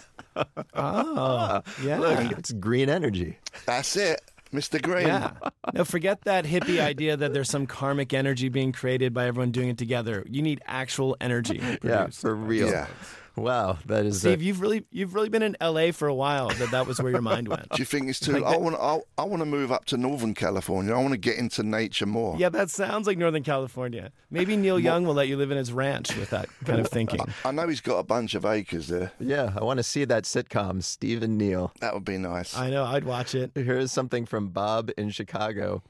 oh, 0.74 1.62
yeah. 1.84 2.00
Look, 2.00 2.32
it's 2.38 2.52
green 2.54 2.90
energy. 2.90 3.38
That's 3.66 3.96
it, 3.96 4.22
Mr. 4.54 4.82
Green. 4.82 5.08
Yeah. 5.08 5.32
No, 5.74 5.84
forget 5.84 6.22
that 6.22 6.46
hippie 6.46 6.80
idea 6.80 7.18
that 7.18 7.34
there's 7.34 7.50
some 7.50 7.66
karmic 7.68 8.14
energy 8.14 8.50
being 8.50 8.72
created 8.72 9.14
by 9.14 9.26
everyone 9.26 9.52
doing 9.52 9.70
it 9.70 9.78
together. 9.78 10.24
You 10.30 10.42
need 10.42 10.62
actual 10.66 11.18
energy. 11.22 11.62
Yeah, 11.84 12.08
for 12.08 12.36
real. 12.36 12.70
Yeah. 12.70 12.88
Wow, 13.36 13.80
that 13.88 14.06
is. 14.06 14.20
Steve, 14.20 14.40
uh, 14.40 14.44
you've 14.44 14.62
really 14.62 14.86
you've 14.92 15.16
really 15.16 15.30
been 15.30 15.42
in 15.42 15.58
LA 15.60 15.92
for 15.92 16.08
a 16.08 16.14
while. 16.14 16.50
That 16.50 16.70
that 16.72 16.86
was 16.86 17.02
where 17.02 17.12
your 17.12 17.22
mind 17.22 17.48
went. 17.48 17.68
Do 17.70 17.80
you 17.80 17.86
think 17.86 18.08
it's 18.08 18.20
too? 18.22 18.46
I 18.46 18.58
want. 18.58 18.76
I, 18.76 19.00
I 19.18 19.26
want 19.26 19.42
to 19.42 19.46
move 19.46 19.72
up 19.72 19.86
to 19.86 19.98
Northern 19.98 20.36
California. 20.36 20.94
I 20.94 20.98
want 21.00 21.14
to 21.14 21.18
get 21.18 21.38
into 21.38 21.64
nature 21.64 22.06
more. 22.06 22.36
Yeah, 22.38 22.50
that 22.50 22.70
sounds 22.70 23.08
like 23.08 23.18
Northern 23.18 23.44
California. 23.44 24.12
Maybe 24.30 24.56
Neil 24.56 24.80
Young 24.80 25.06
will 25.06 25.16
let 25.16 25.28
you 25.28 25.38
live 25.38 25.50
in 25.50 25.58
his 25.58 25.74
ranch 25.74 26.16
with 26.16 26.30
that 26.30 26.48
kind 26.66 26.80
of 26.80 26.90
thinking. 26.90 27.22
I 27.46 27.52
know 27.52 27.68
he's 27.68 27.82
got 27.82 27.98
a 27.98 28.04
bunch 28.04 28.36
of 28.36 28.46
acres 28.46 28.88
there. 28.88 29.12
yeah, 29.20 29.54
I 29.60 29.64
want 29.64 29.78
to 29.78 29.84
see 29.84 30.06
that 30.06 30.26
sitcom, 30.26 30.84
Steve 30.84 31.24
and 31.24 31.38
Neil. 31.38 31.72
That 31.80 31.96
would 31.96 32.06
be 32.06 32.18
nice. 32.18 32.56
I 32.56 32.70
know, 32.70 32.84
I'd 32.84 33.04
watch 33.04 33.34
it. 33.34 33.52
Here's 33.56 33.92
something 33.92 34.26
from 34.26 34.50
Bob 34.50 34.92
in 34.98 35.10
Chicago. 35.10 35.82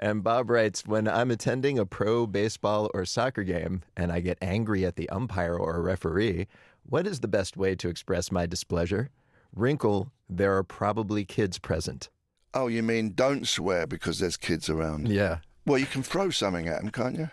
And 0.00 0.22
Bob 0.22 0.50
writes 0.50 0.86
When 0.86 1.08
I'm 1.08 1.30
attending 1.30 1.78
a 1.78 1.86
pro 1.86 2.26
baseball 2.26 2.90
or 2.94 3.04
soccer 3.04 3.42
game 3.42 3.82
and 3.96 4.12
I 4.12 4.20
get 4.20 4.38
angry 4.42 4.84
at 4.84 4.96
the 4.96 5.08
umpire 5.08 5.56
or 5.56 5.80
referee, 5.82 6.46
what 6.86 7.06
is 7.06 7.20
the 7.20 7.28
best 7.28 7.56
way 7.56 7.74
to 7.76 7.88
express 7.88 8.30
my 8.30 8.46
displeasure? 8.46 9.10
Wrinkle, 9.54 10.12
there 10.28 10.56
are 10.56 10.62
probably 10.62 11.24
kids 11.24 11.58
present. 11.58 12.08
Oh, 12.52 12.68
you 12.68 12.82
mean 12.82 13.12
don't 13.14 13.48
swear 13.48 13.86
because 13.86 14.18
there's 14.18 14.36
kids 14.36 14.68
around? 14.68 15.08
Yeah. 15.08 15.38
Well, 15.66 15.78
you 15.78 15.86
can 15.86 16.02
throw 16.02 16.30
something 16.30 16.68
at 16.68 16.80
them, 16.80 16.90
can't 16.90 17.18
you? 17.18 17.30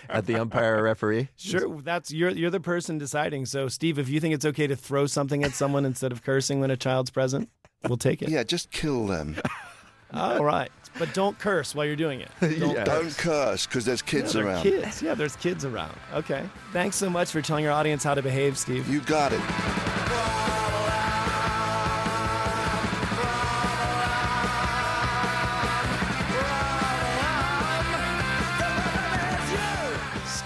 At 0.09 0.25
the 0.25 0.37
umpire 0.39 0.77
or 0.77 0.83
referee? 0.83 1.27
Sure, 1.35 1.81
that's 1.81 2.13
you're 2.13 2.29
you're 2.29 2.49
the 2.49 2.61
person 2.61 2.97
deciding. 2.97 3.45
So, 3.45 3.67
Steve, 3.67 3.99
if 3.99 4.07
you 4.07 4.21
think 4.21 4.33
it's 4.33 4.45
okay 4.45 4.67
to 4.67 4.75
throw 4.75 5.05
something 5.05 5.43
at 5.43 5.51
someone 5.51 5.83
instead 5.83 6.13
of 6.13 6.23
cursing 6.23 6.61
when 6.61 6.71
a 6.71 6.77
child's 6.77 7.09
present, 7.09 7.49
we'll 7.87 7.97
take 7.97 8.21
it. 8.21 8.29
Yeah, 8.29 8.43
just 8.43 8.71
kill 8.71 9.05
them. 9.05 9.35
Uh, 10.13 10.37
All 10.39 10.45
right, 10.45 10.71
but 10.97 11.13
don't 11.13 11.37
curse 11.37 11.75
while 11.75 11.85
you're 11.85 11.95
doing 11.95 12.21
it. 12.21 12.29
Don't 12.59 12.75
Yeah. 12.75 12.83
Don't 12.83 13.15
curse 13.17 13.67
because 13.67 13.85
there's 13.85 14.01
kids 14.01 14.33
Yeah, 14.33 14.41
around. 14.41 14.63
Kids, 14.63 15.01
yeah, 15.03 15.13
there's 15.13 15.35
kids 15.35 15.65
around. 15.65 15.95
Okay, 16.13 16.43
thanks 16.73 16.95
so 16.95 17.09
much 17.09 17.31
for 17.31 17.41
telling 17.41 17.63
your 17.63 17.73
audience 17.73 18.03
how 18.03 18.15
to 18.15 18.21
behave, 18.23 18.57
Steve. 18.57 18.89
You 18.89 19.01
got 19.01 19.31
it. 19.33 19.41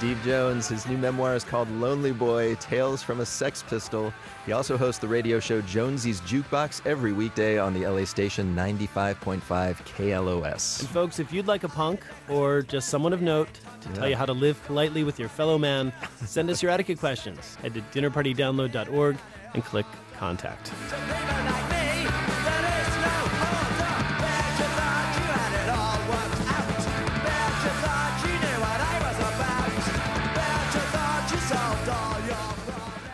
Steve 0.03 0.21
Jones, 0.25 0.67
his 0.67 0.85
new 0.85 0.97
memoir 0.97 1.33
is 1.33 1.45
called 1.45 1.71
Lonely 1.71 2.11
Boy 2.11 2.55
Tales 2.55 3.01
from 3.01 3.21
a 3.21 3.25
Sex 3.25 3.63
Pistol. 3.63 4.13
He 4.45 4.51
also 4.51 4.75
hosts 4.75 4.99
the 4.99 5.07
radio 5.07 5.39
show 5.39 5.61
Jonesy's 5.61 6.19
Jukebox 6.19 6.85
every 6.85 7.13
weekday 7.13 7.57
on 7.57 7.73
the 7.73 7.87
LA 7.87 8.03
station 8.03 8.53
95.5 8.53 9.39
KLOS. 9.41 10.81
And 10.81 10.89
folks, 10.89 11.19
if 11.19 11.31
you'd 11.31 11.47
like 11.47 11.63
a 11.63 11.69
punk 11.69 12.01
or 12.27 12.63
just 12.63 12.89
someone 12.89 13.13
of 13.13 13.21
note 13.21 13.47
to 13.79 13.89
tell 13.93 14.09
you 14.09 14.17
how 14.17 14.25
to 14.25 14.33
live 14.33 14.61
politely 14.65 15.05
with 15.05 15.19
your 15.19 15.29
fellow 15.29 15.57
man, 15.57 15.93
send 16.25 16.49
us 16.49 16.61
your 16.61 16.73
etiquette 16.73 16.99
questions. 16.99 17.55
Head 17.61 17.73
to 17.75 17.81
dinnerpartydownload.org 17.97 19.17
and 19.53 19.63
click 19.63 19.85
contact. 20.17 20.73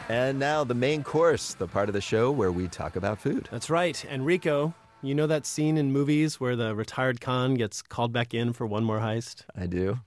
And 0.10 0.40
now 0.40 0.64
the 0.64 0.74
main 0.74 1.04
course, 1.04 1.54
the 1.54 1.68
part 1.68 1.88
of 1.88 1.94
the 1.94 2.02
show 2.02 2.32
where 2.32 2.52
we 2.52 2.68
talk 2.68 2.96
about 2.96 3.20
food. 3.20 3.48
That's 3.52 3.70
right. 3.70 4.04
Enrico, 4.06 4.74
you 5.04 5.14
know 5.14 5.28
that 5.28 5.46
scene 5.46 5.78
in 5.78 5.92
movies 5.92 6.40
where 6.40 6.56
the 6.56 6.74
retired 6.76 7.22
con 7.22 7.54
gets 7.54 7.84
called 7.84 8.12
back 8.12 8.34
in 8.34 8.52
for 8.54 8.66
one 8.66 8.84
more 8.84 9.00
heist? 9.00 9.44
I 9.56 9.68
do. 9.68 10.00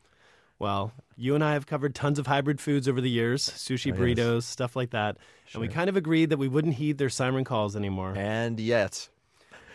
Well, 0.58 0.92
you 1.16 1.36
and 1.36 1.44
I 1.44 1.52
have 1.52 1.66
covered 1.66 1.94
tons 1.94 2.18
of 2.18 2.26
hybrid 2.26 2.60
foods 2.60 2.88
over 2.88 3.00
the 3.00 3.10
years 3.10 3.48
sushi, 3.48 3.92
Oh, 3.92 4.04
yes. 4.04 4.18
burritos, 4.18 4.42
stuff 4.42 4.74
like 4.74 4.90
that. 4.90 5.18
And 5.52 5.60
we 5.60 5.68
kind 5.68 5.88
of 5.88 5.96
agreed 5.96 6.30
that 6.30 6.36
we 6.36 6.48
wouldn't 6.48 6.74
heed 6.74 6.98
their 6.98 7.08
siren 7.08 7.44
calls 7.44 7.76
anymore. 7.76 8.14
And 8.16 8.58
yet, 8.58 9.08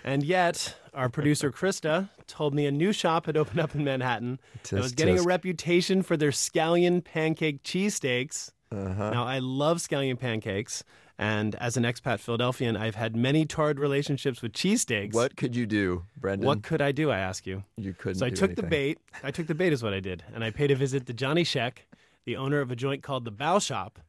And 0.03 0.23
yet, 0.23 0.75
our 0.93 1.07
producer 1.09 1.51
Krista 1.51 2.09
told 2.28 2.53
me 2.53 2.65
a 2.65 2.71
new 2.71 2.91
shop 2.91 3.28
had 3.28 3.38
opened 3.38 3.59
up 3.61 3.75
in 3.75 3.84
Manhattan 3.86 4.39
that 4.53 4.63
Tisk, 4.63 4.82
was 4.82 4.91
getting 4.91 5.19
a 5.19 5.23
reputation 5.23 6.01
for 6.03 6.17
their 6.17 6.32
scallion 6.32 7.01
pancake 7.03 7.63
cheesesteaks. 7.63 8.51
Uh-huh. 8.72 9.11
Now, 9.11 9.26
I 9.26 9.39
love 9.39 9.78
scallion 9.78 10.20
pancakes, 10.20 10.84
And 11.20 11.55
as 11.55 11.78
an 11.78 11.84
expat 11.84 12.20
Philadelphian, 12.20 12.78
I've 12.78 12.95
had 12.95 13.15
many 13.15 13.45
torrid 13.45 13.80
relationships 13.80 14.41
with 14.41 14.53
cheesesteaks. 14.53 15.13
What 15.13 15.36
could 15.36 15.55
you 15.55 15.65
do, 15.65 16.03
Brendan? 16.15 16.45
What 16.45 16.61
could 16.61 16.82
I 16.82 16.91
do? 16.91 17.09
I 17.09 17.18
ask 17.18 17.47
you. 17.47 17.63
You 17.76 17.93
couldn't. 17.93 18.20
So 18.20 18.26
I 18.26 18.30
do 18.30 18.36
took 18.36 18.55
the 18.55 18.63
bait. 18.63 18.99
I 19.24 19.32
took 19.32 19.47
the 19.47 19.55
bait 19.55 19.74
is 19.74 19.82
what 19.82 19.93
I 19.93 19.99
did, 19.99 20.24
and 20.34 20.43
I 20.43 20.51
paid 20.51 20.70
a 20.70 20.76
visit 20.76 21.07
to 21.07 21.13
Johnny 21.13 21.43
Sheck, 21.43 21.80
the 22.26 22.36
owner 22.38 22.61
of 22.61 22.70
a 22.70 22.76
joint 22.76 23.01
called 23.01 23.26
the 23.26 23.32
Bao 23.32 23.65
Shop. 23.65 23.99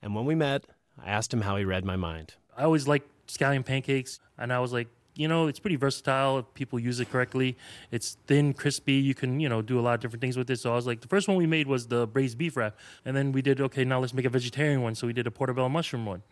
And 0.00 0.14
when 0.14 0.24
we 0.24 0.34
met, 0.34 0.64
I 1.02 1.10
asked 1.10 1.32
him 1.32 1.42
how 1.42 1.56
he 1.56 1.64
read 1.64 1.84
my 1.84 1.96
mind. 1.96 2.34
I 2.56 2.64
always 2.64 2.88
liked 2.88 3.10
scallion 3.28 3.64
pancakes, 3.64 4.18
and 4.38 4.50
I 4.50 4.60
was 4.60 4.72
like, 4.72 4.88
you 5.16 5.28
know, 5.28 5.46
it's 5.46 5.58
pretty 5.58 5.76
versatile 5.76 6.38
if 6.38 6.54
people 6.54 6.78
use 6.78 7.00
it 7.00 7.10
correctly. 7.10 7.56
It's 7.90 8.18
thin, 8.26 8.52
crispy. 8.52 8.94
You 8.94 9.14
can, 9.14 9.40
you 9.40 9.48
know, 9.48 9.62
do 9.62 9.80
a 9.80 9.82
lot 9.82 9.94
of 9.94 10.00
different 10.00 10.20
things 10.20 10.36
with 10.36 10.50
it. 10.50 10.58
So 10.58 10.72
I 10.72 10.76
was 10.76 10.86
like, 10.86 11.00
the 11.00 11.08
first 11.08 11.26
one 11.26 11.36
we 11.36 11.46
made 11.46 11.66
was 11.66 11.86
the 11.86 12.06
braised 12.06 12.38
beef 12.38 12.56
wrap, 12.56 12.76
and 13.04 13.16
then 13.16 13.32
we 13.32 13.42
did 13.42 13.60
okay. 13.60 13.84
Now 13.84 14.00
let's 14.00 14.14
make 14.14 14.26
a 14.26 14.30
vegetarian 14.30 14.82
one. 14.82 14.94
So 14.94 15.06
we 15.06 15.12
did 15.12 15.26
a 15.26 15.30
portobello 15.30 15.68
mushroom 15.68 16.06
one, 16.06 16.22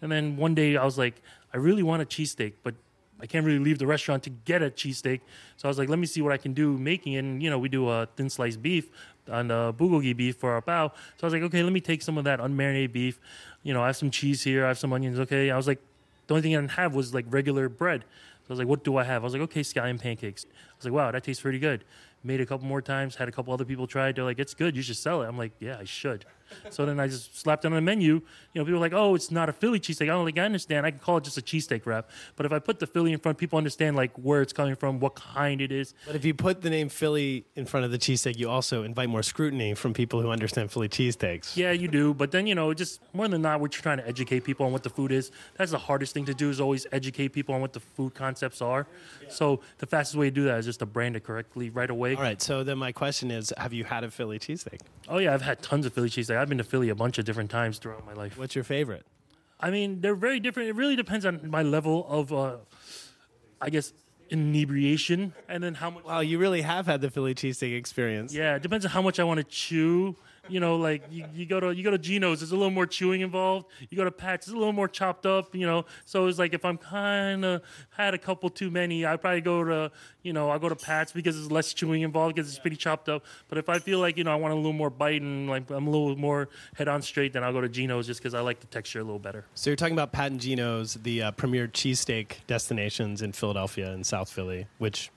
and 0.00 0.10
then 0.10 0.36
one 0.36 0.54
day 0.54 0.76
I 0.76 0.84
was 0.84 0.98
like, 0.98 1.22
I 1.54 1.56
really 1.58 1.82
want 1.82 2.02
a 2.02 2.06
cheesesteak, 2.06 2.54
but 2.62 2.74
I 3.20 3.26
can't 3.26 3.46
really 3.46 3.60
leave 3.60 3.78
the 3.78 3.86
restaurant 3.86 4.24
to 4.24 4.30
get 4.30 4.62
a 4.62 4.70
cheesesteak. 4.70 5.20
So 5.56 5.68
I 5.68 5.68
was 5.68 5.78
like, 5.78 5.88
let 5.88 6.00
me 6.00 6.06
see 6.06 6.20
what 6.20 6.32
I 6.32 6.36
can 6.38 6.54
do 6.54 6.76
making 6.76 7.12
it. 7.12 7.18
And, 7.18 7.40
you 7.40 7.50
know, 7.50 7.58
we 7.58 7.68
do 7.68 7.88
a 7.88 8.08
thin 8.16 8.28
sliced 8.28 8.60
beef 8.60 8.90
on 9.30 9.46
the 9.46 9.72
bulgogi 9.78 10.16
beef 10.16 10.36
for 10.36 10.50
our 10.50 10.60
bao. 10.60 10.90
So 10.90 11.22
I 11.22 11.26
was 11.26 11.32
like, 11.32 11.42
okay, 11.42 11.62
let 11.62 11.72
me 11.72 11.80
take 11.80 12.02
some 12.02 12.18
of 12.18 12.24
that 12.24 12.40
unmarinated 12.40 12.92
beef. 12.92 13.20
You 13.62 13.74
know, 13.74 13.82
I 13.82 13.86
have 13.86 13.96
some 13.96 14.10
cheese 14.10 14.42
here, 14.42 14.64
I 14.64 14.68
have 14.68 14.78
some 14.78 14.92
onions. 14.92 15.20
Okay. 15.20 15.52
I 15.52 15.56
was 15.56 15.68
like, 15.68 15.78
the 16.26 16.34
only 16.34 16.42
thing 16.42 16.56
I 16.56 16.60
didn't 16.60 16.72
have 16.72 16.96
was 16.96 17.14
like 17.14 17.26
regular 17.28 17.68
bread. 17.68 18.04
So 18.42 18.50
I 18.50 18.52
was 18.52 18.58
like, 18.58 18.68
what 18.68 18.84
do 18.84 18.96
I 18.96 19.04
have? 19.04 19.22
I 19.22 19.24
was 19.24 19.32
like, 19.32 19.42
okay, 19.42 19.60
scallion 19.60 20.00
pancakes. 20.00 20.44
I 20.44 20.76
was 20.76 20.84
like, 20.84 20.94
wow, 20.94 21.10
that 21.10 21.22
tastes 21.22 21.42
pretty 21.42 21.58
good. 21.58 21.84
Made 22.24 22.40
a 22.40 22.46
couple 22.46 22.66
more 22.66 22.82
times, 22.82 23.16
had 23.16 23.28
a 23.28 23.32
couple 23.32 23.52
other 23.52 23.64
people 23.64 23.86
try 23.86 24.08
it. 24.08 24.16
They're 24.16 24.24
like, 24.24 24.38
it's 24.38 24.54
good, 24.54 24.76
you 24.76 24.82
should 24.82 24.96
sell 24.96 25.22
it. 25.22 25.26
I'm 25.26 25.38
like, 25.38 25.52
yeah, 25.60 25.76
I 25.78 25.84
should. 25.84 26.24
So 26.70 26.86
then 26.86 27.00
I 27.00 27.08
just 27.08 27.38
slapped 27.38 27.64
it 27.64 27.68
on 27.68 27.74
the 27.74 27.80
menu. 27.80 28.14
You 28.14 28.22
know, 28.54 28.64
people 28.64 28.76
are 28.76 28.80
like, 28.80 28.92
oh, 28.92 29.14
it's 29.14 29.30
not 29.30 29.48
a 29.48 29.52
Philly 29.52 29.80
cheesesteak. 29.80 30.02
I 30.02 30.06
don't 30.06 30.24
like, 30.24 30.38
I 30.38 30.42
understand. 30.42 30.86
I 30.86 30.90
can 30.90 31.00
call 31.00 31.18
it 31.18 31.24
just 31.24 31.38
a 31.38 31.42
cheesesteak 31.42 31.86
wrap. 31.86 32.10
But 32.36 32.46
if 32.46 32.52
I 32.52 32.58
put 32.58 32.78
the 32.78 32.86
Philly 32.86 33.12
in 33.12 33.18
front, 33.18 33.38
people 33.38 33.56
understand 33.56 33.96
like 33.96 34.16
where 34.16 34.42
it's 34.42 34.52
coming 34.52 34.76
from, 34.76 35.00
what 35.00 35.14
kind 35.14 35.60
it 35.60 35.72
is. 35.72 35.94
But 36.06 36.16
if 36.16 36.24
you 36.24 36.34
put 36.34 36.62
the 36.62 36.70
name 36.70 36.88
Philly 36.88 37.46
in 37.56 37.66
front 37.66 37.84
of 37.84 37.92
the 37.92 37.98
cheesesteak, 37.98 38.38
you 38.38 38.48
also 38.48 38.82
invite 38.82 39.08
more 39.08 39.22
scrutiny 39.22 39.74
from 39.74 39.94
people 39.94 40.20
who 40.20 40.30
understand 40.30 40.70
Philly 40.70 40.88
cheesesteaks. 40.88 41.56
Yeah, 41.56 41.72
you 41.72 41.88
do. 41.88 42.14
But 42.14 42.30
then, 42.30 42.46
you 42.46 42.54
know, 42.54 42.72
just 42.74 43.00
more 43.12 43.28
than 43.28 43.42
not, 43.42 43.60
we're 43.60 43.68
trying 43.68 43.98
to 43.98 44.06
educate 44.06 44.40
people 44.44 44.66
on 44.66 44.72
what 44.72 44.82
the 44.82 44.90
food 44.90 45.12
is. 45.12 45.30
That's 45.56 45.70
the 45.70 45.78
hardest 45.78 46.14
thing 46.14 46.24
to 46.26 46.34
do 46.34 46.50
is 46.50 46.60
always 46.60 46.86
educate 46.92 47.28
people 47.28 47.54
on 47.54 47.60
what 47.60 47.72
the 47.72 47.80
food 47.80 48.14
concepts 48.14 48.60
are. 48.60 48.86
So 49.28 49.60
the 49.78 49.86
fastest 49.86 50.16
way 50.16 50.26
to 50.26 50.30
do 50.30 50.44
that 50.44 50.58
is 50.58 50.66
just 50.66 50.80
to 50.80 50.86
brand 50.86 51.16
it 51.16 51.24
correctly 51.24 51.70
right 51.70 51.90
away. 51.90 52.14
All 52.14 52.22
right. 52.22 52.40
So 52.40 52.64
then 52.64 52.78
my 52.78 52.92
question 52.92 53.30
is, 53.30 53.52
have 53.56 53.72
you 53.72 53.84
had 53.84 54.04
a 54.04 54.10
Philly 54.10 54.38
cheesesteak? 54.38 54.80
Oh, 55.08 55.18
yeah, 55.18 55.34
I've 55.34 55.42
had 55.42 55.62
tons 55.62 55.86
of 55.86 55.92
Philly 55.92 56.10
cheesesteak. 56.10 56.36
I've 56.42 56.48
been 56.48 56.58
to 56.58 56.64
Philly 56.64 56.88
a 56.88 56.96
bunch 56.96 57.18
of 57.18 57.24
different 57.24 57.52
times 57.52 57.78
throughout 57.78 58.04
my 58.04 58.14
life. 58.14 58.36
What's 58.36 58.56
your 58.56 58.64
favorite? 58.64 59.06
I 59.60 59.70
mean, 59.70 60.00
they're 60.00 60.16
very 60.16 60.40
different. 60.40 60.70
It 60.70 60.74
really 60.74 60.96
depends 60.96 61.24
on 61.24 61.48
my 61.48 61.62
level 61.62 62.04
of, 62.08 62.32
uh, 62.32 62.56
I 63.60 63.70
guess, 63.70 63.92
inebriation 64.28 65.34
and 65.48 65.62
then 65.62 65.74
how 65.74 65.90
much. 65.90 66.02
Wow, 66.02 66.18
you 66.18 66.38
really 66.38 66.62
have 66.62 66.86
had 66.86 67.00
the 67.00 67.10
Philly 67.10 67.36
cheesesteak 67.36 67.78
experience. 67.78 68.34
Yeah, 68.34 68.56
it 68.56 68.62
depends 68.62 68.84
on 68.84 68.90
how 68.90 69.02
much 69.02 69.20
I 69.20 69.24
want 69.24 69.38
to 69.38 69.44
chew. 69.44 70.16
You 70.48 70.58
know, 70.58 70.76
like 70.76 71.04
you, 71.08 71.24
you 71.32 71.46
go 71.46 71.60
to 71.60 71.70
you 71.70 71.84
go 71.84 71.92
to 71.92 71.98
Geno's, 71.98 72.40
there's 72.40 72.50
a 72.50 72.56
little 72.56 72.70
more 72.70 72.86
chewing 72.86 73.20
involved. 73.20 73.66
You 73.88 73.96
go 73.96 74.04
to 74.04 74.10
Pat's, 74.10 74.48
it's 74.48 74.54
a 74.54 74.58
little 74.58 74.72
more 74.72 74.88
chopped 74.88 75.24
up. 75.24 75.54
You 75.54 75.66
know, 75.66 75.84
so 76.04 76.26
it's 76.26 76.38
like 76.38 76.52
if 76.52 76.64
I'm 76.64 76.78
kind 76.78 77.44
of 77.44 77.62
had 77.90 78.12
a 78.14 78.18
couple 78.18 78.50
too 78.50 78.70
many, 78.70 79.06
I 79.06 79.16
probably 79.16 79.40
go 79.40 79.62
to 79.62 79.92
you 80.22 80.32
know 80.32 80.50
I 80.50 80.58
go 80.58 80.68
to 80.68 80.74
Pat's 80.74 81.12
because 81.12 81.36
there's 81.36 81.52
less 81.52 81.72
chewing 81.72 82.02
involved 82.02 82.34
because 82.34 82.50
it's 82.50 82.58
pretty 82.58 82.76
chopped 82.76 83.08
up. 83.08 83.24
But 83.48 83.58
if 83.58 83.68
I 83.68 83.78
feel 83.78 84.00
like 84.00 84.16
you 84.16 84.24
know 84.24 84.32
I 84.32 84.36
want 84.36 84.52
a 84.52 84.56
little 84.56 84.72
more 84.72 84.90
bite 84.90 85.22
and 85.22 85.48
like 85.48 85.70
I'm 85.70 85.86
a 85.86 85.90
little 85.90 86.16
more 86.16 86.48
head 86.74 86.88
on 86.88 87.02
straight, 87.02 87.32
then 87.32 87.44
I'll 87.44 87.52
go 87.52 87.60
to 87.60 87.68
Geno's 87.68 88.08
just 88.08 88.18
because 88.18 88.34
I 88.34 88.40
like 88.40 88.58
the 88.58 88.66
texture 88.66 88.98
a 88.98 89.04
little 89.04 89.20
better. 89.20 89.44
So 89.54 89.70
you're 89.70 89.76
talking 89.76 89.94
about 89.94 90.10
Pat 90.10 90.32
and 90.32 90.40
Geno's, 90.40 90.94
the 90.94 91.22
uh, 91.22 91.30
premier 91.30 91.68
cheesesteak 91.68 92.38
destinations 92.48 93.22
in 93.22 93.32
Philadelphia 93.32 93.92
and 93.92 94.04
South 94.04 94.28
Philly, 94.28 94.66
which 94.78 95.10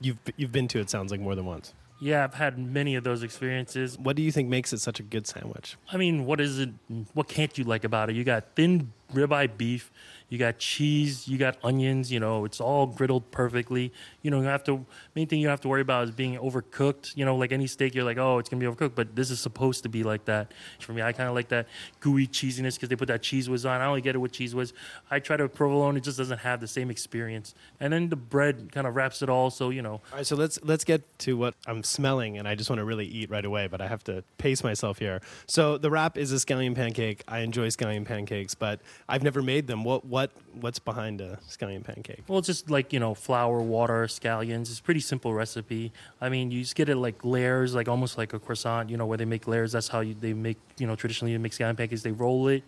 you've 0.00 0.18
you've 0.36 0.52
been 0.52 0.68
to. 0.68 0.78
It 0.78 0.90
sounds 0.90 1.10
like 1.10 1.20
more 1.20 1.34
than 1.34 1.46
once. 1.46 1.72
Yeah, 2.00 2.24
I've 2.24 2.34
had 2.34 2.58
many 2.58 2.94
of 2.94 3.04
those 3.04 3.22
experiences. 3.22 3.98
What 3.98 4.14
do 4.16 4.22
you 4.22 4.30
think 4.30 4.48
makes 4.48 4.72
it 4.72 4.78
such 4.78 5.00
a 5.00 5.02
good 5.02 5.26
sandwich? 5.26 5.76
I 5.90 5.96
mean, 5.96 6.26
what 6.26 6.40
is 6.40 6.58
it? 6.58 6.70
What 7.12 7.28
can't 7.28 7.56
you 7.58 7.64
like 7.64 7.84
about 7.84 8.08
it? 8.10 8.16
You 8.16 8.24
got 8.24 8.44
thin 8.54 8.92
ribeye 9.14 9.56
beef, 9.56 9.90
you 10.28 10.36
got 10.36 10.58
cheese, 10.58 11.26
you 11.26 11.38
got 11.38 11.56
onions. 11.64 12.12
You 12.12 12.20
know, 12.20 12.44
it's 12.44 12.60
all 12.60 12.86
griddled 12.86 13.24
perfectly. 13.30 13.92
You 14.22 14.30
know, 14.30 14.40
you 14.40 14.46
have 14.46 14.62
to. 14.64 14.84
Main 15.14 15.26
thing 15.26 15.40
you 15.40 15.48
have 15.48 15.60
to 15.62 15.68
worry 15.68 15.80
about 15.80 16.04
is 16.04 16.10
being 16.10 16.36
overcooked. 16.36 17.16
You 17.16 17.24
know, 17.24 17.36
like 17.36 17.50
any 17.50 17.66
steak, 17.66 17.94
you're 17.94 18.04
like, 18.04 18.18
oh, 18.18 18.38
it's 18.38 18.48
gonna 18.48 18.60
be 18.60 18.66
overcooked, 18.66 18.94
but 18.94 19.16
this 19.16 19.30
is 19.30 19.40
supposed 19.40 19.82
to 19.84 19.88
be 19.88 20.02
like 20.02 20.26
that. 20.26 20.52
For 20.80 20.92
me, 20.92 21.00
I 21.00 21.12
kind 21.12 21.28
of 21.28 21.34
like 21.34 21.48
that 21.48 21.66
gooey 22.00 22.26
cheesiness 22.26 22.74
because 22.74 22.90
they 22.90 22.96
put 22.96 23.08
that 23.08 23.22
Cheez 23.22 23.48
Whiz 23.48 23.64
on. 23.64 23.80
I 23.80 23.86
only 23.86 24.02
get 24.02 24.14
it 24.14 24.18
with 24.18 24.32
Cheez 24.32 24.52
Whiz. 24.52 24.74
I 25.10 25.18
try 25.18 25.38
to 25.38 25.48
provolone; 25.48 25.96
it 25.96 26.02
just 26.02 26.18
doesn't 26.18 26.40
have 26.40 26.60
the 26.60 26.68
same 26.68 26.90
experience. 26.90 27.54
And 27.80 27.92
then 27.92 28.10
the 28.10 28.16
bread 28.16 28.70
kind 28.70 28.86
of 28.86 28.96
wraps 28.96 29.22
it 29.22 29.30
all. 29.30 29.48
So 29.50 29.70
you 29.70 29.80
know, 29.80 29.92
All 30.12 30.16
right, 30.16 30.26
so 30.26 30.36
let's 30.36 30.58
let's 30.62 30.84
get 30.84 31.18
to 31.20 31.38
what 31.38 31.54
I'm 31.66 31.82
smelling, 31.82 32.36
and 32.36 32.46
I 32.46 32.54
just 32.54 32.68
want 32.68 32.80
to 32.80 32.84
really 32.84 33.06
eat 33.06 33.30
right 33.30 33.44
away, 33.44 33.66
but 33.66 33.80
I 33.80 33.88
have 33.88 34.04
to 34.04 34.22
pace 34.36 34.62
myself 34.62 34.98
here. 34.98 35.22
So 35.46 35.78
the 35.78 35.90
wrap 35.90 36.18
is 36.18 36.32
a 36.32 36.36
scallion 36.36 36.74
pancake. 36.74 37.24
I 37.26 37.38
enjoy 37.40 37.68
scallion 37.68 38.04
pancakes, 38.04 38.54
but 38.54 38.80
I've 39.08 39.22
never 39.22 39.42
made 39.42 39.66
them. 39.66 39.84
What 39.84 40.04
what 40.04 40.30
what's 40.60 40.78
behind 40.78 41.20
a 41.20 41.38
scallion 41.48 41.84
pancake? 41.84 42.22
Well, 42.28 42.38
it's 42.38 42.46
just 42.46 42.70
like 42.70 42.92
you 42.92 43.00
know, 43.00 43.14
flour, 43.14 43.60
water, 43.60 44.06
scallions. 44.06 44.62
It's 44.62 44.78
a 44.78 44.82
pretty 44.82 45.00
simple 45.00 45.32
recipe. 45.34 45.92
I 46.20 46.28
mean, 46.28 46.50
you 46.50 46.60
just 46.60 46.74
get 46.74 46.88
it 46.88 46.96
like 46.96 47.24
layers, 47.24 47.74
like 47.74 47.88
almost 47.88 48.18
like 48.18 48.32
a 48.32 48.38
croissant. 48.38 48.90
You 48.90 48.96
know, 48.96 49.06
where 49.06 49.18
they 49.18 49.24
make 49.24 49.46
layers. 49.46 49.72
That's 49.72 49.88
how 49.88 50.00
you, 50.00 50.14
they 50.14 50.32
make. 50.32 50.58
You 50.78 50.86
know, 50.86 50.96
traditionally 50.96 51.32
they 51.32 51.38
make 51.38 51.52
scallion 51.52 51.76
pancakes. 51.76 52.02
They 52.02 52.12
roll 52.12 52.48
it, 52.48 52.62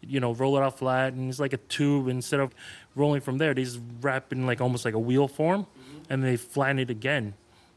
you 0.00 0.20
know, 0.20 0.32
roll 0.34 0.56
it 0.56 0.62
out 0.62 0.78
flat, 0.78 1.12
and 1.14 1.28
it's 1.28 1.40
like 1.40 1.52
a 1.52 1.58
tube. 1.58 2.08
Instead 2.08 2.40
of 2.40 2.54
rolling 2.94 3.20
from 3.20 3.38
there, 3.38 3.54
they 3.54 3.64
just 3.64 3.80
wrap 4.00 4.32
in 4.32 4.46
like 4.46 4.60
almost 4.60 4.84
like 4.84 4.94
a 4.94 4.98
wheel 4.98 5.28
form, 5.28 5.62
mm-hmm. 5.62 6.12
and 6.12 6.24
they 6.24 6.36
flatten 6.36 6.78
it 6.78 6.90
again. 6.90 7.34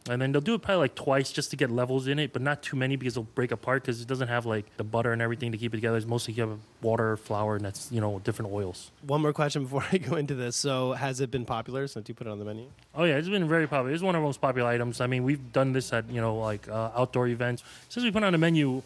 And 0.09 0.21
then 0.21 0.31
they'll 0.31 0.41
do 0.41 0.55
it 0.55 0.61
probably 0.61 0.79
like 0.79 0.95
twice 0.95 1.31
just 1.31 1.51
to 1.51 1.55
get 1.55 1.69
levels 1.69 2.07
in 2.07 2.17
it, 2.17 2.33
but 2.33 2.41
not 2.41 2.63
too 2.63 2.75
many 2.75 2.95
because 2.95 3.13
it'll 3.13 3.23
break 3.23 3.51
apart 3.51 3.83
because 3.83 4.01
it 4.01 4.07
doesn't 4.07 4.29
have 4.29 4.45
like 4.45 4.65
the 4.77 4.83
butter 4.83 5.11
and 5.11 5.21
everything 5.21 5.51
to 5.51 5.57
keep 5.57 5.73
it 5.73 5.77
together. 5.77 5.97
It's 5.97 6.07
mostly 6.07 6.33
you 6.33 6.41
have 6.47 6.57
water, 6.81 7.17
flour, 7.17 7.55
and 7.55 7.65
that's 7.65 7.91
you 7.91 8.01
know 8.01 8.19
different 8.23 8.51
oils. 8.51 8.91
One 9.05 9.21
more 9.21 9.33
question 9.33 9.63
before 9.63 9.85
I 9.91 9.97
go 9.97 10.15
into 10.15 10.33
this. 10.33 10.55
So 10.55 10.93
has 10.93 11.21
it 11.21 11.29
been 11.29 11.45
popular 11.45 11.87
since 11.87 12.09
you 12.09 12.15
put 12.15 12.27
it 12.27 12.31
on 12.31 12.39
the 12.39 12.45
menu? 12.45 12.65
Oh 12.95 13.03
yeah, 13.03 13.17
it's 13.17 13.29
been 13.29 13.47
very 13.47 13.67
popular. 13.67 13.93
It's 13.93 14.03
one 14.03 14.15
of 14.15 14.21
our 14.21 14.27
most 14.27 14.41
popular 14.41 14.69
items. 14.69 15.01
I 15.01 15.07
mean, 15.07 15.23
we've 15.23 15.53
done 15.53 15.71
this 15.73 15.93
at 15.93 16.09
you 16.09 16.21
know 16.21 16.35
like 16.35 16.67
uh, 16.67 16.91
outdoor 16.95 17.27
events. 17.27 17.63
Since 17.89 18.03
we 18.03 18.11
put 18.11 18.23
it 18.23 18.25
on 18.25 18.31
the 18.31 18.39
menu, 18.39 18.81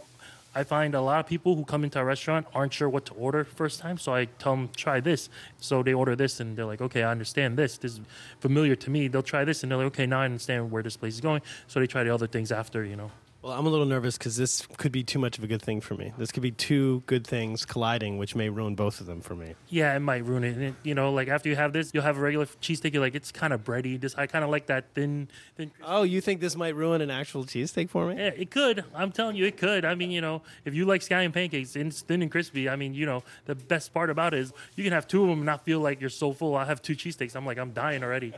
I 0.57 0.63
find 0.63 0.95
a 0.95 1.01
lot 1.01 1.19
of 1.19 1.27
people 1.27 1.55
who 1.55 1.65
come 1.65 1.83
into 1.83 1.99
a 1.99 2.05
restaurant 2.05 2.47
aren't 2.53 2.73
sure 2.73 2.87
what 2.87 3.05
to 3.07 3.13
order 3.15 3.43
first 3.43 3.81
time. 3.81 3.97
So 3.97 4.13
I 4.13 4.25
tell 4.25 4.55
them 4.55 4.69
try 4.75 5.01
this. 5.01 5.29
So 5.59 5.83
they 5.83 5.93
order 5.93 6.15
this 6.15 6.39
and 6.39 6.55
they're 6.55 6.65
like, 6.65 6.79
okay, 6.79 7.03
I 7.03 7.11
understand 7.11 7.57
this. 7.57 7.77
This 7.77 7.93
is 7.93 8.01
familiar 8.39 8.75
to 8.77 8.89
me. 8.89 9.09
They'll 9.09 9.21
try 9.21 9.43
this 9.43 9.63
and 9.63 9.71
they're 9.71 9.77
like, 9.77 9.87
okay, 9.87 10.05
now 10.05 10.21
I 10.21 10.25
understand 10.25 10.71
where 10.71 10.81
this 10.81 10.95
place 10.95 11.15
is 11.15 11.21
going. 11.21 11.41
So 11.67 11.81
they 11.81 11.87
try 11.87 12.05
the 12.05 12.13
other 12.13 12.27
things 12.27 12.53
after, 12.53 12.85
you 12.85 12.95
know. 12.95 13.11
Well, 13.45 13.53
I'm 13.53 13.67
a 13.67 13.69
little 13.69 13.85
nervous 13.85 14.17
because 14.17 14.37
this 14.37 14.67
could 14.77 14.91
be 14.91 15.03
too 15.03 15.19
much 15.19 15.37
of 15.37 15.43
a 15.43 15.47
good 15.47 15.61
thing 15.61 15.79
for 15.79 15.93
me. 15.93 16.11
This 16.17 16.31
could 16.31 16.41
be 16.41 16.49
two 16.49 17.03
good 17.05 17.27
things 17.27 17.63
colliding, 17.63 18.17
which 18.17 18.33
may 18.35 18.49
ruin 18.49 18.73
both 18.73 18.99
of 19.01 19.05
them 19.05 19.21
for 19.21 19.35
me. 19.35 19.53
Yeah, 19.69 19.95
it 19.95 19.99
might 19.99 20.25
ruin 20.25 20.43
it. 20.43 20.57
It- 20.59 20.73
You 20.81 20.95
know, 20.95 21.13
like 21.13 21.27
after 21.27 21.47
you 21.49 21.55
have 21.55 21.71
this, 21.71 21.91
you'll 21.93 22.01
have 22.01 22.17
a 22.17 22.21
regular 22.21 22.47
cheesesteak. 22.47 22.93
You're 22.93 23.03
like, 23.03 23.13
it's 23.13 23.31
kind 23.31 23.53
of 23.53 23.63
bready. 23.63 24.01
This 24.01 24.15
I 24.15 24.25
kind 24.25 24.43
of 24.43 24.49
like 24.49 24.65
that 24.65 24.85
thin, 24.95 25.27
thin. 25.57 25.69
Oh, 25.85 26.01
you 26.01 26.21
think 26.21 26.41
this 26.41 26.55
might 26.55 26.75
ruin 26.75 27.01
an 27.01 27.11
actual 27.11 27.43
cheesesteak 27.45 27.91
for 27.91 28.07
me? 28.07 28.15
Yeah, 28.15 28.31
it 28.35 28.49
could. 28.49 28.83
I'm 28.95 29.11
telling 29.11 29.35
you, 29.35 29.45
it 29.45 29.57
could. 29.57 29.85
I 29.85 29.93
mean, 29.93 30.09
you 30.09 30.21
know, 30.21 30.41
if 30.65 30.73
you 30.73 30.85
like 30.85 31.01
scallion 31.01 31.31
pancakes 31.31 31.75
and 31.75 31.89
it's 31.89 32.01
thin 32.01 32.23
and 32.23 32.31
crispy, 32.31 32.67
I 32.67 32.75
mean, 32.75 32.95
you 32.95 33.05
know, 33.05 33.21
the 33.45 33.53
best 33.53 33.93
part 33.93 34.09
about 34.09 34.33
it 34.33 34.39
is 34.39 34.53
you 34.75 34.83
can 34.83 34.91
have 34.91 35.07
two 35.07 35.21
of 35.21 35.29
them 35.29 35.37
and 35.37 35.45
not 35.45 35.63
feel 35.63 35.81
like 35.81 36.01
you're 36.01 36.09
so 36.09 36.33
full. 36.33 36.55
I 36.55 36.65
have 36.65 36.81
two 36.81 36.95
cheesesteaks. 36.95 37.35
I'm 37.35 37.45
like, 37.45 37.59
I'm 37.59 37.73
dying 37.73 38.03
already. 38.03 38.33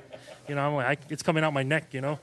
You 0.50 0.56
know, 0.56 0.68
I'm 0.68 0.74
like, 0.76 1.00
I, 1.00 1.14
it's 1.14 1.24
coming 1.24 1.46
out 1.46 1.54
my 1.54 1.64
neck. 1.64 1.94
You 1.94 2.02
know. 2.02 2.20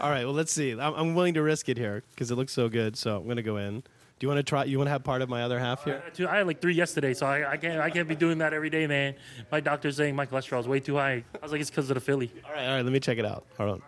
All 0.00 0.10
right, 0.10 0.24
well, 0.24 0.34
let's 0.34 0.52
see. 0.52 0.72
I'm, 0.72 0.94
I'm 0.94 1.14
willing 1.14 1.34
to 1.34 1.42
risk 1.42 1.68
it 1.68 1.78
here 1.78 2.02
because 2.14 2.30
it 2.30 2.34
looks 2.36 2.52
so 2.52 2.68
good. 2.68 2.96
So 2.96 3.16
I'm 3.16 3.24
going 3.24 3.36
to 3.36 3.42
go 3.42 3.56
in. 3.56 3.80
Do 4.18 4.24
you 4.24 4.28
want 4.28 4.38
to 4.38 4.42
try? 4.42 4.64
You 4.64 4.78
want 4.78 4.86
to 4.88 4.92
have 4.92 5.04
part 5.04 5.20
of 5.20 5.28
my 5.28 5.42
other 5.42 5.58
half 5.58 5.84
here? 5.84 6.02
Two- 6.14 6.26
I 6.28 6.38
had 6.38 6.46
like 6.46 6.60
three 6.62 6.74
yesterday, 6.74 7.12
so 7.12 7.26
I, 7.26 7.52
I 7.52 7.56
can't. 7.58 7.80
I 7.80 7.90
can't 7.90 8.08
be 8.08 8.16
doing 8.16 8.38
that 8.38 8.54
every 8.54 8.70
day, 8.70 8.86
man. 8.86 9.14
My 9.52 9.60
doctor's 9.60 9.96
saying 9.96 10.16
my 10.16 10.24
cholesterol 10.24 10.60
is 10.60 10.66
way 10.68 10.80
too 10.80 10.96
high. 10.96 11.22
I 11.34 11.38
was 11.42 11.52
like, 11.52 11.60
it's 11.60 11.68
because 11.70 11.90
of 11.90 11.94
the 11.94 12.00
Philly. 12.00 12.30
All 12.46 12.52
right, 12.52 12.66
all 12.66 12.76
right. 12.76 12.82
Let 12.82 12.92
me 12.92 13.00
check 13.00 13.18
it 13.18 13.26
out. 13.26 13.44
Hold 13.58 13.70
on. 13.70 13.82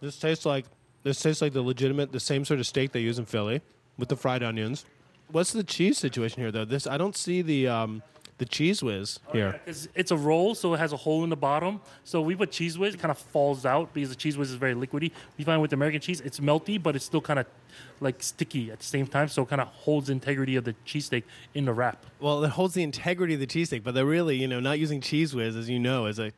This 0.00 0.18
tastes 0.18 0.44
like 0.44 0.64
this 1.04 1.20
tastes 1.20 1.40
like 1.40 1.52
the 1.52 1.62
legitimate, 1.62 2.10
the 2.10 2.20
same 2.20 2.44
sort 2.44 2.58
of 2.58 2.66
steak 2.66 2.90
they 2.90 3.00
use 3.00 3.18
in 3.20 3.24
Philly 3.24 3.62
with 3.98 4.08
the 4.08 4.16
fried 4.16 4.42
onions. 4.42 4.84
What's 5.30 5.52
the 5.52 5.64
cheese 5.64 5.96
situation 5.98 6.42
here, 6.42 6.50
though? 6.50 6.64
This 6.64 6.86
I 6.88 6.98
don't 6.98 7.16
see 7.16 7.40
the 7.42 7.68
um, 7.68 8.02
the 8.38 8.44
Cheez 8.44 8.82
Whiz 8.82 9.18
oh, 9.28 9.32
here. 9.32 9.60
It's, 9.66 9.88
it's 9.94 10.10
a 10.10 10.16
roll, 10.16 10.54
so 10.54 10.74
it 10.74 10.78
has 10.78 10.92
a 10.92 10.96
hole 10.96 11.24
in 11.24 11.30
the 11.30 11.36
bottom. 11.36 11.80
So 12.04 12.20
we 12.20 12.34
put 12.34 12.50
Cheez 12.50 12.76
Whiz, 12.76 12.94
it 12.94 13.00
kind 13.00 13.10
of 13.10 13.18
falls 13.18 13.64
out 13.64 13.92
because 13.94 14.10
the 14.10 14.16
Cheez 14.16 14.36
Whiz 14.36 14.50
is 14.50 14.56
very 14.56 14.74
liquidy. 14.74 15.10
We 15.38 15.44
find 15.44 15.62
with 15.62 15.72
American 15.72 16.00
cheese, 16.00 16.20
it's 16.20 16.40
melty, 16.40 16.82
but 16.82 16.96
it's 16.96 17.04
still 17.04 17.20
kind 17.20 17.38
of 17.38 17.46
like 18.00 18.22
sticky 18.22 18.70
at 18.70 18.78
the 18.78 18.84
same 18.84 19.06
time. 19.06 19.28
So 19.28 19.42
it 19.42 19.48
kind 19.48 19.60
of 19.60 19.68
holds 19.68 20.08
the 20.08 20.12
integrity 20.12 20.56
of 20.56 20.64
the 20.64 20.74
cheesesteak 20.86 21.24
in 21.54 21.64
the 21.64 21.72
wrap. 21.72 22.04
Well, 22.20 22.44
it 22.44 22.50
holds 22.50 22.74
the 22.74 22.82
integrity 22.82 23.34
of 23.34 23.40
the 23.40 23.46
cheesesteak, 23.46 23.82
but 23.82 23.94
they're 23.94 24.04
really, 24.04 24.36
you 24.36 24.48
know, 24.48 24.60
not 24.60 24.78
using 24.78 25.00
Cheez 25.00 25.34
Whiz, 25.34 25.56
as 25.56 25.68
you 25.68 25.78
know, 25.78 26.06
is 26.06 26.18
a. 26.18 26.32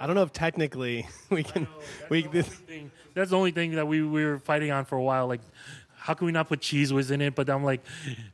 I 0.00 0.06
don't 0.06 0.14
know 0.14 0.22
if 0.22 0.32
technically 0.32 1.06
we 1.30 1.42
can. 1.42 1.66
We 2.08 2.22
this, 2.22 2.46
thing. 2.48 2.90
That's 3.14 3.30
the 3.30 3.36
only 3.36 3.50
thing 3.50 3.72
that 3.72 3.86
we, 3.86 4.02
we 4.02 4.24
were 4.24 4.38
fighting 4.38 4.70
on 4.70 4.84
for 4.84 4.96
a 4.96 5.02
while. 5.02 5.26
Like, 5.26 5.40
how 6.10 6.14
can 6.14 6.26
we 6.26 6.32
not 6.32 6.48
put 6.48 6.58
Cheez 6.58 6.90
Whiz 6.90 7.12
in 7.12 7.20
it? 7.20 7.36
But 7.36 7.48
I'm 7.48 7.62
like, 7.62 7.82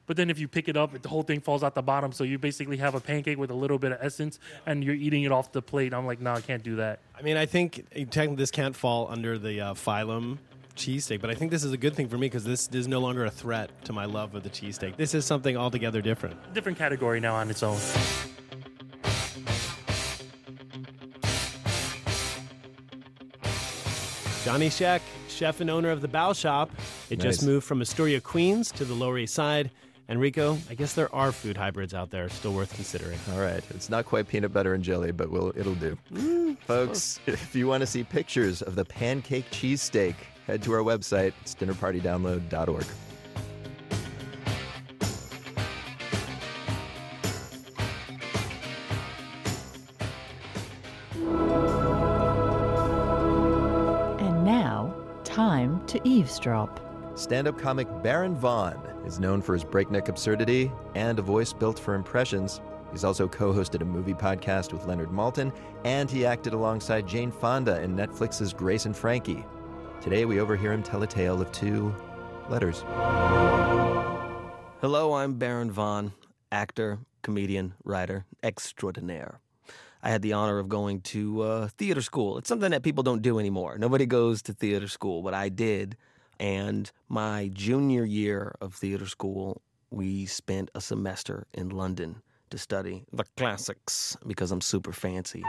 but 0.07 0.17
then 0.17 0.31
if 0.31 0.39
you 0.39 0.49
pick 0.49 0.67
it 0.67 0.79
up, 0.79 1.03
the 1.03 1.11
whole 1.11 1.23
thing 1.23 1.41
falls 1.41 1.63
out 1.63 1.75
the 1.75 1.83
bottom. 1.83 2.11
So 2.11 2.25
you 2.25 2.39
basically 2.39 2.79
have 2.79 2.95
a 2.95 3.01
pancake 3.01 3.37
with 3.37 3.51
a 3.51 3.55
little 3.55 3.79
bit 3.79 3.93
of 3.93 3.99
essence, 4.01 4.39
and 4.65 4.83
you're 4.83 4.95
eating 4.95 5.25
it 5.25 5.33
off 5.33 5.53
the 5.53 5.61
plate. 5.61 5.93
I'm 5.93 6.07
like, 6.07 6.19
no, 6.19 6.33
I 6.33 6.41
can't 6.41 6.63
do 6.63 6.77
that. 6.77 7.01
I 7.19 7.21
mean, 7.21 7.37
I 7.37 7.45
think 7.45 7.85
uh, 7.95 8.05
technically 8.11 8.37
this 8.37 8.51
can't 8.51 8.75
fall 8.75 9.09
under 9.11 9.37
the 9.37 9.61
uh, 9.61 9.75
phylum 9.75 10.39
cheesesteak, 10.75 11.21
but 11.21 11.29
I 11.29 11.35
think 11.35 11.51
this 11.51 11.65
is 11.65 11.73
a 11.73 11.77
good 11.77 11.95
thing 11.95 12.09
for 12.09 12.17
me 12.17 12.29
because 12.29 12.45
this 12.45 12.67
is 12.73 12.89
no 12.89 13.01
longer 13.01 13.27
a 13.27 13.31
threat 13.31 13.71
to 13.85 13.93
my 13.93 14.07
love 14.07 14.35
of 14.35 14.43
the 14.43 14.51
cheesesteak. 14.51 14.97
This 14.97 15.13
is 15.13 15.27
something 15.27 15.55
altogether 15.55 16.01
different. 16.01 16.55
Different 16.55 16.79
category 16.79 17.21
now 17.21 17.35
on 17.35 17.51
its 17.51 17.63
own. 17.63 17.79
Johnny 24.47 24.71
Sheck, 24.71 25.01
chef 25.37 25.61
and 25.61 25.69
owner 25.71 25.91
of 25.91 26.01
the 26.01 26.09
Bao 26.09 26.35
Shop. 26.39 26.71
It 27.11 27.19
just 27.19 27.45
moved 27.45 27.67
from 27.67 27.83
Astoria, 27.83 28.21
Queens 28.21 28.73
to 28.73 28.85
the 28.85 28.95
Lower 28.95 29.19
East 29.19 29.35
Side. 29.35 29.71
Enrico, 30.09 30.57
I 30.71 30.75
guess 30.75 30.95
there 30.95 31.13
are 31.15 31.33
food 31.33 31.57
hybrids 31.57 31.93
out 31.93 32.11
there 32.11 32.29
still 32.29 32.53
worth 32.53 32.73
considering. 32.75 33.19
All 33.33 33.41
right. 33.41 33.63
It's 33.71 33.91
not 33.91 34.05
quite 34.05 34.29
peanut 34.29 34.53
butter 34.53 34.73
and 34.73 34.83
jelly, 34.85 35.11
but 35.11 35.31
we'll, 35.31 35.53
it'll 35.57 35.75
do. 35.75 35.99
Mm, 36.13 36.57
Folks, 36.61 37.19
if 37.27 37.55
you 37.57 37.67
want 37.67 37.81
to 37.81 37.87
see 37.87 38.05
pictures 38.05 38.63
of 38.63 38.77
the 38.77 38.85
pancake 38.85 39.51
cheesesteak, 39.51 40.15
head 40.47 40.63
to 40.63 40.73
our 40.73 40.81
website. 40.81 41.33
It's 41.43 41.57
dinnerpartydownload.org. 41.57 42.87
eavesdrop. 56.07 56.81
Stand 57.15 57.49
up 57.49 57.59
comic 57.59 57.89
Baron 58.03 58.37
Vaughn 58.37 58.81
is 59.05 59.19
known 59.19 59.43
for 59.43 59.55
his 59.55 59.65
breakneck 59.65 60.09
absurdity 60.09 60.71
and 60.95 61.19
a 61.19 61.23
voice 61.23 61.53
built 61.53 61.79
for 61.79 61.95
impressions. 61.95 62.61
He's 62.93 63.05
also 63.05 63.29
co 63.29 63.53
hosted 63.53 63.83
a 63.83 63.85
movie 63.85 64.15
podcast 64.15 64.73
with 64.73 64.87
Leonard 64.87 65.11
Maltin, 65.11 65.55
and 65.85 66.11
he 66.11 66.25
acted 66.25 66.53
alongside 66.53 67.07
Jane 67.07 67.33
Fonda 67.33 67.81
in 67.83 67.97
Netflix's 67.97 68.53
Grace 68.53 68.87
and 68.87 68.97
Frankie. 68.97 69.45
Today, 70.01 70.25
we 70.25 70.41
overhear 70.41 70.73
him 70.73 70.83
tell 70.83 71.03
a 71.03 71.07
tale 71.07 71.41
of 71.41 71.51
two 71.53 71.95
letters. 72.49 72.85
Hello, 74.81 75.15
I'm 75.15 75.35
Baron 75.35 75.71
Vaughn, 75.71 76.13
actor, 76.53 76.99
comedian, 77.23 77.75
writer, 77.83 78.25
extraordinaire. 78.43 79.41
I 80.07 80.11
had 80.11 80.23
the 80.23 80.35
honor 80.35 80.61
of 80.61 80.69
going 80.69 81.01
to 81.01 81.43
uh, 81.43 81.69
theater 81.79 82.01
school. 82.01 82.39
It's 82.39 82.47
something 82.47 82.71
that 82.71 82.85
people 82.85 83.03
don't 83.03 83.23
do 83.23 83.41
anymore. 83.41 83.77
Nobody 83.77 84.07
goes 84.07 84.41
to 84.43 84.53
theater 84.53 84.87
school, 84.87 85.21
but 85.21 85.35
I 85.35 85.49
did. 85.49 85.97
And 86.39 86.89
my 87.09 87.51
junior 87.53 88.05
year 88.05 88.55
of 88.61 88.73
theater 88.73 89.09
school, 89.09 89.61
we 89.91 90.25
spent 90.27 90.71
a 90.77 90.81
semester 90.81 91.49
in 91.55 91.71
London 91.71 92.23
to 92.51 92.57
study 92.57 93.05
the 93.13 93.25
classics 93.37 94.17
because 94.25 94.53
I'm 94.53 94.61
super 94.61 94.93
fancy. 94.93 95.43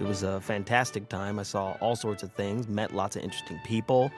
It 0.00 0.06
was 0.06 0.22
a 0.22 0.40
fantastic 0.40 1.10
time. 1.10 1.38
I 1.38 1.42
saw 1.42 1.76
all 1.82 1.96
sorts 1.96 2.22
of 2.22 2.32
things, 2.32 2.66
met 2.66 2.94
lots 2.94 3.14
of 3.14 3.22
interesting 3.22 3.60
people. 3.62 4.10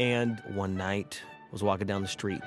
And 0.00 0.42
one 0.48 0.76
night, 0.76 1.22
was 1.52 1.62
walking 1.62 1.86
down 1.86 2.02
the 2.02 2.08
street 2.08 2.42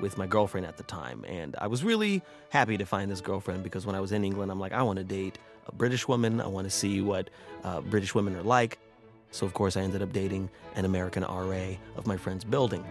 with 0.00 0.18
my 0.18 0.26
girlfriend 0.26 0.66
at 0.66 0.76
the 0.76 0.82
time. 0.84 1.24
And 1.26 1.56
I 1.58 1.66
was 1.66 1.84
really 1.84 2.22
happy 2.50 2.76
to 2.76 2.84
find 2.84 3.10
this 3.10 3.20
girlfriend 3.20 3.62
because 3.62 3.86
when 3.86 3.94
I 3.94 4.00
was 4.00 4.12
in 4.12 4.24
England, 4.24 4.50
I'm 4.50 4.60
like, 4.60 4.72
I 4.72 4.82
want 4.82 4.98
to 4.98 5.04
date 5.04 5.38
a 5.66 5.74
British 5.74 6.08
woman. 6.08 6.40
I 6.40 6.46
want 6.46 6.66
to 6.66 6.70
see 6.70 7.00
what 7.00 7.30
uh, 7.64 7.80
British 7.80 8.14
women 8.14 8.36
are 8.36 8.42
like. 8.42 8.78
So, 9.30 9.44
of 9.44 9.52
course, 9.52 9.76
I 9.76 9.82
ended 9.82 10.00
up 10.00 10.12
dating 10.12 10.48
an 10.74 10.84
American 10.84 11.22
RA 11.22 11.74
of 11.96 12.06
my 12.06 12.16
friend's 12.16 12.44
building. 12.44 12.84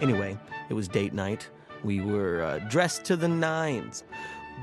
Anyway, 0.00 0.38
it 0.68 0.74
was 0.74 0.86
date 0.86 1.12
night. 1.12 1.48
We 1.82 2.00
were 2.00 2.42
uh, 2.42 2.58
dressed 2.68 3.04
to 3.06 3.16
the 3.16 3.28
nines. 3.28 4.04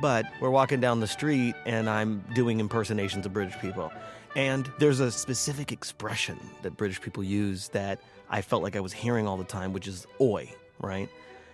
But 0.01 0.25
we're 0.41 0.49
walking 0.49 0.81
down 0.81 0.99
the 0.99 1.07
street 1.07 1.55
and 1.65 1.89
I'm 1.89 2.23
doing 2.33 2.59
impersonations 2.59 3.25
of 3.25 3.33
British 3.33 3.57
people. 3.59 3.91
And 4.35 4.69
there's 4.79 4.99
a 4.99 5.09
specific 5.09 5.71
expression 5.71 6.37
that 6.61 6.75
British 6.75 7.01
people 7.01 7.23
use 7.23 7.69
that 7.69 8.01
I 8.29 8.41
felt 8.41 8.63
like 8.63 8.75
I 8.75 8.79
was 8.79 8.93
hearing 8.93 9.27
all 9.27 9.37
the 9.37 9.43
time, 9.43 9.73
which 9.73 9.87
is 9.87 10.05
oi, 10.19 10.51
right? 10.79 11.09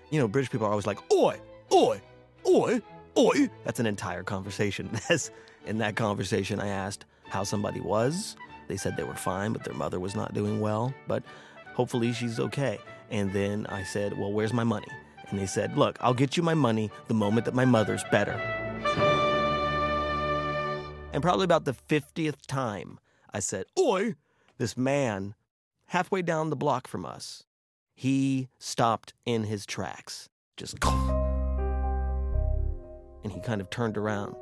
You 0.09 0.19
know, 0.19 0.27
British 0.27 0.49
people 0.49 0.67
are 0.67 0.71
always 0.71 0.87
like, 0.87 0.99
oi, 1.11 1.39
oi, 1.71 2.01
oi, 2.45 2.81
oi. 3.17 3.49
That's 3.63 3.79
an 3.79 3.85
entire 3.85 4.23
conversation. 4.23 4.89
In 5.65 5.77
that 5.77 5.95
conversation, 5.95 6.59
I 6.59 6.67
asked 6.67 7.05
how 7.29 7.43
somebody 7.43 7.79
was. 7.81 8.35
They 8.67 8.77
said 8.77 8.97
they 8.97 9.03
were 9.03 9.15
fine, 9.15 9.53
but 9.53 9.63
their 9.63 9.73
mother 9.73 9.99
was 9.99 10.15
not 10.15 10.33
doing 10.33 10.59
well. 10.59 10.93
But 11.07 11.23
hopefully 11.73 12.13
she's 12.13 12.39
okay. 12.39 12.79
And 13.09 13.31
then 13.33 13.67
I 13.67 13.83
said, 13.83 14.17
well, 14.17 14.31
where's 14.31 14.53
my 14.53 14.63
money? 14.63 14.87
And 15.29 15.39
they 15.39 15.45
said, 15.45 15.77
look, 15.77 15.97
I'll 16.01 16.13
get 16.13 16.35
you 16.35 16.43
my 16.43 16.53
money 16.53 16.89
the 17.07 17.13
moment 17.13 17.45
that 17.45 17.53
my 17.53 17.65
mother's 17.65 18.03
better. 18.11 18.39
And 21.13 21.21
probably 21.21 21.43
about 21.43 21.65
the 21.65 21.73
50th 21.73 22.45
time, 22.47 22.99
I 23.33 23.39
said, 23.39 23.65
Oi! 23.77 24.15
This 24.57 24.77
man, 24.77 25.35
halfway 25.91 26.21
down 26.21 26.49
the 26.49 26.55
block 26.55 26.87
from 26.87 27.05
us, 27.05 27.43
he 27.93 28.47
stopped 28.59 29.13
in 29.25 29.43
his 29.43 29.65
tracks. 29.65 30.29
Just. 30.57 30.77
And 33.23 33.31
he 33.31 33.39
kind 33.39 33.61
of 33.61 33.69
turned 33.69 33.99
around, 33.99 34.35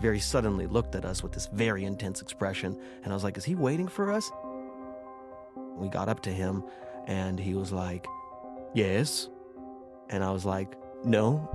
very 0.00 0.18
suddenly 0.18 0.66
looked 0.66 0.96
at 0.96 1.04
us 1.04 1.22
with 1.22 1.30
this 1.30 1.46
very 1.46 1.84
intense 1.84 2.20
expression. 2.20 2.76
And 3.04 3.12
I 3.12 3.14
was 3.14 3.22
like, 3.22 3.36
Is 3.36 3.44
he 3.44 3.54
waiting 3.54 3.86
for 3.86 4.10
us? 4.10 4.32
We 5.76 5.86
got 5.88 6.08
up 6.08 6.20
to 6.22 6.30
him, 6.30 6.64
and 7.06 7.38
he 7.38 7.54
was 7.54 7.70
like, 7.70 8.08
Yes. 8.74 9.28
And 10.10 10.24
I 10.24 10.32
was 10.32 10.44
like, 10.44 10.74
No. 11.04 11.48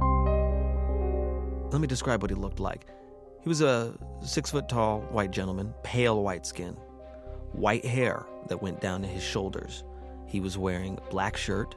Let 1.74 1.82
me 1.82 1.88
describe 1.88 2.22
what 2.22 2.32
he 2.32 2.38
looked 2.38 2.62
like. 2.62 2.86
He 3.42 3.50
was 3.50 3.60
a 3.60 3.94
six 4.22 4.52
foot 4.52 4.70
tall 4.70 5.02
white 5.12 5.32
gentleman, 5.32 5.74
pale 5.84 6.24
white 6.24 6.46
skin, 6.46 6.78
white 7.54 7.86
hair 7.86 8.26
that 8.48 8.62
went 8.62 8.82
down 8.82 9.02
to 9.02 9.08
his 9.08 9.24
shoulders. 9.24 9.84
He 10.26 10.40
was 10.40 10.58
wearing 10.58 11.00
black 11.10 11.38
shirt, 11.38 11.76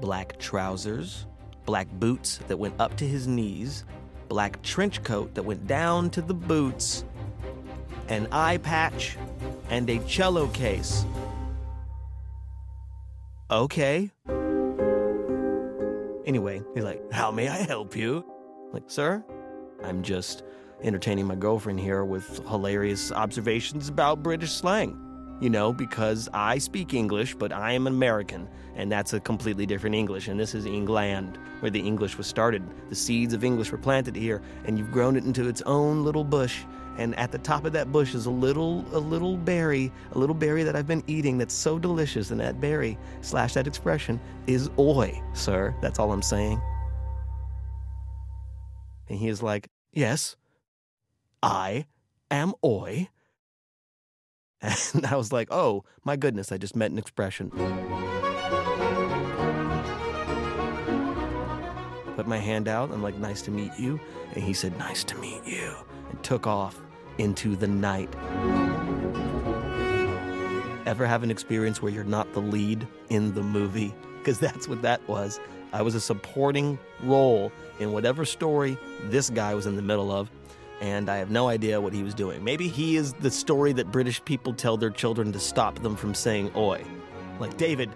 black 0.00 0.38
trousers, 0.38 1.26
black 1.66 1.88
boots 1.92 2.40
that 2.48 2.56
went 2.56 2.74
up 2.80 2.96
to 2.96 3.06
his 3.06 3.26
knees, 3.26 3.84
black 4.28 4.60
trench 4.62 5.02
coat 5.02 5.34
that 5.34 5.42
went 5.42 5.66
down 5.66 6.10
to 6.10 6.22
the 6.22 6.34
boots, 6.34 7.04
an 8.08 8.26
eye 8.32 8.56
patch, 8.58 9.16
and 9.70 9.88
a 9.90 9.98
cello 10.00 10.48
case. 10.48 11.04
Okay. 13.50 14.10
Anyway, 16.24 16.62
he's 16.74 16.84
like, 16.84 17.12
How 17.12 17.30
may 17.30 17.48
I 17.48 17.58
help 17.58 17.94
you? 17.94 18.24
Like, 18.72 18.84
sir, 18.86 19.22
I'm 19.82 20.02
just 20.02 20.44
entertaining 20.82 21.26
my 21.26 21.34
girlfriend 21.34 21.80
here 21.80 22.04
with 22.04 22.46
hilarious 22.48 23.12
observations 23.12 23.88
about 23.88 24.22
British 24.22 24.52
slang. 24.52 24.98
You 25.40 25.50
know, 25.50 25.72
because 25.72 26.28
I 26.32 26.58
speak 26.58 26.94
English, 26.94 27.34
but 27.34 27.52
I 27.52 27.72
am 27.72 27.88
American, 27.88 28.48
and 28.76 28.92
that's 28.92 29.12
a 29.12 29.18
completely 29.18 29.66
different 29.66 29.96
English, 29.96 30.28
and 30.28 30.38
this 30.38 30.54
is 30.54 30.66
England, 30.66 31.36
where 31.58 31.70
the 31.70 31.80
English 31.80 32.16
was 32.16 32.28
started. 32.28 32.62
The 32.90 32.94
seeds 32.94 33.34
of 33.34 33.42
English 33.42 33.72
were 33.72 33.78
planted 33.78 34.14
here, 34.14 34.40
and 34.64 34.78
you've 34.78 34.92
grown 34.92 35.16
it 35.16 35.24
into 35.24 35.48
its 35.48 35.60
own 35.62 36.04
little 36.04 36.22
bush. 36.22 36.62
And 36.96 37.18
at 37.18 37.32
the 37.32 37.38
top 37.38 37.64
of 37.64 37.72
that 37.72 37.90
bush 37.90 38.14
is 38.14 38.26
a 38.26 38.30
little, 38.30 38.84
a 38.92 39.00
little 39.00 39.36
berry, 39.36 39.90
a 40.12 40.18
little 40.18 40.34
berry 40.34 40.62
that 40.62 40.76
I've 40.76 40.86
been 40.86 41.02
eating 41.08 41.38
that's 41.38 41.54
so 41.54 41.76
delicious, 41.76 42.30
and 42.30 42.38
that 42.38 42.60
berry 42.60 42.96
slash 43.20 43.54
that 43.54 43.66
expression 43.66 44.20
is 44.46 44.70
oi, 44.78 45.20
sir. 45.32 45.74
That's 45.80 45.98
all 45.98 46.12
I'm 46.12 46.22
saying. 46.22 46.60
And 49.08 49.18
he 49.18 49.26
is 49.28 49.42
like, 49.42 49.68
Yes, 49.94 50.36
I 51.42 51.86
am 52.30 52.54
Oi. 52.64 53.08
And 54.94 55.06
I 55.06 55.16
was 55.16 55.32
like, 55.32 55.48
Oh, 55.50 55.84
my 56.04 56.14
goodness, 56.16 56.52
I 56.52 56.58
just 56.58 56.76
met 56.76 56.92
an 56.92 56.98
expression. 56.98 57.50
Put 62.14 62.28
my 62.28 62.38
hand 62.38 62.68
out. 62.68 62.92
I'm 62.92 63.02
like, 63.02 63.16
Nice 63.16 63.42
to 63.42 63.50
meet 63.50 63.72
you. 63.76 63.98
And 64.34 64.44
he 64.44 64.52
said, 64.52 64.78
Nice 64.78 65.02
to 65.04 65.16
meet 65.16 65.44
you. 65.44 65.74
And 66.10 66.22
took 66.22 66.46
off 66.46 66.80
into 67.18 67.56
the 67.56 67.66
night. 67.66 68.14
Ever 70.86 71.06
have 71.06 71.22
an 71.22 71.30
experience 71.30 71.82
where 71.82 71.90
you're 71.90 72.04
not 72.04 72.32
the 72.32 72.40
lead 72.40 72.86
in 73.08 73.34
the 73.34 73.42
movie? 73.42 73.92
Because 74.18 74.38
that's 74.38 74.68
what 74.68 74.82
that 74.82 75.06
was. 75.08 75.40
I 75.72 75.82
was 75.82 75.94
a 75.94 76.00
supporting 76.00 76.78
role 77.02 77.50
in 77.80 77.92
whatever 77.92 78.24
story 78.24 78.76
this 79.04 79.30
guy 79.30 79.54
was 79.54 79.66
in 79.66 79.74
the 79.74 79.82
middle 79.82 80.12
of, 80.12 80.30
and 80.82 81.08
I 81.08 81.16
have 81.18 81.30
no 81.30 81.46
idea 81.46 81.80
what 81.80 81.92
he 81.92 82.02
was 82.02 82.12
doing. 82.12 82.42
Maybe 82.42 82.66
he 82.66 82.96
is 82.96 83.12
the 83.14 83.30
story 83.30 83.72
that 83.74 83.92
British 83.92 84.22
people 84.24 84.52
tell 84.52 84.76
their 84.76 84.90
children 84.90 85.32
to 85.32 85.38
stop 85.38 85.78
them 85.78 85.94
from 85.94 86.12
saying 86.12 86.50
oi. 86.56 86.84
Like, 87.38 87.56
David, 87.56 87.88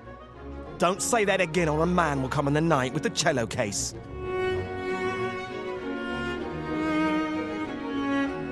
don't 0.79 1.03
say 1.03 1.25
that 1.25 1.41
again, 1.41 1.69
or 1.69 1.83
a 1.83 1.87
man 1.87 2.23
will 2.23 2.29
come 2.29 2.47
in 2.47 2.55
the 2.55 2.61
night 2.61 2.95
with 2.95 3.05
a 3.05 3.11
cello 3.11 3.45
case. 3.45 3.93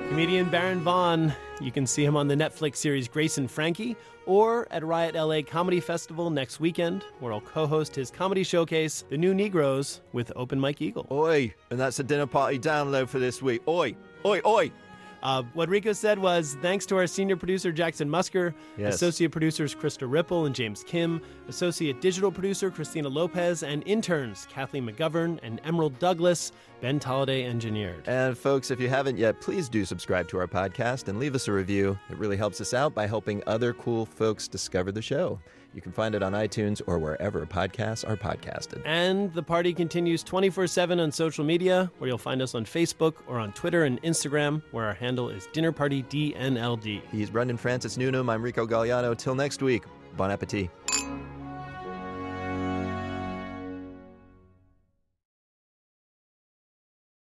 Comedian 0.09 0.49
Baron 0.49 0.81
Vaughn. 0.81 1.33
You 1.61 1.71
can 1.71 1.87
see 1.87 2.03
him 2.03 2.17
on 2.17 2.27
the 2.27 2.35
Netflix 2.35 2.75
series 2.75 3.07
Grace 3.07 3.37
and 3.37 3.49
Frankie 3.49 3.95
or 4.25 4.67
at 4.71 4.83
Riot 4.83 5.15
LA 5.15 5.41
Comedy 5.43 5.79
Festival 5.79 6.29
next 6.29 6.59
weekend, 6.59 7.03
where 7.19 7.31
I'll 7.31 7.39
co 7.39 7.65
host 7.65 7.95
his 7.95 8.11
comedy 8.11 8.43
showcase, 8.43 9.05
The 9.09 9.17
New 9.17 9.33
Negroes, 9.33 10.01
with 10.11 10.31
Open 10.35 10.59
Mike 10.59 10.81
Eagle. 10.81 11.07
Oi, 11.11 11.53
and 11.69 11.79
that's 11.79 11.99
a 11.99 12.03
dinner 12.03 12.27
party 12.27 12.59
download 12.59 13.07
for 13.07 13.19
this 13.19 13.41
week. 13.41 13.61
Oi, 13.67 13.95
oi, 14.25 14.41
oi. 14.45 14.71
Uh, 15.23 15.41
what 15.55 15.69
Rico 15.69 15.91
said 15.91 16.19
was 16.19 16.55
thanks 16.61 16.85
to 16.85 16.95
our 16.97 17.07
senior 17.07 17.35
producer, 17.35 17.71
Jackson 17.71 18.07
Musker, 18.07 18.53
Yes. 18.77 18.93
associate 18.93 19.31
producers, 19.31 19.73
Krista 19.73 20.05
Ripple 20.07 20.45
and 20.45 20.53
James 20.53 20.83
Kim, 20.83 21.19
associate 21.47 21.99
digital 21.99 22.31
producer, 22.31 22.69
Christina 22.69 23.09
Lopez, 23.09 23.63
and 23.63 23.81
interns, 23.87 24.47
Kathleen 24.51 24.87
McGovern 24.87 25.39
and 25.41 25.59
Emerald 25.63 25.97
Douglas. 25.97 26.51
Ben 26.81 26.99
Tolliday 26.99 27.43
engineered. 27.45 28.07
And 28.07 28.37
folks, 28.37 28.69
if 28.69 28.79
you 28.79 28.89
haven't 28.89 29.17
yet, 29.17 29.41
please 29.41 29.67
do 29.67 29.83
subscribe 29.85 30.27
to 30.27 30.37
our 30.37 30.45
podcast 30.47 31.07
and 31.07 31.17
leave 31.17 31.33
us 31.33 31.47
a 31.47 31.51
review. 31.51 31.97
It 32.11 32.17
really 32.17 32.37
helps 32.37 32.61
us 32.61 32.73
out 32.75 32.93
by 32.93 33.07
helping 33.07 33.41
other 33.47 33.73
cool 33.73 34.05
folks 34.05 34.47
discover 34.47 34.91
the 34.91 35.01
show. 35.01 35.39
You 35.75 35.81
can 35.81 35.91
find 35.91 36.15
it 36.15 36.23
on 36.23 36.31
iTunes 36.31 36.81
or 36.87 36.97
wherever 36.97 37.45
podcasts 37.45 38.07
are 38.07 38.15
podcasted. 38.15 38.81
And 38.85 39.33
the 39.33 39.43
party 39.43 39.73
continues 39.73 40.23
24 40.23 40.67
7 40.67 41.01
on 41.01 41.11
social 41.11 41.43
media, 41.43 41.91
where 41.97 42.07
you'll 42.07 42.17
find 42.17 42.41
us 42.41 42.55
on 42.55 42.63
Facebook 42.63 43.15
or 43.27 43.39
on 43.39 43.51
Twitter 43.51 43.83
and 43.83 44.01
Instagram, 44.01 44.63
where 44.71 44.85
our 44.85 44.93
handle 44.93 45.29
is 45.29 45.49
Dinner 45.51 45.73
Party 45.73 46.03
DNLD. 46.03 47.01
He's 47.11 47.29
Brendan 47.29 47.57
Francis 47.57 47.97
Noonan. 47.97 48.29
I'm 48.29 48.41
Rico 48.41 48.65
Gagliano. 48.65 49.17
Till 49.17 49.35
next 49.35 49.61
week, 49.61 49.83
bon 50.15 50.31
appetit. 50.31 50.69